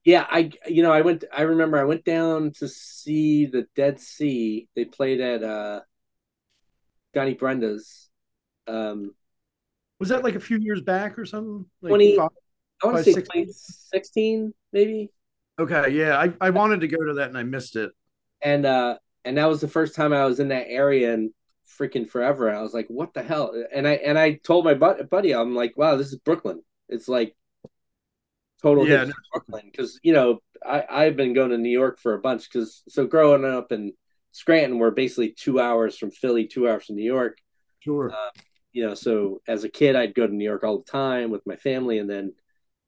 yeah, 0.04 0.28
I 0.30 0.52
you 0.68 0.84
know 0.84 0.92
I 0.92 1.02
went. 1.02 1.24
I 1.36 1.42
remember 1.42 1.80
I 1.80 1.86
went 1.86 2.06
down 2.06 2.52
to 2.60 2.68
see 2.68 3.48
the 3.48 3.66
Dead 3.76 4.00
C. 4.00 4.68
They 4.76 4.86
played 4.86 5.20
at 5.20 5.42
uh, 5.42 5.82
Johnny 7.16 7.34
Brenda's. 7.34 8.10
Um, 8.68 9.16
was 10.00 10.10
that 10.10 10.24
like 10.24 10.36
a 10.36 10.40
few 10.40 10.58
years 10.58 10.82
back 10.82 11.18
or 11.18 11.26
something? 11.26 11.66
Like 11.82 11.90
20, 11.90 12.16
five, 12.16 12.30
I 12.84 12.88
want 12.88 12.98
to 13.00 13.04
say 13.04 13.14
16? 13.14 13.52
16, 13.52 14.54
maybe. 14.72 15.12
Okay, 15.58 15.90
yeah, 15.92 16.18
I, 16.20 16.34
I 16.42 16.50
wanted 16.52 16.82
to 16.82 16.88
go 16.88 17.04
to 17.04 17.14
that 17.16 17.30
and 17.30 17.38
I 17.38 17.44
missed 17.44 17.76
it. 17.76 17.92
And 18.42 18.66
uh 18.66 18.98
and 19.24 19.38
that 19.38 19.48
was 19.48 19.62
the 19.62 19.68
first 19.68 19.96
time 19.96 20.14
I 20.14 20.26
was 20.26 20.40
in 20.40 20.50
that 20.50 20.68
area 20.68 21.14
and 21.14 21.32
freaking 21.80 22.10
forever. 22.10 22.54
I 22.54 22.62
was 22.62 22.74
like, 22.74 22.88
what 22.88 23.14
the 23.14 23.24
hell? 23.24 23.54
And 23.74 23.88
I 23.88 23.94
and 23.94 24.18
I 24.18 24.34
told 24.34 24.66
my 24.66 24.74
buddy, 24.74 25.34
I'm 25.34 25.56
like, 25.56 25.78
wow, 25.78 25.96
this 25.96 26.08
is 26.08 26.18
Brooklyn. 26.18 26.62
It's 26.90 27.08
like 27.08 27.36
total 28.62 28.88
yeah, 28.88 29.06
no. 29.06 29.14
Brooklyn 29.32 29.70
because 29.72 30.00
you 30.02 30.14
know 30.14 30.40
I 30.66 30.84
I've 30.90 31.16
been 31.16 31.34
going 31.34 31.52
to 31.52 31.58
New 31.58 31.70
York 31.70 32.00
for 32.00 32.14
a 32.14 32.20
bunch 32.20 32.50
because 32.52 32.84
so 32.88 33.06
growing 33.06 33.46
up 33.46 33.72
in 33.72 33.94
Scranton, 34.32 34.80
we're 34.80 34.92
basically 34.92 35.32
two 35.32 35.60
hours 35.60 35.98
from 35.98 36.12
Philly, 36.12 36.46
two 36.48 36.68
hours 36.68 36.86
from 36.86 36.96
New 36.96 37.06
York. 37.06 37.38
Sure. 37.80 38.12
Uh, 38.12 38.32
you 38.74 38.86
know, 38.86 38.94
so 38.94 39.42
as 39.48 39.64
a 39.64 39.70
kid, 39.70 39.96
I'd 39.96 40.16
go 40.16 40.28
to 40.28 40.34
New 40.34 40.44
York 40.44 40.64
all 40.64 40.80
the 40.80 40.92
time 40.92 41.32
with 41.32 41.48
my 41.48 41.56
family, 41.56 42.00
and 42.00 42.10
then 42.10 42.34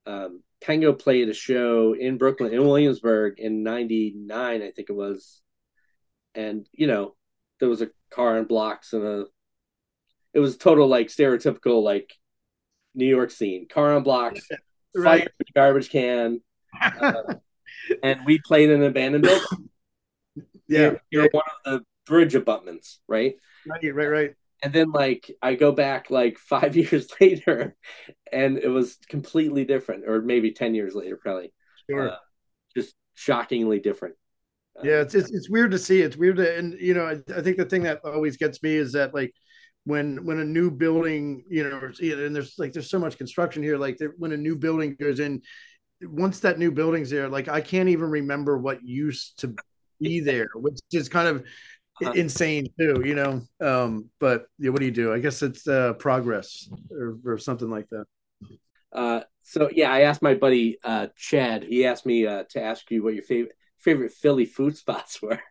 um, 0.06 0.44
Tango 0.60 0.92
played 0.92 1.30
a 1.30 1.34
show 1.34 1.94
in 1.94 2.18
Brooklyn, 2.18 2.54
in 2.54 2.66
Williamsburg, 2.66 3.40
in 3.40 3.64
'99, 3.64 4.62
I 4.62 4.72
think 4.72 4.90
it 4.90 4.94
was, 4.94 5.42
and 6.36 6.68
you 6.74 6.88
know, 6.88 7.16
there 7.60 7.70
was 7.70 7.82
a 7.82 7.90
car 8.10 8.38
on 8.38 8.46
blocks 8.46 8.94
and 8.94 9.04
a, 9.04 9.26
it 10.34 10.40
was 10.40 10.58
total 10.58 10.88
like 10.88 11.08
stereotypical 11.08 11.82
like 11.84 12.14
New 12.94 13.06
York 13.08 13.32
scene, 13.32 13.68
car 13.68 13.96
on 13.96 14.04
blocks, 14.04 14.48
right. 14.96 15.22
fire 15.22 15.30
garbage 15.54 15.90
can, 15.90 16.42
uh, 16.82 17.36
and 18.04 18.22
we 18.26 18.40
played 18.40 18.70
in 18.70 18.82
an 18.82 18.88
abandoned 18.88 19.24
building. 19.24 19.48
Yeah, 20.70 20.80
you're, 20.80 21.02
you're 21.24 21.30
one 21.32 21.46
of 21.66 21.80
the 21.80 21.86
bridge 22.06 22.36
abutments, 22.36 23.00
right? 23.08 23.36
Right, 23.66 23.96
right, 23.96 24.08
right 24.08 24.36
and 24.64 24.74
then 24.74 24.92
like 24.92 25.32
I 25.42 25.56
go 25.56 25.72
back 25.72 26.10
like 26.10 26.38
five 26.38 26.76
years 26.76 27.08
later, 27.22 27.76
and 28.32 28.58
it 28.58 28.70
was 28.70 28.98
completely 29.08 29.66
different, 29.66 30.08
or 30.08 30.22
maybe 30.22 30.52
ten 30.52 30.76
years 30.76 30.96
later, 30.96 31.18
probably. 31.18 31.54
Sure. 31.90 32.12
Uh, 32.12 32.16
just 32.76 32.96
shockingly 33.16 33.80
different. 33.80 34.16
Yeah, 34.84 35.02
it's, 35.02 35.16
it's 35.16 35.32
it's 35.32 35.50
weird 35.50 35.72
to 35.72 35.80
see. 35.80 36.02
It's 36.02 36.18
weird 36.18 36.38
to, 36.38 36.58
and 36.58 36.74
you 36.80 36.94
know, 36.94 37.06
I, 37.06 37.14
I 37.36 37.42
think 37.42 37.58
the 37.58 37.66
thing 37.66 37.84
that 37.84 38.02
always 38.04 38.38
gets 38.38 38.62
me 38.62 38.76
is 38.76 38.92
that 38.94 39.14
like 39.14 39.34
when 39.86 40.26
when 40.26 40.40
a 40.40 40.46
new 40.46 40.70
building, 40.70 41.44
you 41.50 41.68
know, 41.68 41.80
and 41.80 42.36
there's 42.36 42.56
like 42.58 42.74
there's 42.74 42.90
so 42.90 43.00
much 43.00 43.18
construction 43.18 43.64
here. 43.64 43.78
Like 43.78 44.00
when 44.18 44.34
a 44.34 44.38
new 44.38 44.56
building 44.56 44.96
goes 45.00 45.20
in, 45.20 45.42
once 46.02 46.40
that 46.42 46.60
new 46.60 46.72
building's 46.72 47.10
there, 47.10 47.28
like 47.28 47.48
I 47.48 47.62
can't 47.62 47.90
even 47.90 48.10
remember 48.10 48.58
what 48.58 48.84
used 48.84 49.40
to 49.40 49.56
be 50.00 50.20
there, 50.20 50.50
which 50.54 50.80
is 50.92 51.10
kind 51.10 51.28
of 51.28 51.38
uh-huh. 52.02 52.12
insane 52.12 52.68
too, 52.80 53.02
you 53.04 53.16
know. 53.16 53.42
Um, 53.60 54.10
but 54.20 54.46
yeah, 54.60 54.70
what 54.70 54.80
do 54.80 54.86
you 54.86 54.92
do? 54.92 55.14
I 55.14 55.20
guess 55.20 55.42
it's 55.42 55.68
uh, 55.68 55.94
progress 55.94 56.70
or, 56.92 57.18
or 57.26 57.38
something 57.38 57.70
like 57.70 57.88
that. 57.90 58.06
Uh, 58.94 59.22
so 59.44 59.70
yeah, 59.72 59.92
I 59.92 60.02
asked 60.02 60.22
my 60.22 60.36
buddy 60.36 60.78
uh, 60.84 61.08
Chad. 61.16 61.64
He 61.64 61.86
asked 61.86 62.06
me 62.06 62.28
uh, 62.28 62.44
to 62.52 62.62
ask 62.62 62.90
you 62.92 63.04
what 63.04 63.14
your 63.14 63.24
favorite 63.24 63.57
favorite 63.80 64.12
Philly 64.12 64.46
food 64.46 64.78
spots 64.78 65.22
were. 65.22 65.42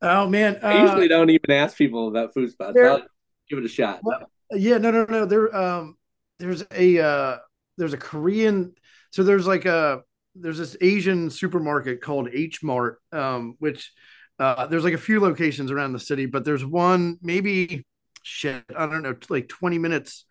Oh 0.00 0.28
man, 0.28 0.60
I 0.62 0.82
usually 0.82 1.06
uh, 1.06 1.08
don't 1.08 1.30
even 1.30 1.50
ask 1.50 1.76
people 1.76 2.08
about 2.08 2.32
food 2.34 2.50
spots. 2.50 2.78
I'll 2.80 3.02
give 3.48 3.58
it 3.58 3.64
a 3.64 3.68
shot. 3.68 4.00
Well, 4.02 4.30
yeah, 4.52 4.78
no, 4.78 4.90
no, 4.90 5.04
no. 5.04 5.24
There, 5.24 5.54
um, 5.54 5.96
there's 6.38 6.64
a 6.72 7.00
uh, 7.00 7.36
there's 7.76 7.94
a 7.94 7.98
Korean. 7.98 8.74
So 9.10 9.22
there's 9.22 9.46
like 9.46 9.64
a 9.64 10.02
there's 10.34 10.58
this 10.58 10.76
Asian 10.80 11.30
supermarket 11.30 12.00
called 12.00 12.28
H 12.32 12.62
Mart, 12.62 13.00
um, 13.12 13.56
which 13.58 13.92
uh, 14.38 14.66
there's 14.66 14.84
like 14.84 14.94
a 14.94 14.98
few 14.98 15.20
locations 15.20 15.70
around 15.70 15.92
the 15.92 16.00
city, 16.00 16.26
but 16.26 16.44
there's 16.44 16.64
one 16.64 17.18
maybe 17.22 17.84
shit, 18.22 18.64
I 18.76 18.86
don't 18.86 19.02
know, 19.02 19.16
like 19.30 19.48
20 19.48 19.78
minutes 19.78 20.24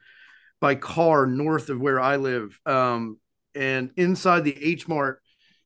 by 0.62 0.76
car 0.76 1.28
north 1.28 1.70
of 1.70 1.80
where 1.80 2.00
I 2.00 2.16
live. 2.16 2.58
Um, 2.66 3.20
and 3.54 3.92
inside 3.98 4.44
the 4.44 4.56
H 4.64 4.88
Mart 4.88 5.22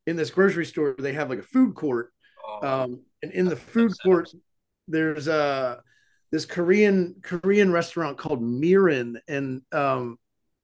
in 0.07 0.15
this 0.15 0.31
grocery 0.31 0.65
store, 0.65 0.95
they 0.97 1.13
have 1.13 1.29
like 1.29 1.39
a 1.39 1.43
food 1.43 1.75
court. 1.75 2.11
Oh. 2.45 2.67
Um, 2.67 3.01
and 3.21 3.31
in 3.31 3.45
the 3.45 3.55
food 3.55 3.93
court, 4.03 4.29
there's 4.87 5.27
a 5.27 5.33
uh, 5.33 5.75
this 6.31 6.45
Korean 6.45 7.15
Korean 7.21 7.71
restaurant 7.71 8.17
called 8.17 8.41
Mirin, 8.41 9.17
and 9.27 9.61
um, 9.71 10.17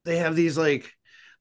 they 0.06 0.18
have 0.18 0.36
these 0.36 0.58
like 0.58 0.92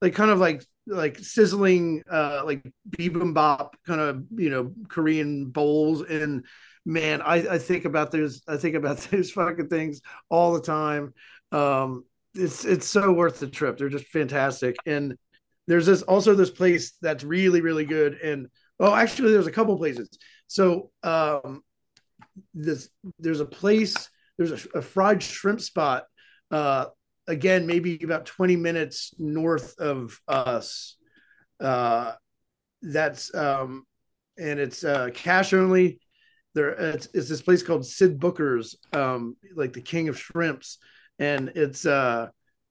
like 0.02 0.14
kind 0.14 0.30
of 0.30 0.38
like 0.38 0.62
like 0.86 1.18
sizzling 1.18 2.02
uh 2.10 2.42
like 2.44 2.62
bibimbap 2.90 3.70
kind 3.86 4.00
of 4.00 4.24
you 4.36 4.50
know 4.50 4.72
korean 4.88 5.46
bowls 5.46 6.02
and 6.02 6.44
man 6.84 7.20
i 7.22 7.36
i 7.54 7.58
think 7.58 7.84
about 7.84 8.10
those 8.12 8.42
i 8.46 8.56
think 8.56 8.74
about 8.76 8.98
those 9.10 9.30
fucking 9.30 9.68
things 9.68 10.00
all 10.28 10.52
the 10.52 10.60
time 10.60 11.12
um 11.52 12.04
it's 12.34 12.64
it's 12.64 12.86
so 12.86 13.12
worth 13.12 13.40
the 13.40 13.46
trip 13.48 13.76
they're 13.76 13.88
just 13.88 14.06
fantastic 14.08 14.76
and 14.86 15.16
there's 15.66 15.86
this 15.86 16.02
also 16.02 16.34
this 16.34 16.50
place 16.50 16.92
that's 17.02 17.24
really 17.24 17.60
really 17.60 17.84
good 17.84 18.14
and 18.14 18.48
oh 18.80 18.94
actually 18.94 19.32
there's 19.32 19.46
a 19.46 19.52
couple 19.52 19.76
places 19.76 20.08
so 20.46 20.90
um 21.02 21.62
this 22.54 22.88
there's 23.18 23.40
a 23.40 23.46
place 23.46 24.08
there's 24.38 24.52
a, 24.52 24.78
a 24.78 24.82
fried 24.82 25.22
shrimp 25.22 25.60
spot 25.60 26.04
uh 26.50 26.86
again, 27.28 27.66
maybe 27.66 28.02
about 28.02 28.26
20 28.26 28.56
minutes 28.56 29.14
north 29.18 29.78
of 29.78 30.18
us. 30.28 30.96
Uh, 31.60 32.12
that's 32.82 33.34
um, 33.34 33.84
and 34.38 34.60
it's 34.60 34.84
uh, 34.84 35.08
cash 35.14 35.52
only. 35.52 36.00
There, 36.54 36.70
it's, 36.70 37.08
it's 37.12 37.28
this 37.28 37.42
place 37.42 37.62
called 37.62 37.84
Sid 37.84 38.18
Booker's, 38.18 38.76
um, 38.92 39.36
like 39.54 39.72
the 39.72 39.82
king 39.82 40.08
of 40.08 40.18
shrimps, 40.18 40.78
and 41.18 41.50
it's 41.54 41.84
uh, 41.84 42.28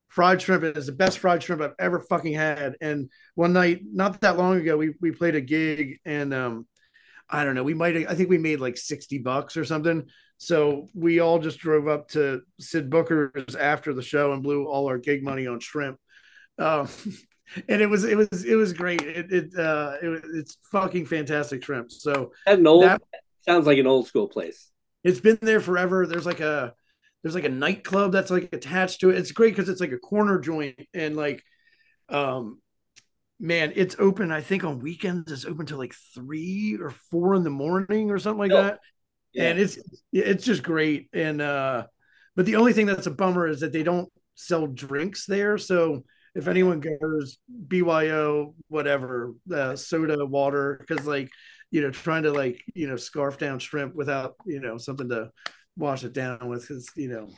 fried 0.08 0.40
shrimp. 0.40 0.64
It's 0.64 0.86
the 0.86 0.92
best 0.92 1.18
fried 1.18 1.42
shrimp 1.42 1.62
I've 1.62 1.74
ever 1.78 2.00
fucking 2.00 2.34
had. 2.34 2.76
And 2.80 3.10
one 3.34 3.52
night, 3.52 3.82
not 3.84 4.20
that 4.20 4.38
long 4.38 4.56
ago, 4.56 4.76
we 4.76 4.94
we 5.00 5.12
played 5.12 5.34
a 5.34 5.40
gig, 5.40 5.98
and 6.04 6.32
um, 6.32 6.66
I 7.28 7.44
don't 7.44 7.54
know, 7.54 7.64
we 7.64 7.74
might, 7.74 7.96
I 8.08 8.14
think 8.14 8.28
we 8.28 8.38
made 8.38 8.60
like 8.60 8.76
60 8.76 9.18
bucks 9.18 9.56
or 9.56 9.64
something. 9.64 10.04
So 10.38 10.88
we 10.94 11.20
all 11.20 11.38
just 11.38 11.58
drove 11.58 11.88
up 11.88 12.08
to 12.10 12.42
Sid 12.60 12.90
Booker's 12.90 13.56
after 13.56 13.94
the 13.94 14.02
show 14.02 14.32
and 14.32 14.42
blew 14.42 14.66
all 14.66 14.86
our 14.86 14.98
gig 14.98 15.22
money 15.22 15.46
on 15.46 15.60
shrimp. 15.60 15.98
Um, 16.58 16.88
and 17.68 17.80
it 17.80 17.88
was 17.88 18.04
it 18.04 18.16
was 18.16 18.44
it 18.44 18.54
was 18.54 18.72
great. 18.72 19.02
It 19.02 19.32
it 19.32 19.58
uh 19.58 19.94
it, 20.02 20.24
it's 20.34 20.58
fucking 20.70 21.06
fantastic 21.06 21.64
shrimp. 21.64 21.90
So 21.90 22.32
an 22.46 22.66
old 22.66 22.84
that, 22.84 23.02
sounds 23.46 23.66
like 23.66 23.78
an 23.78 23.86
old 23.86 24.06
school 24.06 24.28
place. 24.28 24.70
It's 25.04 25.20
been 25.20 25.38
there 25.40 25.60
forever. 25.60 26.06
There's 26.06 26.26
like 26.26 26.40
a 26.40 26.74
there's 27.26 27.34
like 27.34 27.42
a 27.42 27.48
nightclub 27.48 28.12
that's 28.12 28.30
like 28.30 28.50
attached 28.52 29.00
to 29.00 29.10
it. 29.10 29.18
It's 29.18 29.32
great 29.32 29.50
because 29.50 29.68
it's 29.68 29.80
like 29.80 29.90
a 29.90 29.98
corner 29.98 30.38
joint 30.38 30.78
and 30.94 31.16
like 31.16 31.42
um 32.08 32.60
man, 33.40 33.72
it's 33.74 33.96
open. 33.98 34.30
I 34.30 34.42
think 34.42 34.62
on 34.62 34.78
weekends 34.78 35.32
it's 35.32 35.44
open 35.44 35.66
till 35.66 35.76
like 35.76 35.96
three 36.14 36.78
or 36.80 36.90
four 37.10 37.34
in 37.34 37.42
the 37.42 37.50
morning 37.50 38.12
or 38.12 38.20
something 38.20 38.38
like 38.38 38.52
oh, 38.52 38.62
that. 38.62 38.78
Yeah. 39.32 39.48
And 39.48 39.58
it's 39.58 39.76
it's 40.12 40.44
just 40.44 40.62
great. 40.62 41.08
And 41.12 41.42
uh, 41.42 41.86
but 42.36 42.46
the 42.46 42.54
only 42.54 42.72
thing 42.72 42.86
that's 42.86 43.08
a 43.08 43.10
bummer 43.10 43.48
is 43.48 43.58
that 43.58 43.72
they 43.72 43.82
don't 43.82 44.08
sell 44.36 44.68
drinks 44.68 45.26
there. 45.26 45.58
So 45.58 46.04
if 46.36 46.46
anyone 46.46 46.78
goes 46.78 47.38
BYO, 47.48 48.54
whatever, 48.68 49.34
uh, 49.52 49.74
soda, 49.74 50.24
water, 50.24 50.76
because 50.78 51.04
like 51.08 51.30
you 51.72 51.80
know, 51.80 51.90
trying 51.90 52.22
to 52.22 52.32
like 52.32 52.62
you 52.72 52.86
know 52.86 52.94
scarf 52.94 53.36
down 53.36 53.58
shrimp 53.58 53.96
without 53.96 54.36
you 54.46 54.60
know 54.60 54.78
something 54.78 55.08
to 55.08 55.32
wash 55.76 56.04
it 56.04 56.12
down 56.12 56.48
with, 56.48 56.62
because 56.62 56.90
you 56.96 57.08
know. 57.08 57.28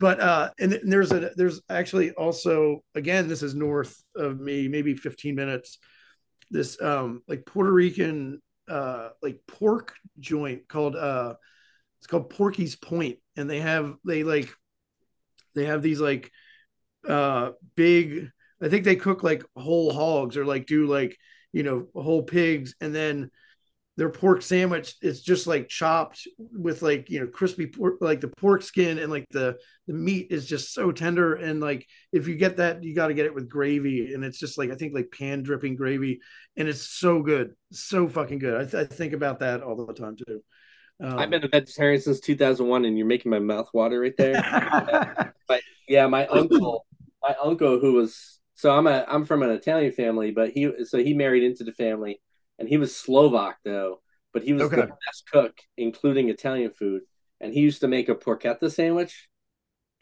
But 0.00 0.18
uh 0.20 0.50
and, 0.58 0.72
and 0.72 0.90
there's 0.90 1.12
a 1.12 1.30
there's 1.36 1.60
actually 1.68 2.12
also 2.12 2.82
again 2.94 3.28
this 3.28 3.42
is 3.42 3.54
north 3.54 4.02
of 4.16 4.40
me 4.40 4.66
maybe 4.66 4.94
15 4.94 5.34
minutes. 5.34 5.78
This 6.50 6.80
um 6.80 7.22
like 7.28 7.44
puerto 7.44 7.70
rican 7.70 8.40
uh 8.66 9.10
like 9.22 9.40
pork 9.46 9.94
joint 10.18 10.66
called 10.68 10.96
uh 10.96 11.34
it's 11.98 12.06
called 12.06 12.30
porky's 12.30 12.76
point. 12.76 13.18
And 13.36 13.48
they 13.48 13.60
have 13.60 13.94
they 14.04 14.24
like 14.24 14.48
they 15.54 15.66
have 15.66 15.82
these 15.82 16.00
like 16.00 16.30
uh 17.08 17.52
big 17.76 18.28
i 18.62 18.68
think 18.68 18.84
they 18.84 18.96
cook 18.96 19.22
like 19.22 19.42
whole 19.56 19.90
hogs 19.90 20.36
or 20.36 20.44
like 20.44 20.66
do 20.66 20.86
like 20.86 21.16
you 21.52 21.62
know 21.62 21.88
whole 21.94 22.22
pigs. 22.22 22.74
And 22.80 22.94
then 22.94 23.30
their 24.00 24.08
pork 24.08 24.40
sandwich 24.40 24.94
is 25.02 25.20
just 25.20 25.46
like 25.46 25.68
chopped 25.68 26.26
with 26.38 26.80
like 26.80 27.10
you 27.10 27.20
know 27.20 27.26
crispy 27.26 27.66
pork 27.66 27.98
like 28.00 28.22
the 28.22 28.32
pork 28.38 28.62
skin 28.62 28.98
and 28.98 29.12
like 29.12 29.26
the 29.30 29.58
the 29.86 29.92
meat 29.92 30.28
is 30.30 30.46
just 30.46 30.72
so 30.72 30.90
tender. 30.90 31.34
And 31.34 31.60
like 31.60 31.86
if 32.10 32.26
you 32.26 32.34
get 32.34 32.56
that 32.56 32.82
you 32.82 32.94
got 32.94 33.08
to 33.08 33.14
get 33.14 33.26
it 33.26 33.34
with 33.34 33.50
gravy. 33.50 34.14
And 34.14 34.24
it's 34.24 34.38
just 34.38 34.56
like 34.56 34.70
i 34.70 34.74
think 34.74 34.94
like 34.94 35.12
pan 35.12 35.42
dripping 35.42 35.76
gravy. 35.76 36.22
And 36.56 36.66
it's 36.66 36.80
so 36.80 37.20
good. 37.20 37.50
So 37.72 38.08
fucking 38.08 38.38
good. 38.38 38.58
I, 38.58 38.64
th- 38.64 38.74
I 38.74 38.86
think 38.86 39.12
about 39.12 39.40
that 39.40 39.62
all 39.62 39.76
the 39.76 39.92
time 39.92 40.16
too. 40.16 40.42
Um, 41.04 41.18
i've 41.18 41.28
been 41.28 41.44
a 41.44 41.48
vegetarian 41.48 42.00
since 42.00 42.20
2001 42.20 42.86
and 42.86 42.96
you're 42.96 43.06
making 43.06 43.28
my 43.28 43.38
mouth 43.38 43.68
water 43.74 44.00
right 44.00 44.16
there. 44.16 45.34
But 45.46 45.60
yeah 45.88 46.06
my 46.06 46.26
uncle 46.28 46.86
my 47.22 47.36
uncle 47.42 47.78
who 47.80 47.92
was 47.94 48.38
so 48.54 48.70
i'm 48.70 48.86
a 48.86 49.04
i'm 49.08 49.26
from 49.26 49.42
an 49.42 49.50
italian 49.50 49.90
family 49.90 50.30
but 50.30 50.50
he 50.50 50.70
so 50.84 50.98
he 50.98 51.12
married 51.12 51.42
into 51.42 51.64
the 51.64 51.72
family 51.72 52.20
and 52.60 52.68
he 52.68 52.76
was 52.76 52.94
Slovak 52.94 53.56
though, 53.64 54.02
but 54.32 54.44
he 54.44 54.52
was 54.52 54.64
okay. 54.64 54.76
the 54.76 54.86
best 54.86 55.24
cook, 55.32 55.56
including 55.76 56.28
Italian 56.28 56.70
food. 56.70 57.02
And 57.40 57.52
he 57.54 57.60
used 57.60 57.80
to 57.80 57.88
make 57.88 58.10
a 58.10 58.14
porchetta 58.14 58.70
sandwich 58.70 59.28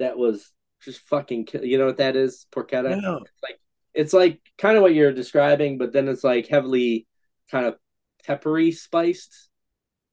that 0.00 0.18
was 0.18 0.52
just 0.82 1.00
fucking. 1.02 1.48
You 1.62 1.78
know 1.78 1.86
what 1.86 1.98
that 1.98 2.16
is? 2.16 2.46
Porchetta. 2.52 3.00
No. 3.00 3.18
It's 3.18 3.42
like 3.42 3.60
it's 3.94 4.12
like 4.12 4.40
kind 4.58 4.76
of 4.76 4.82
what 4.82 4.94
you're 4.94 5.12
describing, 5.12 5.78
but 5.78 5.92
then 5.92 6.08
it's 6.08 6.24
like 6.24 6.48
heavily 6.48 7.06
kind 7.50 7.64
of 7.64 7.76
peppery 8.24 8.72
spiced. 8.72 9.48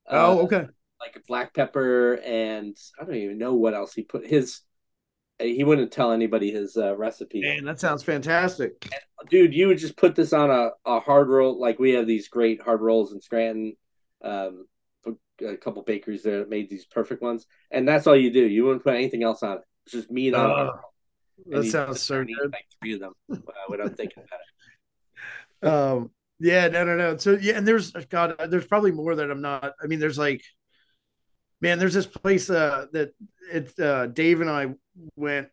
Oh, 0.08 0.40
uh, 0.40 0.44
okay. 0.44 0.68
Like 1.02 1.16
a 1.16 1.22
black 1.28 1.54
pepper 1.54 2.20
and 2.24 2.78
I 3.00 3.06
don't 3.06 3.16
even 3.16 3.40
know 3.40 3.56
what 3.56 3.74
else 3.74 3.94
he 3.94 4.04
put 4.04 4.26
his 4.26 4.62
he 5.40 5.64
wouldn't 5.64 5.92
tell 5.92 6.12
anybody 6.12 6.52
his 6.52 6.78
uh, 6.78 6.96
recipe. 6.96 7.42
Man, 7.42 7.66
that 7.66 7.80
sounds 7.80 8.04
fantastic. 8.04 8.74
And, 8.84 9.30
dude, 9.30 9.54
you 9.54 9.68
would 9.68 9.78
just 9.78 9.98
put 9.98 10.16
this 10.16 10.34
on 10.34 10.50
a, 10.50 10.70
a 10.86 11.00
hard 11.00 11.28
roll. 11.28 11.60
Like 11.60 11.80
we 11.80 11.92
have 11.92 12.08
these 12.08 12.28
great 12.30 12.62
hard 12.62 12.82
rolls 12.82 13.12
in 13.12 13.22
Scranton. 13.22 13.76
Um, 14.24 14.66
a 15.42 15.58
couple 15.58 15.82
bakeries 15.84 16.24
there 16.24 16.40
that 16.40 16.50
made 16.50 16.70
these 16.70 16.86
perfect 16.86 17.22
ones, 17.22 17.46
and 17.72 17.88
that's 17.88 18.08
all 18.08 18.16
you 18.16 18.32
do. 18.32 18.46
You 18.46 18.64
wouldn't 18.66 18.84
put 18.84 18.96
anything 18.96 19.24
else 19.24 19.44
on 19.44 19.58
it. 19.58 19.64
It's 19.86 19.94
just 19.94 20.12
meat 20.12 20.34
on 20.34 20.50
uh, 20.50 20.64
it. 20.64 20.72
That 21.48 21.64
sounds 21.66 22.02
so 22.02 22.24
good. 22.24 22.52
Like 22.52 22.66
three 22.82 22.94
of 22.94 23.02
them 23.02 23.14
uh, 23.32 23.38
without 23.70 23.98
thinking 23.98 24.24
about 24.24 24.40
it. 24.40 24.46
Um. 25.64 26.12
Yeah. 26.40 26.68
No. 26.68 26.84
No. 26.84 26.96
No. 26.96 27.18
So 27.18 27.32
yeah, 27.32 27.54
and 27.54 27.68
there's 27.68 27.92
God. 28.10 28.36
There's 28.50 28.68
probably 28.68 28.92
more 28.92 29.16
that 29.16 29.32
I'm 29.32 29.42
not. 29.42 29.74
I 29.82 29.88
mean, 29.88 30.00
there's 30.00 30.18
like 30.18 30.44
man, 31.66 31.80
there's 31.80 31.96
this 31.96 32.06
place 32.06 32.48
uh, 32.48 32.86
that 32.94 33.10
it's 33.52 33.78
uh, 33.80 34.06
Dave 34.06 34.42
and 34.42 34.50
I 34.52 34.68
went 35.16 35.48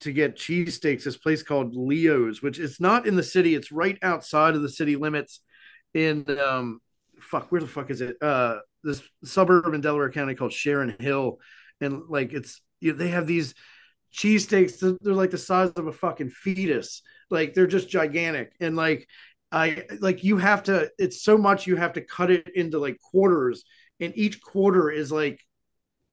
to 0.00 0.12
get 0.12 0.34
cheesesteaks. 0.34 1.04
This 1.04 1.18
place 1.18 1.42
called 1.42 1.74
Leo's, 1.76 2.40
which 2.40 2.58
it's 2.58 2.80
not 2.80 3.06
in 3.06 3.16
the 3.16 3.22
city. 3.22 3.54
It's 3.54 3.70
right 3.70 3.98
outside 4.00 4.54
of 4.54 4.62
the 4.62 4.70
city 4.70 4.96
limits. 4.96 5.40
In 5.92 6.24
um, 6.40 6.80
fuck, 7.20 7.52
where 7.52 7.60
the 7.60 7.66
fuck 7.66 7.90
is 7.90 8.00
it? 8.00 8.16
Uh, 8.22 8.60
this 8.82 9.02
suburb 9.24 9.74
in 9.74 9.82
Delaware 9.82 10.10
County 10.10 10.34
called 10.34 10.54
Sharon 10.54 10.96
Hill, 10.98 11.38
and 11.82 12.02
like 12.08 12.32
it's 12.32 12.62
you 12.80 12.92
know, 12.92 12.98
they 12.98 13.08
have 13.08 13.26
these 13.26 13.54
cheesesteaks. 14.14 14.78
They're, 14.78 14.96
they're 15.02 15.12
like 15.12 15.32
the 15.32 15.38
size 15.38 15.70
of 15.76 15.86
a 15.86 15.92
fucking 15.92 16.30
fetus. 16.30 17.02
Like 17.30 17.52
they're 17.52 17.66
just 17.66 17.90
gigantic, 17.90 18.52
and 18.58 18.74
like 18.74 19.06
I 19.52 19.84
like 20.00 20.24
you 20.24 20.38
have 20.38 20.62
to. 20.64 20.90
It's 20.98 21.22
so 21.22 21.36
much 21.36 21.66
you 21.66 21.76
have 21.76 21.92
to 21.94 22.00
cut 22.00 22.30
it 22.30 22.48
into 22.54 22.78
like 22.78 22.98
quarters, 23.00 23.64
and 24.00 24.14
each 24.16 24.40
quarter 24.40 24.90
is 24.90 25.12
like 25.12 25.42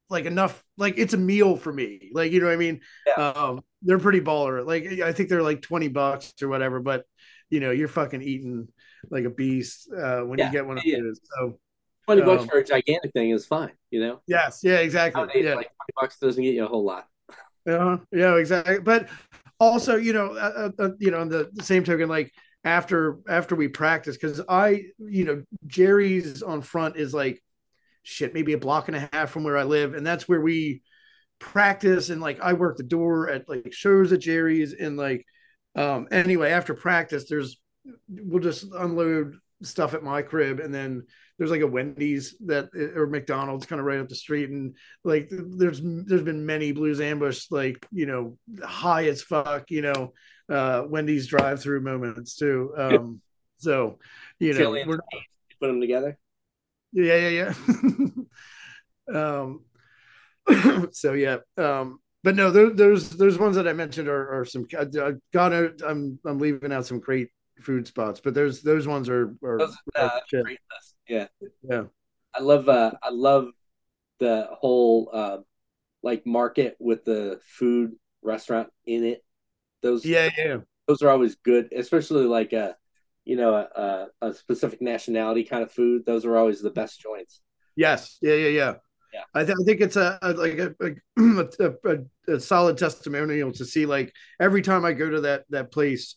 like 0.09 0.25
enough 0.25 0.63
like 0.77 0.97
it's 0.97 1.13
a 1.13 1.17
meal 1.17 1.55
for 1.55 1.73
me 1.73 2.11
like 2.13 2.31
you 2.31 2.39
know 2.39 2.47
what 2.47 2.53
i 2.53 2.57
mean 2.57 2.79
yeah. 3.07 3.23
um 3.23 3.61
they're 3.81 3.99
pretty 3.99 4.21
baller 4.21 4.65
like 4.65 4.85
i 5.01 5.11
think 5.11 5.29
they're 5.29 5.41
like 5.41 5.61
20 5.61 5.87
bucks 5.87 6.33
or 6.41 6.47
whatever 6.47 6.79
but 6.79 7.05
you 7.49 7.59
know 7.59 7.71
you're 7.71 7.87
fucking 7.87 8.21
eating 8.21 8.67
like 9.09 9.25
a 9.25 9.29
beast 9.29 9.89
uh 9.95 10.21
when 10.21 10.39
yeah. 10.39 10.45
you 10.45 10.51
get 10.51 10.65
one 10.65 10.77
of 10.77 10.85
yeah. 10.85 10.99
those 10.99 11.19
so 11.37 11.59
20 12.05 12.21
um, 12.21 12.27
bucks 12.27 12.45
for 12.45 12.59
a 12.59 12.63
gigantic 12.63 13.11
thing 13.13 13.31
is 13.31 13.45
fine 13.45 13.71
you 13.89 13.99
know 13.99 14.21
yes 14.27 14.61
yeah 14.63 14.77
exactly 14.77 15.21
Nowadays, 15.21 15.45
yeah 15.45 15.55
like 15.55 15.67
20 15.67 15.91
bucks 15.99 16.19
doesn't 16.19 16.43
get 16.43 16.53
you 16.53 16.65
a 16.65 16.67
whole 16.67 16.83
lot 16.83 17.07
yeah 17.65 17.97
yeah 18.11 18.35
exactly 18.35 18.79
but 18.79 19.09
also 19.59 19.95
you 19.95 20.13
know 20.13 20.33
uh, 20.33 20.69
uh, 20.79 20.83
uh 20.83 20.89
you 20.99 21.11
know 21.11 21.19
on 21.19 21.29
the, 21.29 21.49
the 21.53 21.63
same 21.63 21.83
token 21.83 22.09
like 22.09 22.31
after 22.63 23.19
after 23.29 23.55
we 23.55 23.67
practice 23.67 24.17
because 24.17 24.41
i 24.49 24.83
you 24.97 25.23
know 25.23 25.43
jerry's 25.67 26.41
on 26.41 26.61
front 26.61 26.97
is 26.97 27.13
like 27.13 27.41
shit, 28.05 28.33
maybe 28.33 28.53
a 28.53 28.57
block 28.57 28.87
and 28.87 28.95
a 28.95 29.09
half 29.11 29.31
from 29.31 29.43
where 29.43 29.57
I 29.57 29.63
live. 29.63 29.95
And 29.95 30.05
that's 30.05 30.29
where 30.29 30.39
we 30.39 30.83
practice. 31.39 32.09
And 32.09 32.21
like 32.21 32.39
I 32.39 32.53
work 32.53 32.77
the 32.77 32.83
door 32.83 33.29
at 33.29 33.49
like 33.49 33.73
shows 33.73 34.13
at 34.13 34.21
Jerry's. 34.21 34.73
And 34.73 34.95
like, 34.95 35.25
um, 35.75 36.07
anyway, 36.11 36.51
after 36.51 36.75
practice, 36.75 37.27
there's, 37.27 37.59
we'll 38.07 38.43
just 38.43 38.63
unload 38.73 39.35
stuff 39.63 39.95
at 39.95 40.03
my 40.03 40.21
crib. 40.21 40.59
And 40.59 40.73
then 40.73 41.07
there's 41.37 41.51
like 41.51 41.61
a 41.61 41.67
Wendy's 41.67 42.35
that, 42.45 42.69
or 42.95 43.07
McDonald's 43.07 43.65
kind 43.65 43.79
of 43.79 43.85
right 43.85 43.99
up 43.99 44.07
the 44.07 44.15
street. 44.15 44.51
And 44.51 44.75
like, 45.03 45.27
there's, 45.31 45.81
there's 45.83 46.21
been 46.21 46.45
many 46.45 46.71
Blues 46.71 47.01
Ambush, 47.01 47.47
like, 47.49 47.85
you 47.91 48.05
know, 48.05 48.37
high 48.63 49.05
as 49.05 49.21
fuck, 49.21 49.71
you 49.71 49.81
know, 49.81 50.13
uh, 50.47 50.83
Wendy's 50.87 51.27
drive 51.27 51.61
through 51.61 51.81
moments 51.81 52.35
too. 52.35 52.71
Um, 52.77 53.21
so, 53.57 53.97
you 54.39 54.53
know, 54.53 54.71
we're, 54.71 54.99
put 55.59 55.67
them 55.67 55.81
together. 55.81 56.17
Yeah, 56.95 57.27
yeah, 57.27 57.53
yeah. 59.13 59.13
um, 59.13 59.65
so 60.93 61.13
yeah, 61.13 61.37
um, 61.57 61.99
but 62.23 62.35
no, 62.35 62.51
there, 62.51 62.69
there's 62.69 63.09
there's 63.09 63.37
ones 63.37 63.57
that 63.57 63.67
I 63.67 63.73
mentioned 63.73 64.07
are, 64.07 64.39
are 64.39 64.45
some. 64.45 64.65
I, 64.77 64.85
I 64.99 65.11
got 65.33 65.51
out. 65.51 65.81
I'm 65.85 66.17
I'm 66.25 66.39
leaving 66.39 66.71
out 66.71 66.85
some 66.85 66.99
great 66.99 67.29
food 67.59 67.85
spots, 67.85 68.21
but 68.23 68.33
there's 68.33 68.61
those 68.61 68.87
ones 68.87 69.09
are 69.09 69.35
are, 69.43 69.59
those, 69.59 69.77
uh, 69.95 70.19
great 70.31 70.59
yeah, 71.07 71.27
yeah. 71.61 71.83
I 72.33 72.41
love 72.41 72.69
uh 72.69 72.93
I 73.03 73.09
love 73.09 73.49
the 74.19 74.47
whole 74.51 75.09
uh 75.11 75.37
like 76.01 76.25
market 76.25 76.77
with 76.79 77.03
the 77.03 77.39
food 77.43 77.95
restaurant 78.21 78.69
in 78.85 79.03
it. 79.03 79.23
Those 79.81 80.05
yeah 80.05 80.29
yeah 80.37 80.57
those 80.87 81.01
are 81.01 81.09
always 81.09 81.35
good, 81.35 81.73
especially 81.75 82.25
like 82.25 82.53
uh 82.53 82.73
you 83.26 83.36
know 83.36 83.55
a, 83.55 84.07
a, 84.21 84.34
specific 84.34 84.82
nationality 84.82 85.43
kind 85.43 85.63
of 85.63 85.71
food 85.71 86.05
those 86.05 86.26
are 86.26 86.38
always 86.38 86.61
the 86.61 86.69
best 86.69 86.99
joints 87.01 87.41
yes 87.76 88.17
yeah 88.21 88.36
yeah 88.36 88.47
yeah 88.47 88.73
Yeah. 89.13 89.23
I, 89.34 89.43
th- 89.43 89.57
I 89.59 89.63
think 89.65 89.82
it's 89.82 89.95
a, 89.95 90.17
a 90.21 90.34
like 90.34 90.57
a, 91.19 92.34
a, 92.34 92.39
solid 92.39 92.78
testimonial 92.78 93.51
to 93.53 93.65
see 93.65 93.86
like 93.86 94.13
every 94.39 94.61
time 94.61 94.86
I 94.86 94.93
go 94.93 95.09
to 95.09 95.21
that 95.21 95.45
that 95.49 95.71
place, 95.71 96.15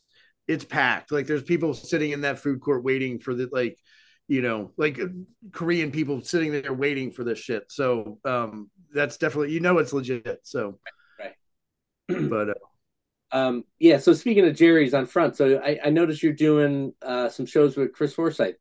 it's 0.48 0.64
packed. 0.64 1.12
Like 1.12 1.26
there's 1.26 1.42
people 1.42 1.74
sitting 1.74 2.10
in 2.12 2.22
that 2.22 2.38
food 2.38 2.60
court 2.60 2.82
waiting 2.82 3.18
for 3.20 3.34
the 3.34 3.48
like, 3.52 3.78
you 4.26 4.42
know, 4.42 4.72
like 4.76 4.98
Korean 5.52 5.90
people 5.92 6.24
sitting 6.24 6.50
there 6.52 6.72
waiting 6.72 7.12
for 7.12 7.22
this 7.22 7.38
shit. 7.38 7.64
So 7.68 8.18
um, 8.24 8.70
that's 8.92 9.18
definitely 9.18 9.52
you 9.52 9.60
know 9.60 9.78
it's 9.78 9.92
legit. 9.92 10.40
So, 10.42 10.80
Right. 11.18 11.34
but 12.30 12.50
uh, 12.50 12.54
Um, 13.30 13.64
yeah. 13.78 13.98
So 13.98 14.12
speaking 14.14 14.46
of 14.46 14.56
Jerry's 14.56 14.94
on 14.94 15.06
front, 15.06 15.36
so 15.36 15.60
I, 15.62 15.78
I 15.84 15.90
noticed 15.90 16.22
you're 16.22 16.32
doing 16.32 16.94
uh, 17.02 17.28
some 17.28 17.46
shows 17.46 17.76
with 17.76 17.92
Chris 17.92 18.14
Forsyth. 18.14 18.56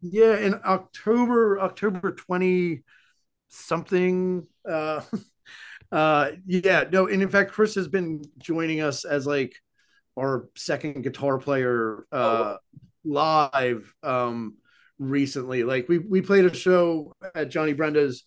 yeah, 0.00 0.36
in 0.38 0.54
October 0.64 1.60
October 1.60 2.12
twenty 2.12 2.84
something. 3.48 4.46
Uh, 4.68 5.00
uh, 5.92 6.30
yeah, 6.46 6.84
no, 6.90 7.08
and 7.08 7.22
in 7.22 7.28
fact, 7.28 7.52
Chris 7.52 7.74
has 7.74 7.88
been 7.88 8.22
joining 8.38 8.80
us 8.80 9.04
as 9.04 9.26
like 9.26 9.54
our 10.16 10.48
second 10.56 11.02
guitar 11.02 11.38
player 11.38 12.06
uh, 12.12 12.56
live 13.04 13.92
um, 14.02 14.56
recently. 14.98 15.64
Like 15.64 15.88
we 15.88 15.98
we 15.98 16.22
played 16.22 16.44
a 16.44 16.54
show 16.54 17.14
at 17.34 17.50
Johnny 17.50 17.72
Brenda's. 17.72 18.24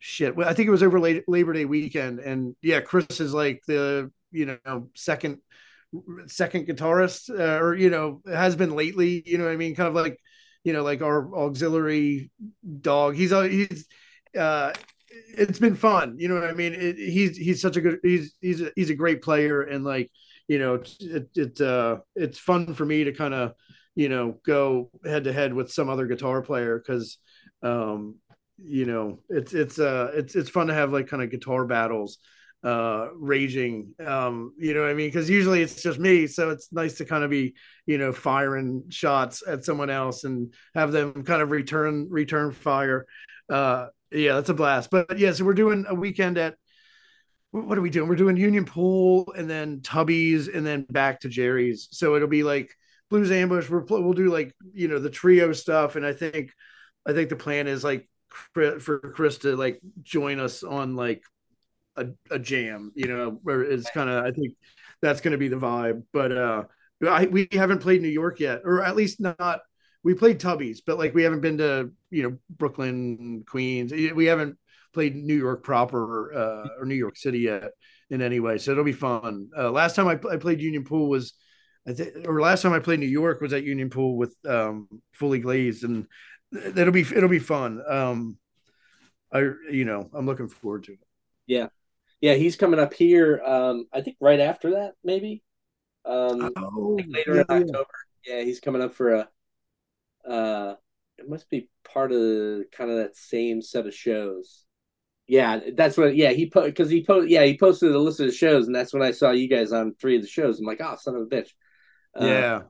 Shit, 0.00 0.36
well, 0.36 0.48
I 0.48 0.54
think 0.54 0.68
it 0.68 0.70
was 0.70 0.84
over 0.84 1.00
late, 1.00 1.24
Labor 1.26 1.52
Day 1.52 1.64
weekend, 1.64 2.20
and 2.20 2.54
yeah, 2.62 2.80
Chris 2.80 3.20
is 3.20 3.34
like 3.34 3.62
the 3.66 4.12
you 4.30 4.58
know 4.64 4.88
second 4.94 5.38
second 6.26 6.66
guitarist, 6.66 7.30
uh, 7.30 7.62
or 7.62 7.74
you 7.74 7.90
know 7.90 8.20
has 8.26 8.56
been 8.56 8.74
lately. 8.74 9.22
You 9.26 9.38
know 9.38 9.44
what 9.44 9.52
I 9.52 9.56
mean? 9.56 9.74
Kind 9.74 9.88
of 9.88 9.94
like 9.94 10.18
you 10.64 10.72
know 10.72 10.82
like 10.82 11.02
our 11.02 11.34
auxiliary 11.34 12.30
dog. 12.80 13.14
He's 13.14 13.32
uh, 13.32 13.42
he's 13.42 13.86
uh, 14.38 14.72
it's 15.10 15.58
been 15.58 15.76
fun. 15.76 16.16
You 16.18 16.28
know 16.28 16.34
what 16.34 16.44
I 16.44 16.52
mean? 16.52 16.74
It, 16.74 16.96
he's 16.96 17.36
he's 17.36 17.60
such 17.60 17.76
a 17.76 17.80
good 17.80 17.98
he's 18.02 18.34
he's 18.40 18.60
a, 18.60 18.72
he's 18.76 18.90
a 18.90 18.94
great 18.94 19.22
player, 19.22 19.62
and 19.62 19.84
like 19.84 20.10
you 20.46 20.58
know 20.58 20.82
it 21.00 21.28
it 21.34 21.60
uh, 21.60 21.98
it's 22.14 22.38
fun 22.38 22.74
for 22.74 22.84
me 22.84 23.04
to 23.04 23.12
kind 23.12 23.34
of 23.34 23.52
you 23.94 24.08
know 24.08 24.38
go 24.44 24.90
head 25.04 25.24
to 25.24 25.32
head 25.32 25.52
with 25.52 25.72
some 25.72 25.88
other 25.88 26.06
guitar 26.06 26.42
player 26.42 26.78
because 26.78 27.18
um 27.64 28.14
you 28.62 28.84
know 28.84 29.18
it's 29.28 29.52
it's 29.54 29.80
uh 29.80 30.10
it's 30.14 30.36
it's 30.36 30.50
fun 30.50 30.68
to 30.68 30.74
have 30.74 30.92
like 30.92 31.08
kind 31.08 31.20
of 31.22 31.30
guitar 31.30 31.64
battles 31.64 32.18
uh 32.64 33.08
raging 33.14 33.94
um 34.04 34.52
you 34.58 34.74
know 34.74 34.84
i 34.84 34.92
mean? 34.92 35.08
Because 35.08 35.30
usually 35.30 35.62
it's 35.62 35.80
just 35.82 35.98
me 35.98 36.26
so 36.26 36.50
it's 36.50 36.72
nice 36.72 36.94
to 36.98 37.04
kind 37.04 37.22
of 37.22 37.30
be 37.30 37.54
you 37.86 37.98
know 37.98 38.12
firing 38.12 38.84
shots 38.88 39.42
at 39.46 39.64
someone 39.64 39.90
else 39.90 40.24
and 40.24 40.52
have 40.74 40.90
them 40.92 41.24
kind 41.24 41.42
of 41.42 41.50
return 41.50 42.08
return 42.10 42.52
fire. 42.52 43.06
Uh 43.48 43.86
yeah 44.10 44.34
that's 44.34 44.48
a 44.48 44.54
blast. 44.54 44.90
But 44.90 45.18
yeah 45.18 45.32
so 45.32 45.44
we're 45.44 45.54
doing 45.54 45.86
a 45.88 45.94
weekend 45.94 46.38
at 46.38 46.56
what 47.50 47.78
are 47.78 47.82
we 47.82 47.90
doing? 47.90 48.08
We're 48.08 48.16
doing 48.16 48.36
union 48.36 48.66
pool 48.66 49.32
and 49.36 49.48
then 49.48 49.80
tubby's 49.82 50.48
and 50.48 50.66
then 50.66 50.82
back 50.90 51.20
to 51.20 51.28
jerry's. 51.28 51.88
So 51.92 52.14
it'll 52.14 52.28
be 52.28 52.42
like 52.42 52.74
blues 53.08 53.30
ambush. 53.30 53.70
We're, 53.70 53.84
we'll 53.84 54.12
do 54.12 54.30
like 54.32 54.54
you 54.72 54.88
know 54.88 54.98
the 54.98 55.10
trio 55.10 55.52
stuff 55.52 55.96
and 55.96 56.04
i 56.04 56.12
think 56.12 56.50
i 57.06 57.12
think 57.12 57.28
the 57.28 57.36
plan 57.36 57.66
is 57.66 57.82
like 57.82 58.08
for 58.52 59.00
chris 59.14 59.38
to 59.38 59.56
like 59.56 59.80
join 60.02 60.38
us 60.38 60.62
on 60.62 60.94
like 60.94 61.22
a, 61.98 62.34
a 62.34 62.38
jam 62.38 62.92
you 62.94 63.06
know 63.06 63.38
where 63.42 63.62
it's 63.62 63.90
kind 63.90 64.08
of 64.08 64.24
i 64.24 64.30
think 64.30 64.54
that's 65.00 65.20
going 65.20 65.32
to 65.32 65.38
be 65.38 65.48
the 65.48 65.56
vibe 65.56 66.02
but 66.12 66.32
uh 66.32 66.64
I, 67.06 67.26
we 67.26 67.48
haven't 67.52 67.78
played 67.78 68.02
new 68.02 68.08
york 68.08 68.40
yet 68.40 68.62
or 68.64 68.82
at 68.82 68.96
least 68.96 69.20
not 69.20 69.60
we 70.02 70.14
played 70.14 70.40
tubby's 70.40 70.80
but 70.80 70.98
like 70.98 71.14
we 71.14 71.22
haven't 71.22 71.40
been 71.40 71.58
to 71.58 71.92
you 72.10 72.22
know 72.22 72.38
brooklyn 72.50 73.44
queens 73.46 73.92
we 73.92 74.24
haven't 74.26 74.56
played 74.94 75.14
new 75.14 75.36
york 75.36 75.62
proper 75.62 76.34
uh, 76.34 76.68
or 76.78 76.86
new 76.86 76.94
york 76.94 77.16
city 77.16 77.40
yet 77.40 77.70
in 78.10 78.22
any 78.22 78.40
way 78.40 78.58
so 78.58 78.72
it'll 78.72 78.84
be 78.84 78.92
fun 78.92 79.48
uh, 79.56 79.70
last 79.70 79.94
time 79.94 80.08
I, 80.08 80.18
I 80.28 80.36
played 80.36 80.60
union 80.60 80.84
pool 80.84 81.08
was 81.08 81.34
I 81.88 81.94
think, 81.94 82.28
or 82.28 82.40
last 82.40 82.62
time 82.62 82.74
I 82.74 82.80
played 82.80 83.00
New 83.00 83.06
York 83.06 83.40
was 83.40 83.54
at 83.54 83.64
Union 83.64 83.88
Pool 83.88 84.18
with 84.18 84.36
um, 84.46 84.88
Fully 85.12 85.38
Glazed, 85.38 85.84
and 85.84 86.06
it'll 86.52 86.92
be 86.92 87.00
it'll 87.00 87.30
be 87.30 87.38
fun. 87.38 87.82
Um, 87.88 88.36
I 89.32 89.50
you 89.70 89.84
know 89.86 90.08
I'm 90.12 90.26
looking 90.26 90.48
forward 90.48 90.84
to 90.84 90.92
it. 90.92 90.98
Yeah, 91.46 91.68
yeah, 92.20 92.34
he's 92.34 92.56
coming 92.56 92.80
up 92.80 92.94
here. 92.94 93.40
Um, 93.44 93.86
I 93.92 94.00
think 94.00 94.16
right 94.20 94.40
after 94.40 94.72
that, 94.72 94.94
maybe. 95.04 95.42
Um, 96.04 96.52
oh, 96.56 96.98
later 97.08 97.36
yeah, 97.36 97.56
in 97.56 97.62
October. 97.62 97.88
Yeah. 98.24 98.36
yeah, 98.36 98.42
he's 98.42 98.60
coming 98.60 98.82
up 98.82 98.94
for 98.94 99.14
a. 99.14 99.28
Uh, 100.28 100.74
it 101.18 101.28
must 101.28 101.48
be 101.50 101.68
part 101.84 102.12
of 102.12 102.64
kind 102.72 102.90
of 102.90 102.96
that 102.98 103.16
same 103.16 103.62
set 103.62 103.86
of 103.86 103.94
shows. 103.94 104.64
Yeah, 105.26 105.60
that's 105.76 105.96
what. 105.96 106.16
Yeah, 106.16 106.30
he 106.30 106.46
put 106.46 106.66
because 106.66 106.90
he 106.90 107.02
put. 107.02 107.28
Yeah, 107.28 107.44
he 107.44 107.58
posted 107.58 107.94
a 107.94 107.98
list 107.98 108.20
of 108.20 108.26
the 108.26 108.32
shows, 108.32 108.66
and 108.66 108.74
that's 108.74 108.92
when 108.92 109.02
I 109.02 109.12
saw 109.12 109.30
you 109.30 109.48
guys 109.48 109.72
on 109.72 109.94
three 109.94 110.16
of 110.16 110.22
the 110.22 110.28
shows. 110.28 110.58
I'm 110.58 110.66
like, 110.66 110.80
oh, 110.82 110.96
son 110.98 111.16
of 111.16 111.22
a 111.22 111.26
bitch. 111.26 111.50
Uh, 112.18 112.24
yeah, 112.26 112.60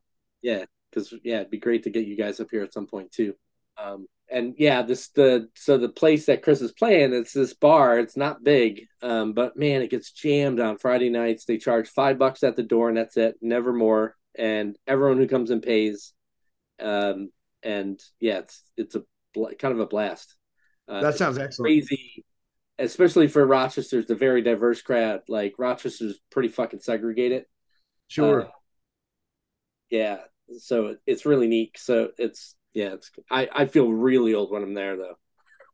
yeah, 0.43 0.65
because 0.91 1.15
yeah, 1.23 1.37
it'd 1.37 1.51
be 1.51 1.59
great 1.59 1.85
to 1.85 1.91
get 1.91 2.07
you 2.07 2.17
guys 2.17 2.41
up 2.41 2.49
here 2.51 2.63
at 2.63 2.73
some 2.73 2.87
point 2.87 3.13
too. 3.13 3.35
Um, 3.77 4.07
and 4.31 4.55
yeah, 4.59 4.83
this 4.83 5.09
the 5.09 5.49
so 5.55 5.79
the 5.79 5.89
place 5.89 6.27
that 6.27 6.43
Chris 6.43 6.61
is 6.61 6.73
playing, 6.73 7.13
it's 7.13 7.33
this 7.33 7.55
bar. 7.55 7.99
It's 7.99 8.17
not 8.17 8.45
big, 8.45 8.87
um, 9.03 9.33
but 9.33 9.57
man, 9.57 9.83
it 9.83 9.91
gets 9.91 10.13
jammed 10.13 10.61
on 10.61 10.79
Friday 10.79 11.09
nights. 11.09 11.45
They 11.45 11.57
charge 11.57 11.89
five 11.89 12.19
bucks 12.19 12.43
at 12.43 12.57
the 12.57 12.63
door, 12.63 12.89
and 12.89 12.97
that's 12.99 13.17
it, 13.17 13.37
never 13.41 13.73
more. 13.73 14.17
And 14.37 14.77
everyone 14.87 15.19
who 15.19 15.29
comes 15.29 15.51
in 15.51 15.61
pays. 15.61 16.13
Um, 16.81 17.31
and 17.63 18.01
yeah, 18.21 18.39
it's 18.39 18.63
it's 18.77 18.95
a 18.95 19.03
kind 19.59 19.73
of 19.73 19.81
a 19.81 19.87
blast. 19.87 20.37
Uh, 20.87 21.01
that 21.01 21.17
sounds 21.17 21.39
excellent. 21.39 21.69
Crazy, 21.69 22.25
especially 22.79 23.29
for 23.29 23.47
Rochester. 23.47 23.99
It's 23.99 24.11
a 24.11 24.15
very 24.15 24.43
diverse 24.43 24.83
crowd. 24.83 25.23
Like 25.29 25.55
Rochester's 25.59 26.21
pretty 26.31 26.49
fucking 26.49 26.81
segregated. 26.81 27.45
Sure. 28.09 28.43
Uh, 28.43 28.49
yeah, 29.91 30.19
so 30.59 30.97
it's 31.07 31.27
really 31.27 31.49
neat. 31.49 31.77
So 31.79 32.11
it's 32.19 32.55
yeah, 32.75 32.95
it's 32.95 33.11
I 33.31 33.49
I 33.55 33.67
feel 33.67 33.93
really 33.93 34.35
old 34.35 34.51
when 34.51 34.63
I'm 34.63 34.75
there 34.75 34.97
though. 34.97 35.17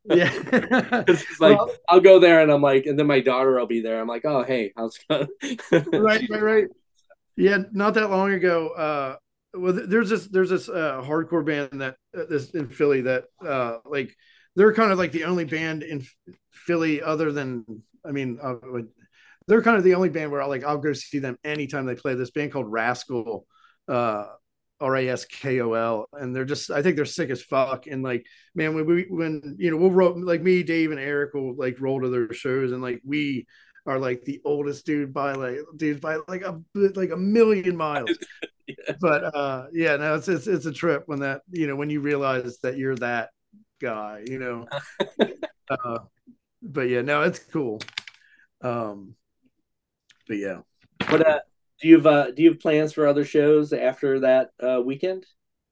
Yeah, 0.05 0.31
it's 1.07 1.25
like 1.39 1.57
well, 1.57 1.71
I'll 1.89 1.99
go 1.99 2.19
there 2.19 2.41
and 2.41 2.51
I'm 2.51 2.61
like, 2.61 2.85
and 2.85 2.97
then 2.97 3.07
my 3.07 3.19
daughter 3.19 3.57
will 3.57 3.67
be 3.67 3.81
there. 3.81 3.99
I'm 3.99 4.07
like, 4.07 4.25
oh 4.25 4.43
hey, 4.43 4.71
how's 4.75 4.97
it 5.09 5.29
going? 5.71 5.85
right, 6.03 6.23
right, 6.29 6.43
right. 6.43 6.67
Yeah, 7.35 7.59
not 7.73 7.95
that 7.95 8.11
long 8.11 8.31
ago. 8.31 8.69
Uh, 8.69 9.15
well, 9.53 9.73
there's 9.73 10.09
this 10.09 10.27
there's 10.27 10.49
this 10.49 10.69
uh, 10.69 11.01
hardcore 11.03 11.45
band 11.45 11.81
that 11.81 11.97
uh, 12.17 12.25
this 12.29 12.51
in 12.51 12.69
Philly 12.69 13.01
that 13.01 13.25
uh, 13.45 13.77
like 13.85 14.15
they're 14.55 14.73
kind 14.73 14.91
of 14.91 14.97
like 14.97 15.11
the 15.11 15.25
only 15.25 15.45
band 15.45 15.83
in 15.83 16.05
Philly 16.51 17.01
other 17.01 17.31
than 17.31 17.65
I 18.05 18.11
mean 18.11 18.39
uh, 18.41 18.55
they're 19.47 19.61
kind 19.61 19.77
of 19.77 19.83
the 19.83 19.95
only 19.95 20.09
band 20.09 20.31
where 20.31 20.41
I 20.41 20.45
like 20.45 20.63
I'll 20.63 20.77
go 20.77 20.93
see 20.93 21.19
them 21.19 21.37
anytime 21.43 21.85
they 21.85 21.95
play. 21.95 22.15
This 22.15 22.31
band 22.31 22.51
called 22.53 22.71
Raskol. 22.71 23.43
uh, 23.87 24.27
R 24.79 24.95
A 24.97 25.09
S 25.09 25.25
K 25.25 25.61
O 25.61 25.73
L, 25.73 26.07
and 26.13 26.35
they're 26.35 26.45
just 26.45 26.71
I 26.71 26.81
think 26.81 26.95
they're 26.95 27.05
sick 27.05 27.29
as 27.29 27.41
fuck. 27.41 27.87
And 27.87 28.03
like, 28.03 28.25
man, 28.53 28.75
when 28.75 28.85
we 28.85 29.05
when 29.09 29.55
you 29.57 29.71
know 29.71 29.77
we'll 29.77 29.91
roll 29.91 30.21
like 30.23 30.41
me, 30.41 30.63
Dave, 30.63 30.91
and 30.91 30.99
Eric 30.99 31.33
will 31.33 31.55
like 31.55 31.79
roll 31.79 32.01
to 32.01 32.09
their 32.09 32.31
shows, 32.33 32.71
and 32.71 32.81
like 32.81 33.01
we 33.05 33.47
are 33.85 33.99
like 33.99 34.23
the 34.23 34.41
oldest 34.43 34.85
dude 34.85 35.13
by 35.13 35.33
like 35.33 35.59
dude 35.77 36.01
by 36.01 36.17
like 36.27 36.41
a 36.41 36.59
like 36.73 37.11
a 37.11 37.17
million 37.17 37.77
miles. 37.77 38.17
yeah. 38.67 38.95
But 38.99 39.35
uh 39.35 39.67
yeah, 39.71 39.95
no, 39.97 40.15
it's, 40.15 40.27
it's 40.27 40.47
it's 40.47 40.65
a 40.65 40.73
trip 40.73 41.03
when 41.05 41.19
that 41.19 41.41
you 41.51 41.67
know 41.67 41.75
when 41.75 41.89
you 41.89 42.01
realize 42.01 42.57
that 42.59 42.77
you're 42.77 42.95
that 42.95 43.29
guy, 43.79 44.23
you 44.27 44.39
know. 44.39 44.67
uh, 45.69 45.99
but 46.61 46.89
yeah, 46.89 47.01
no, 47.01 47.21
it's 47.21 47.39
cool. 47.39 47.79
Um, 48.61 49.15
but 50.27 50.37
yeah. 50.37 50.61
But 50.99 51.27
uh, 51.27 51.39
do 51.81 51.87
you 51.87 51.95
have 51.95 52.05
uh, 52.05 52.31
do 52.31 52.43
you 52.43 52.51
have 52.51 52.59
plans 52.59 52.93
for 52.93 53.07
other 53.07 53.25
shows 53.25 53.73
after 53.73 54.21
that 54.21 54.51
uh, 54.61 54.81
weekend? 54.83 55.25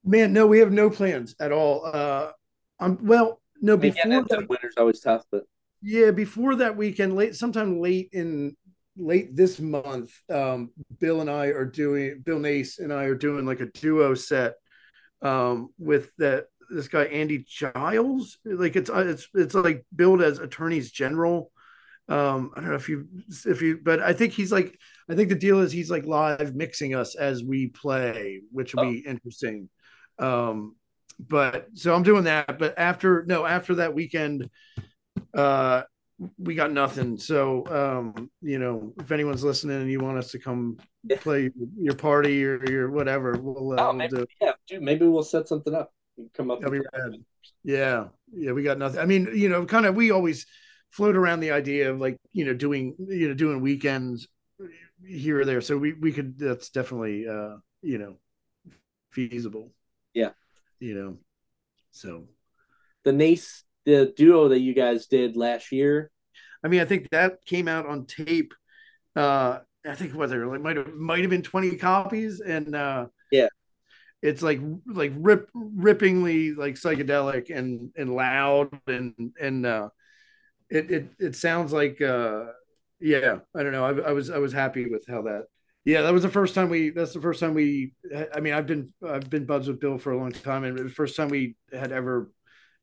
Man, 0.04 0.32
no, 0.32 0.46
we 0.46 0.58
have 0.58 0.72
no 0.72 0.90
plans 0.90 1.34
at 1.40 1.50
all. 1.50 1.86
Uh, 1.86 2.30
um, 2.78 2.98
well, 3.02 3.40
no, 3.60 3.76
before 3.76 4.12
yeah, 4.12 4.20
that, 4.28 4.48
winter's 4.48 4.74
always 4.76 5.00
tough, 5.00 5.24
but 5.30 5.44
yeah, 5.80 6.10
before 6.10 6.56
that 6.56 6.76
weekend, 6.76 7.16
late 7.16 7.34
sometime 7.34 7.80
late 7.80 8.10
in 8.12 8.56
late 8.96 9.34
this 9.34 9.58
month, 9.58 10.12
um, 10.30 10.70
Bill 11.00 11.20
and 11.20 11.30
I 11.30 11.46
are 11.46 11.64
doing 11.64 12.20
Bill 12.22 12.38
Nace 12.38 12.78
and 12.78 12.92
I 12.92 13.04
are 13.04 13.14
doing 13.14 13.46
like 13.46 13.60
a 13.60 13.66
duo 13.66 14.14
set 14.14 14.54
um, 15.22 15.70
with 15.78 16.10
that 16.18 16.46
this 16.70 16.88
guy 16.88 17.04
Andy 17.04 17.44
Giles. 17.48 18.38
Like 18.44 18.76
it's 18.76 18.90
it's 18.92 19.28
it's 19.34 19.54
like 19.54 19.84
billed 19.94 20.20
as 20.20 20.38
attorneys 20.38 20.90
general 20.90 21.50
um 22.08 22.50
i 22.54 22.60
don't 22.60 22.68
know 22.68 22.76
if 22.76 22.88
you 22.88 23.06
if 23.46 23.62
you 23.62 23.78
but 23.82 24.00
i 24.00 24.12
think 24.12 24.32
he's 24.32 24.52
like 24.52 24.78
i 25.08 25.14
think 25.14 25.28
the 25.28 25.34
deal 25.34 25.60
is 25.60 25.72
he's 25.72 25.90
like 25.90 26.04
live 26.04 26.54
mixing 26.54 26.94
us 26.94 27.14
as 27.14 27.42
we 27.42 27.68
play 27.68 28.40
which 28.52 28.74
will 28.74 28.84
oh. 28.84 28.90
be 28.90 28.98
interesting 28.98 29.68
um 30.18 30.76
but 31.18 31.66
so 31.74 31.94
i'm 31.94 32.02
doing 32.02 32.24
that 32.24 32.58
but 32.58 32.78
after 32.78 33.24
no 33.26 33.46
after 33.46 33.76
that 33.76 33.94
weekend 33.94 34.50
uh 35.32 35.82
we 36.38 36.54
got 36.54 36.70
nothing 36.70 37.16
so 37.16 37.64
um 37.68 38.30
you 38.42 38.58
know 38.58 38.92
if 39.00 39.10
anyone's 39.10 39.42
listening 39.42 39.80
and 39.80 39.90
you 39.90 39.98
want 39.98 40.18
us 40.18 40.30
to 40.30 40.38
come 40.38 40.76
play 41.20 41.50
your 41.78 41.94
party 41.94 42.44
or 42.44 42.64
your 42.70 42.90
whatever 42.90 43.32
we'll, 43.40 43.72
uh, 43.72 43.88
oh, 43.88 43.92
maybe, 43.92 44.16
we'll 44.16 44.26
yeah 44.40 44.52
dude 44.68 44.82
maybe 44.82 45.06
we'll 45.06 45.22
set 45.22 45.48
something 45.48 45.74
up 45.74 45.92
You 46.16 46.30
come 46.34 46.50
up. 46.50 46.60
That'd 46.60 46.80
be 46.80 46.86
rad. 46.92 47.12
Yeah, 47.62 48.08
yeah, 48.32 48.52
we 48.52 48.62
got 48.62 48.78
nothing. 48.78 49.00
I 49.00 49.06
mean, 49.06 49.30
you 49.34 49.48
know, 49.48 49.64
kind 49.64 49.86
of 49.86 49.94
we 49.94 50.10
always 50.10 50.46
float 50.94 51.16
around 51.16 51.40
the 51.40 51.50
idea 51.50 51.90
of 51.90 52.00
like 52.00 52.16
you 52.32 52.44
know 52.44 52.54
doing 52.54 52.94
you 52.98 53.28
know 53.28 53.34
doing 53.34 53.60
weekends 53.60 54.28
here 55.04 55.40
or 55.40 55.44
there. 55.44 55.60
So 55.60 55.76
we 55.76 55.92
we 55.94 56.12
could 56.12 56.38
that's 56.38 56.70
definitely 56.70 57.26
uh 57.28 57.56
you 57.82 57.98
know 57.98 58.16
feasible. 59.10 59.72
Yeah. 60.12 60.30
You 60.80 60.94
know, 60.94 61.18
so 61.90 62.24
the 63.04 63.12
Nace, 63.12 63.64
the 63.84 64.12
duo 64.16 64.48
that 64.48 64.60
you 64.60 64.74
guys 64.74 65.06
did 65.06 65.36
last 65.36 65.72
year. 65.72 66.10
I 66.64 66.68
mean, 66.68 66.80
I 66.80 66.84
think 66.84 67.10
that 67.10 67.44
came 67.44 67.68
out 67.68 67.86
on 67.86 68.06
tape. 68.06 68.52
Uh, 69.16 69.60
I 69.86 69.94
think 69.94 70.14
what 70.14 70.30
there 70.30 70.46
like 70.46 70.60
might 70.62 70.76
have 70.76 70.94
might 70.94 71.20
have 71.20 71.30
been 71.30 71.42
twenty 71.42 71.76
copies, 71.76 72.40
and 72.40 72.74
uh, 72.74 73.06
Yeah. 73.30 73.48
it's 74.22 74.42
like 74.42 74.60
like 74.86 75.12
rip 75.16 75.50
rippingly 75.54 76.56
like 76.56 76.74
psychedelic 76.74 77.54
and 77.54 77.90
and 77.96 78.14
loud 78.14 78.70
and 78.86 79.32
and 79.40 79.66
uh, 79.66 79.88
it 80.74 80.90
it 80.90 81.06
it 81.18 81.36
sounds 81.36 81.72
like 81.72 82.00
uh, 82.00 82.46
yeah, 83.00 83.38
I 83.54 83.62
don't 83.62 83.72
know. 83.72 83.84
I, 83.84 84.10
I 84.10 84.12
was 84.12 84.30
I 84.30 84.38
was 84.38 84.52
happy 84.52 84.86
with 84.86 85.04
how 85.08 85.22
that. 85.22 85.44
Yeah, 85.84 86.02
that 86.02 86.12
was 86.12 86.22
the 86.22 86.30
first 86.30 86.54
time 86.54 86.70
we. 86.70 86.90
That's 86.90 87.12
the 87.12 87.20
first 87.20 87.40
time 87.40 87.54
we. 87.54 87.94
I 88.34 88.40
mean, 88.40 88.54
I've 88.54 88.66
been 88.66 88.92
I've 89.06 89.28
been 89.28 89.44
buds 89.44 89.68
with 89.68 89.80
Bill 89.80 89.98
for 89.98 90.12
a 90.12 90.18
long 90.18 90.32
time, 90.32 90.64
and 90.64 90.78
it 90.78 90.82
was 90.82 90.92
the 90.92 90.96
first 90.96 91.16
time 91.16 91.28
we 91.28 91.56
had 91.72 91.92
ever 91.92 92.30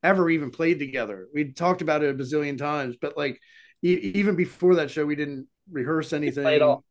ever 0.04 0.30
even 0.30 0.50
played 0.52 0.80
together. 0.80 1.28
We 1.34 1.54
talked 1.54 1.82
about 1.82 2.04
it 2.04 2.10
a 2.10 2.18
bazillion 2.18 2.58
times, 2.58 2.96
but 3.00 3.18
like 3.18 3.40
e- 3.84 4.12
even 4.16 4.36
before 4.36 4.76
that 4.76 4.90
show, 4.92 5.06
we 5.06 5.16
didn't 5.16 5.48
rehearse 5.72 6.14
anything. 6.14 6.46
at 6.46 6.62
all. 6.62 6.84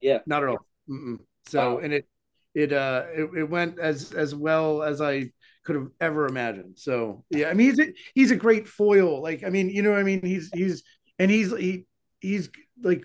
Yeah. 0.00 0.18
not 0.26 0.42
at 0.42 0.48
all. 0.48 0.66
Mm-mm. 0.88 1.20
So 1.46 1.74
Wow. 1.74 1.78
and 1.78 1.92
it 1.92 2.06
it 2.54 2.72
uh 2.72 3.04
it, 3.14 3.30
it 3.38 3.50
went 3.50 3.78
as 3.78 4.12
as 4.12 4.34
well 4.34 4.82
as 4.82 5.00
I 5.00 5.30
could 5.64 5.76
have 5.76 5.88
ever 6.00 6.26
imagined. 6.26 6.78
So 6.78 7.24
yeah, 7.30 7.48
I 7.48 7.54
mean 7.54 7.70
he's 7.70 7.78
a, 7.78 7.92
he's 8.14 8.30
a 8.30 8.36
great 8.36 8.68
foil. 8.68 9.22
Like 9.22 9.44
I 9.44 9.50
mean, 9.50 9.70
you 9.70 9.82
know, 9.82 9.90
what 9.90 10.00
I 10.00 10.04
mean 10.04 10.24
he's 10.24 10.50
he's 10.52 10.82
and 11.18 11.30
he's 11.30 11.56
he 11.56 11.86
he's 12.20 12.50
like 12.82 13.04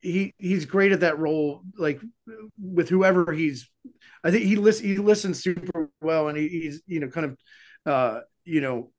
he 0.00 0.34
he's 0.38 0.64
great 0.64 0.92
at 0.92 1.00
that 1.00 1.18
role. 1.18 1.62
Like 1.76 2.00
with 2.60 2.88
whoever 2.88 3.32
he's, 3.32 3.68
I 4.24 4.30
think 4.30 4.44
he 4.44 4.56
listen 4.56 4.86
he 4.86 4.98
listens 4.98 5.42
super 5.42 5.90
well, 6.00 6.28
and 6.28 6.38
he, 6.38 6.48
he's 6.48 6.82
you 6.86 7.00
know 7.00 7.08
kind 7.08 7.26
of 7.26 7.36
uh 7.92 8.20
you 8.44 8.60
know 8.60 8.90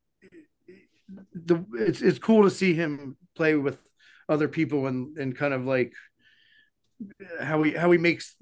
the 1.33 1.65
it's 1.73 2.01
it's 2.01 2.19
cool 2.19 2.43
to 2.43 2.49
see 2.49 2.73
him 2.73 3.17
play 3.35 3.55
with 3.55 3.79
other 4.27 4.47
people 4.47 4.87
and 4.87 5.17
and 5.17 5.37
kind 5.37 5.53
of 5.53 5.65
like 5.65 5.93
how 7.39 7.61
he 7.63 7.71
how 7.71 7.91
he 7.91 7.97
makes 7.97 8.35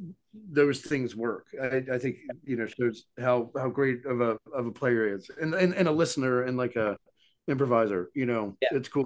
those 0.51 0.81
things 0.81 1.15
work. 1.15 1.47
I, 1.61 1.83
I 1.93 1.97
think 1.99 2.17
you 2.43 2.55
know 2.55 2.67
shows 2.67 3.05
how 3.19 3.51
how 3.57 3.69
great 3.69 4.05
of 4.05 4.21
a 4.21 4.37
of 4.53 4.67
a 4.67 4.71
player 4.71 5.15
is, 5.15 5.29
and 5.41 5.53
and, 5.53 5.73
and 5.73 5.87
a 5.87 5.91
listener 5.91 6.43
and 6.43 6.57
like 6.57 6.75
a 6.75 6.97
improviser. 7.47 8.09
You 8.13 8.25
know, 8.25 8.57
Yeah. 8.61 8.69
it's 8.71 8.89
cool. 8.89 9.05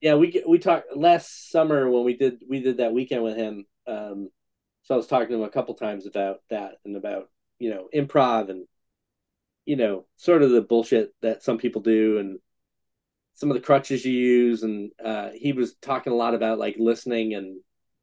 Yeah, 0.00 0.14
we 0.16 0.42
we 0.48 0.58
talked 0.58 0.96
last 0.96 1.50
summer 1.50 1.88
when 1.90 2.04
we 2.04 2.16
did 2.16 2.42
we 2.48 2.60
did 2.60 2.78
that 2.78 2.92
weekend 2.92 3.22
with 3.22 3.36
him. 3.36 3.66
Um, 3.86 4.30
so 4.82 4.94
I 4.94 4.96
was 4.96 5.06
talking 5.06 5.28
to 5.28 5.34
him 5.34 5.42
a 5.42 5.50
couple 5.50 5.74
times 5.74 6.06
about 6.06 6.40
that 6.50 6.76
and 6.84 6.96
about 6.96 7.28
you 7.58 7.70
know 7.70 7.88
improv 7.94 8.50
and 8.50 8.66
you 9.64 9.76
know 9.76 10.06
sort 10.16 10.42
of 10.42 10.50
the 10.50 10.60
bullshit 10.60 11.12
that 11.22 11.42
some 11.42 11.58
people 11.58 11.82
do 11.82 12.18
and 12.18 12.38
some 13.34 13.50
of 13.50 13.54
the 13.54 13.62
crutches 13.62 14.04
you 14.04 14.12
use 14.12 14.62
and 14.62 14.90
uh, 15.04 15.30
he 15.34 15.52
was 15.52 15.74
talking 15.76 16.12
a 16.12 16.16
lot 16.16 16.34
about 16.34 16.58
like 16.58 16.76
listening 16.78 17.34
and 17.34 17.60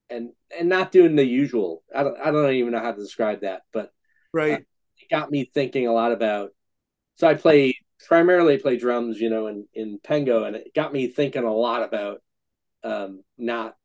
and 0.09 0.31
and 0.57 0.69
not 0.69 0.91
doing 0.91 1.15
the 1.15 1.25
usual. 1.25 1.83
I 1.95 2.03
don't 2.03 2.17
I 2.19 2.31
don't 2.31 2.53
even 2.53 2.71
know 2.71 2.79
how 2.79 2.91
to 2.91 2.99
describe 3.01 3.41
that, 3.41 3.63
but 3.73 3.91
Right. 4.33 4.65
it 4.99 5.09
got 5.09 5.31
me 5.31 5.45
thinking 5.53 5.87
a 5.87 5.93
lot 5.93 6.11
about 6.11 6.51
so 7.17 7.27
I 7.27 7.35
play 7.35 7.75
primarily 8.07 8.57
play 8.59 8.77
drums, 8.77 9.19
you 9.19 9.29
know, 9.29 9.47
in 9.47 9.67
in 9.73 9.99
Pengo 9.99 10.47
and 10.47 10.55
it 10.55 10.73
got 10.75 10.93
me 10.93 11.07
thinking 11.07 11.43
a 11.43 11.53
lot 11.53 11.83
about 11.83 12.21
um 12.83 13.23
not 13.37 13.75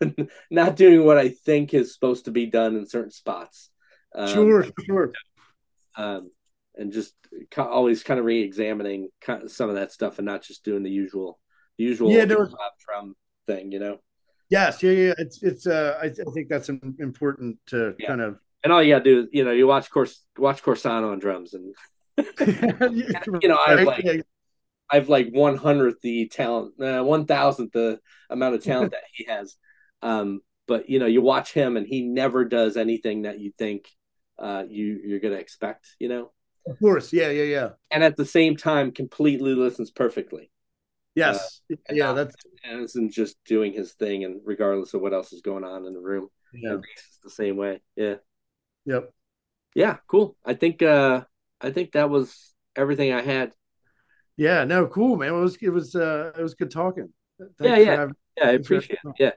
not 0.50 0.76
doing 0.76 1.04
what 1.04 1.18
I 1.18 1.30
think 1.30 1.74
is 1.74 1.94
supposed 1.94 2.26
to 2.26 2.30
be 2.32 2.46
done 2.46 2.76
in 2.76 2.86
certain 2.86 3.10
spots. 3.12 3.70
Um, 4.14 4.56
sure. 4.56 4.64
Sure. 4.86 5.12
Um 5.96 6.30
and 6.76 6.92
just 6.92 7.14
always 7.56 8.04
kind 8.04 8.20
of 8.20 8.26
re-examining 8.26 9.08
some 9.48 9.68
of 9.68 9.74
that 9.76 9.90
stuff 9.90 10.18
and 10.18 10.26
not 10.26 10.42
just 10.42 10.64
doing 10.64 10.84
the 10.84 10.90
usual 10.90 11.40
the 11.76 11.84
usual 11.84 12.12
Yeah, 12.12 12.24
improv 12.30 12.70
drum 12.86 13.16
thing, 13.46 13.72
you 13.72 13.80
know. 13.80 13.98
Yes. 14.50 14.82
Yeah. 14.82 14.90
Yeah. 14.92 15.14
It's 15.18 15.42
it's. 15.42 15.66
Uh, 15.66 15.98
I, 16.00 16.06
I 16.06 16.30
think 16.34 16.48
that's 16.48 16.68
important 16.68 17.58
to 17.68 17.94
Yeah. 17.98 18.06
kind 18.08 18.20
of. 18.20 18.38
And 18.64 18.72
all 18.72 18.82
you 18.82 18.92
gotta 18.94 19.04
do 19.04 19.20
is, 19.20 19.26
you 19.32 19.44
know, 19.44 19.52
you 19.52 19.66
watch 19.66 19.90
course 19.90 20.24
watch 20.36 20.62
Corsano 20.62 21.12
on 21.12 21.18
drums 21.18 21.54
and 21.54 21.74
you 23.42 23.48
know, 23.48 23.58
I've 23.64 23.86
like- 23.86 24.26
I've 24.90 25.08
like 25.10 25.28
one 25.30 25.56
hundredth 25.56 26.00
the 26.00 26.28
talent, 26.28 26.80
uh, 26.82 27.02
one 27.04 27.26
thousandth 27.26 27.72
the 27.72 28.00
amount 28.30 28.54
of 28.54 28.64
talent 28.64 28.92
that 28.92 29.02
he 29.12 29.24
has. 29.24 29.56
Um, 30.02 30.40
but 30.66 30.88
you 30.88 30.98
know, 30.98 31.06
you 31.06 31.20
watch 31.20 31.52
him 31.52 31.76
and 31.76 31.86
he 31.86 32.02
never 32.02 32.44
does 32.44 32.76
anything 32.76 33.22
that 33.22 33.38
you 33.38 33.52
think 33.58 33.86
uh, 34.38 34.64
you 34.68 35.00
you're 35.04 35.20
gonna 35.20 35.34
expect, 35.36 35.94
you 35.98 36.08
know. 36.08 36.32
Of 36.66 36.78
course. 36.80 37.12
Yeah. 37.12 37.28
Yeah. 37.30 37.44
Yeah. 37.44 37.68
And 37.90 38.02
at 38.02 38.16
the 38.16 38.24
same 38.26 38.56
time, 38.56 38.92
completely 38.92 39.54
listens 39.54 39.90
perfectly 39.90 40.50
Yes. 41.18 41.60
and 41.88 41.96
yeah. 41.96 42.12
not- 42.12 42.30
That's. 42.64 42.96
and 42.96 43.10
just 43.12 43.36
doing 43.44 43.72
his 43.72 43.92
thing, 43.94 44.24
and 44.24 44.40
regardless 44.44 44.94
of 44.94 45.00
what 45.00 45.12
else 45.12 45.32
is 45.32 45.40
going 45.42 45.64
on 45.64 45.84
in 45.86 45.92
the 45.94 46.00
room, 46.00 46.28
Yeah. 46.52 46.72
And 46.74 46.82
Reese 46.84 46.98
is 47.12 47.18
the 47.22 47.30
same 47.30 47.56
way. 47.56 47.80
Yeah, 47.96 48.16
Yep. 48.86 49.12
yeah, 49.74 49.96
cool. 50.06 50.36
I 50.44 50.54
think 50.54 50.82
uh, 50.82 51.24
I 51.60 51.70
think 51.70 51.92
that 51.92 52.08
was 52.10 52.54
everything 52.76 53.12
I 53.12 53.20
had. 53.22 53.52
Yeah. 54.36 54.64
No. 54.64 54.86
Cool, 54.86 55.16
man. 55.16 55.28
It 55.34 55.36
was. 55.36 55.56
It 55.60 55.70
was. 55.70 55.94
Uh. 55.94 56.32
It 56.38 56.42
was 56.42 56.54
good 56.54 56.70
talking. 56.70 57.12
Thanks 57.38 57.54
Yeah, 57.60 57.76
yeah. 57.76 57.96
having- 57.96 58.14
Yeah, 58.36 58.48
I 58.48 58.52
appreciate 58.52 58.98
it. 59.04 59.12
Yeah. 59.18 59.32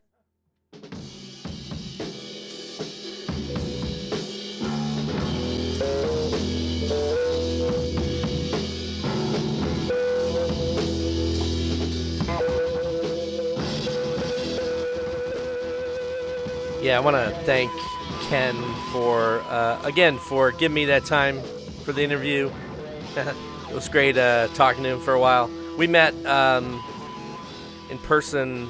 Yeah, 16.92 16.98
I 16.98 17.00
want 17.00 17.16
to 17.16 17.34
thank 17.46 17.72
Ken 18.24 18.54
for 18.92 19.40
uh, 19.48 19.82
again 19.86 20.18
for 20.18 20.52
giving 20.52 20.76
me 20.76 20.84
that 20.88 21.06
time 21.06 21.42
for 21.86 21.94
the 21.94 22.04
interview. 22.04 22.52
it 23.16 23.74
was 23.74 23.88
great 23.88 24.18
uh, 24.18 24.50
talking 24.56 24.84
to 24.84 24.90
him 24.90 25.00
for 25.00 25.14
a 25.14 25.20
while. 25.20 25.50
We 25.78 25.88
met 25.88 26.14
um, 26.26 26.84
in 27.90 27.98
person, 28.00 28.68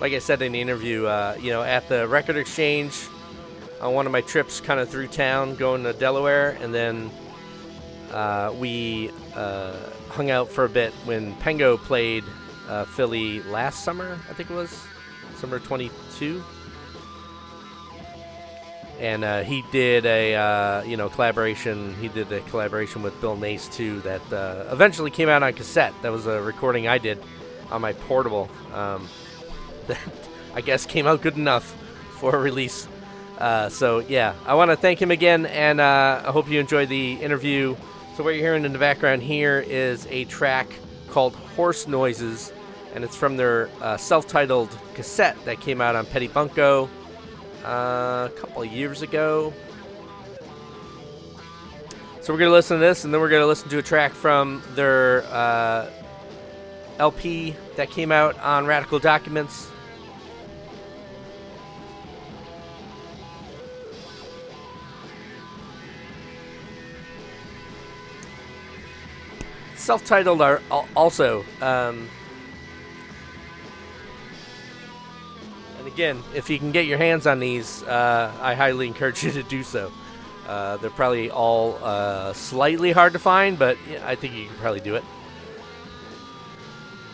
like 0.00 0.14
I 0.14 0.18
said 0.18 0.40
in 0.40 0.52
the 0.52 0.62
interview, 0.62 1.04
uh, 1.04 1.36
you 1.38 1.50
know, 1.50 1.62
at 1.62 1.90
the 1.90 2.08
Record 2.08 2.38
Exchange 2.38 2.98
on 3.82 3.92
one 3.92 4.06
of 4.06 4.12
my 4.12 4.22
trips, 4.22 4.62
kind 4.62 4.80
of 4.80 4.88
through 4.88 5.08
town, 5.08 5.54
going 5.56 5.82
to 5.82 5.92
Delaware, 5.92 6.56
and 6.62 6.72
then 6.72 7.10
uh, 8.12 8.50
we 8.58 9.10
uh, 9.34 9.76
hung 10.08 10.30
out 10.30 10.48
for 10.48 10.64
a 10.64 10.70
bit 10.70 10.94
when 11.04 11.34
Pengo 11.34 11.76
played 11.76 12.24
uh, 12.70 12.86
Philly 12.86 13.42
last 13.42 13.84
summer. 13.84 14.18
I 14.30 14.32
think 14.32 14.48
it 14.48 14.54
was 14.54 14.82
summer 15.36 15.58
22 15.58 16.42
and 19.02 19.24
uh, 19.24 19.42
he 19.42 19.64
did 19.72 20.06
a 20.06 20.34
uh, 20.36 20.82
you 20.84 20.96
know 20.96 21.08
collaboration. 21.08 21.94
He 22.00 22.06
did 22.06 22.30
a 22.32 22.40
collaboration 22.42 23.02
with 23.02 23.20
Bill 23.20 23.36
Nace 23.36 23.68
too 23.68 24.00
that 24.00 24.32
uh, 24.32 24.68
eventually 24.70 25.10
came 25.10 25.28
out 25.28 25.42
on 25.42 25.52
cassette. 25.54 25.92
That 26.02 26.12
was 26.12 26.26
a 26.26 26.40
recording 26.40 26.86
I 26.86 26.98
did 26.98 27.22
on 27.70 27.80
my 27.80 27.92
portable. 27.92 28.48
Um, 28.72 29.08
that 29.88 29.98
I 30.54 30.60
guess 30.60 30.86
came 30.86 31.08
out 31.08 31.20
good 31.20 31.36
enough 31.36 31.74
for 32.12 32.36
a 32.36 32.38
release. 32.38 32.86
Uh, 33.38 33.68
so 33.68 33.98
yeah, 33.98 34.34
I 34.46 34.54
want 34.54 34.70
to 34.70 34.76
thank 34.76 35.02
him 35.02 35.10
again, 35.10 35.46
and 35.46 35.80
uh, 35.80 36.22
I 36.24 36.30
hope 36.30 36.48
you 36.48 36.60
enjoyed 36.60 36.88
the 36.88 37.14
interview. 37.14 37.74
So 38.16 38.22
what 38.22 38.30
you're 38.30 38.44
hearing 38.44 38.64
in 38.64 38.72
the 38.72 38.78
background 38.78 39.22
here 39.22 39.64
is 39.66 40.06
a 40.10 40.26
track 40.26 40.72
called 41.08 41.34
"Horse 41.34 41.88
Noises," 41.88 42.52
and 42.94 43.02
it's 43.02 43.16
from 43.16 43.36
their 43.36 43.68
uh, 43.80 43.96
self-titled 43.96 44.70
cassette 44.94 45.44
that 45.44 45.58
came 45.60 45.80
out 45.80 45.96
on 45.96 46.06
Petty 46.06 46.28
Bunco 46.28 46.88
uh, 47.64 48.28
a 48.30 48.32
couple 48.36 48.64
years 48.64 49.02
ago. 49.02 49.52
So 52.20 52.32
we're 52.32 52.38
gonna 52.38 52.52
listen 52.52 52.76
to 52.78 52.80
this, 52.80 53.04
and 53.04 53.12
then 53.12 53.20
we're 53.20 53.28
gonna 53.28 53.46
listen 53.46 53.68
to 53.70 53.78
a 53.78 53.82
track 53.82 54.12
from 54.12 54.62
their 54.74 55.24
uh, 55.24 55.90
LP 56.98 57.56
that 57.76 57.90
came 57.90 58.12
out 58.12 58.38
on 58.38 58.64
Radical 58.64 59.00
Documents. 59.00 59.68
Self-titled 69.74 70.40
are 70.40 70.62
also. 70.94 71.44
Um, 71.60 72.08
and 75.82 75.92
again, 75.92 76.22
if 76.32 76.48
you 76.48 76.60
can 76.60 76.70
get 76.70 76.86
your 76.86 76.98
hands 76.98 77.26
on 77.26 77.40
these, 77.40 77.82
uh, 77.82 78.32
I 78.40 78.54
highly 78.54 78.86
encourage 78.86 79.24
you 79.24 79.30
to 79.32 79.42
do 79.42 79.64
so. 79.64 79.90
Uh, 80.46 80.76
they're 80.76 80.90
probably 80.90 81.28
all 81.28 81.76
uh, 81.82 82.32
slightly 82.32 82.92
hard 82.92 83.14
to 83.14 83.18
find, 83.18 83.58
but 83.58 83.76
yeah, 83.90 84.06
I 84.06 84.14
think 84.14 84.34
you 84.34 84.46
can 84.46 84.54
probably 84.56 84.80
do 84.80 84.94
it. 84.94 85.04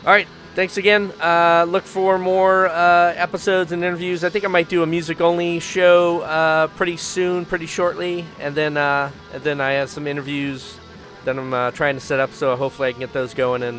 All 0.05 0.13
right, 0.13 0.29
thanks 0.55 0.77
again. 0.77 1.13
Uh, 1.19 1.65
look 1.67 1.85
for 1.85 2.19
more 2.19 2.69
uh, 2.69 3.15
episodes 3.17 3.73
and 3.73 3.83
interviews. 3.83 4.23
I 4.23 4.29
think 4.29 4.45
I 4.45 4.49
might 4.49 4.69
do 4.69 4.83
a 4.83 4.87
music 4.87 5.23
only 5.23 5.61
show 5.61 6.21
uh, 6.21 6.67
pretty 6.69 6.99
soon, 6.99 7.47
pretty 7.47 7.67
shortly, 7.67 8.27
and 8.39 8.55
then 8.55 8.77
uh, 8.77 9.11
and 9.33 9.43
then 9.43 9.63
I 9.63 9.73
have 9.73 9.89
some 9.89 10.07
interviews 10.07 10.79
that 11.25 11.39
I'm 11.39 11.73
trying 11.73 11.95
to 11.95 12.01
set 12.01 12.21
up. 12.21 12.33
So 12.33 12.55
hopefully 12.55 12.89
I 12.89 12.93
can 12.93 13.01
get 13.01 13.15
those 13.15 13.33
going 13.33 13.63
and 13.63 13.77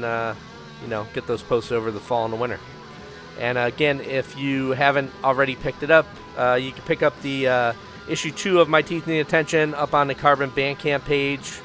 you 0.81 0.87
know 0.87 1.05
get 1.13 1.27
those 1.27 1.43
posted 1.43 1.77
over 1.77 1.91
the 1.91 1.99
fall 1.99 2.25
and 2.25 2.33
the 2.33 2.37
winter. 2.37 2.59
And 3.39 3.57
uh, 3.57 3.61
again, 3.61 4.01
if 4.01 4.37
you 4.37 4.71
haven't 4.71 5.11
already 5.23 5.55
picked 5.55 5.81
it 5.81 5.89
up, 5.89 6.05
uh, 6.37 6.59
you 6.61 6.71
can 6.73 6.83
pick 6.83 7.01
up 7.01 7.19
the 7.21 7.47
uh, 7.47 7.73
issue 8.09 8.31
two 8.31 8.59
of 8.59 8.67
My 8.67 8.81
Teeth 8.81 9.07
Need 9.07 9.19
Attention 9.19 9.73
up 9.73 9.93
on 9.93 10.07
the 10.07 10.15
Carbon 10.15 10.51
Bandcamp 10.51 11.05
page. 11.05 11.59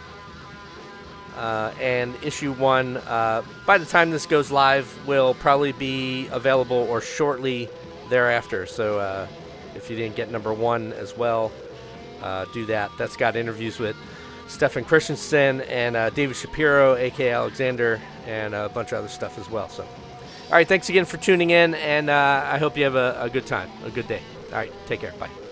Uh, 1.37 1.72
and 1.81 2.14
issue 2.22 2.53
one, 2.53 2.97
uh, 2.97 3.43
by 3.66 3.77
the 3.77 3.85
time 3.85 4.12
this 4.12 4.25
goes 4.25 4.53
live, 4.53 4.89
will 5.05 5.35
probably 5.35 5.72
be 5.72 6.29
available 6.29 6.77
or 6.77 7.01
shortly 7.01 7.68
thereafter. 8.09 8.66
So 8.66 9.01
uh, 9.01 9.27
if 9.75 9.91
you 9.91 9.97
didn't 9.97 10.14
get 10.14 10.31
number 10.31 10.55
one 10.55 10.93
as 10.93 11.16
well, 11.16 11.51
do 12.53 12.64
that. 12.66 12.93
That's 12.97 13.16
got 13.16 13.35
interviews 13.35 13.81
with 13.81 13.97
Stefan 14.47 14.85
Christensen 14.85 15.62
and 15.62 16.14
David 16.14 16.37
Shapiro, 16.37 16.95
aka 16.95 17.33
Alexander, 17.33 18.01
and 18.27 18.55
a 18.55 18.68
bunch 18.68 18.93
of 18.93 18.99
other 18.99 19.09
stuff 19.09 19.37
as 19.37 19.51
well. 19.51 19.68
So, 19.68 19.85
all 20.49 20.53
right, 20.53 20.68
thanks 20.68 20.88
again 20.88 21.05
for 21.05 21.16
tuning 21.16 21.51
in, 21.51 21.74
and 21.74 22.11
uh, 22.11 22.42
I 22.47 22.59
hope 22.59 22.76
you 22.76 22.84
have 22.84 22.95
a, 22.95 23.16
a 23.20 23.30
good 23.30 23.47
time, 23.47 23.70
a 23.84 23.90
good 23.90 24.09
day. 24.09 24.20
All 24.53 24.59
right, 24.59 24.72
take 24.86 25.01
care. 25.01 25.12
Bye. 25.18 25.43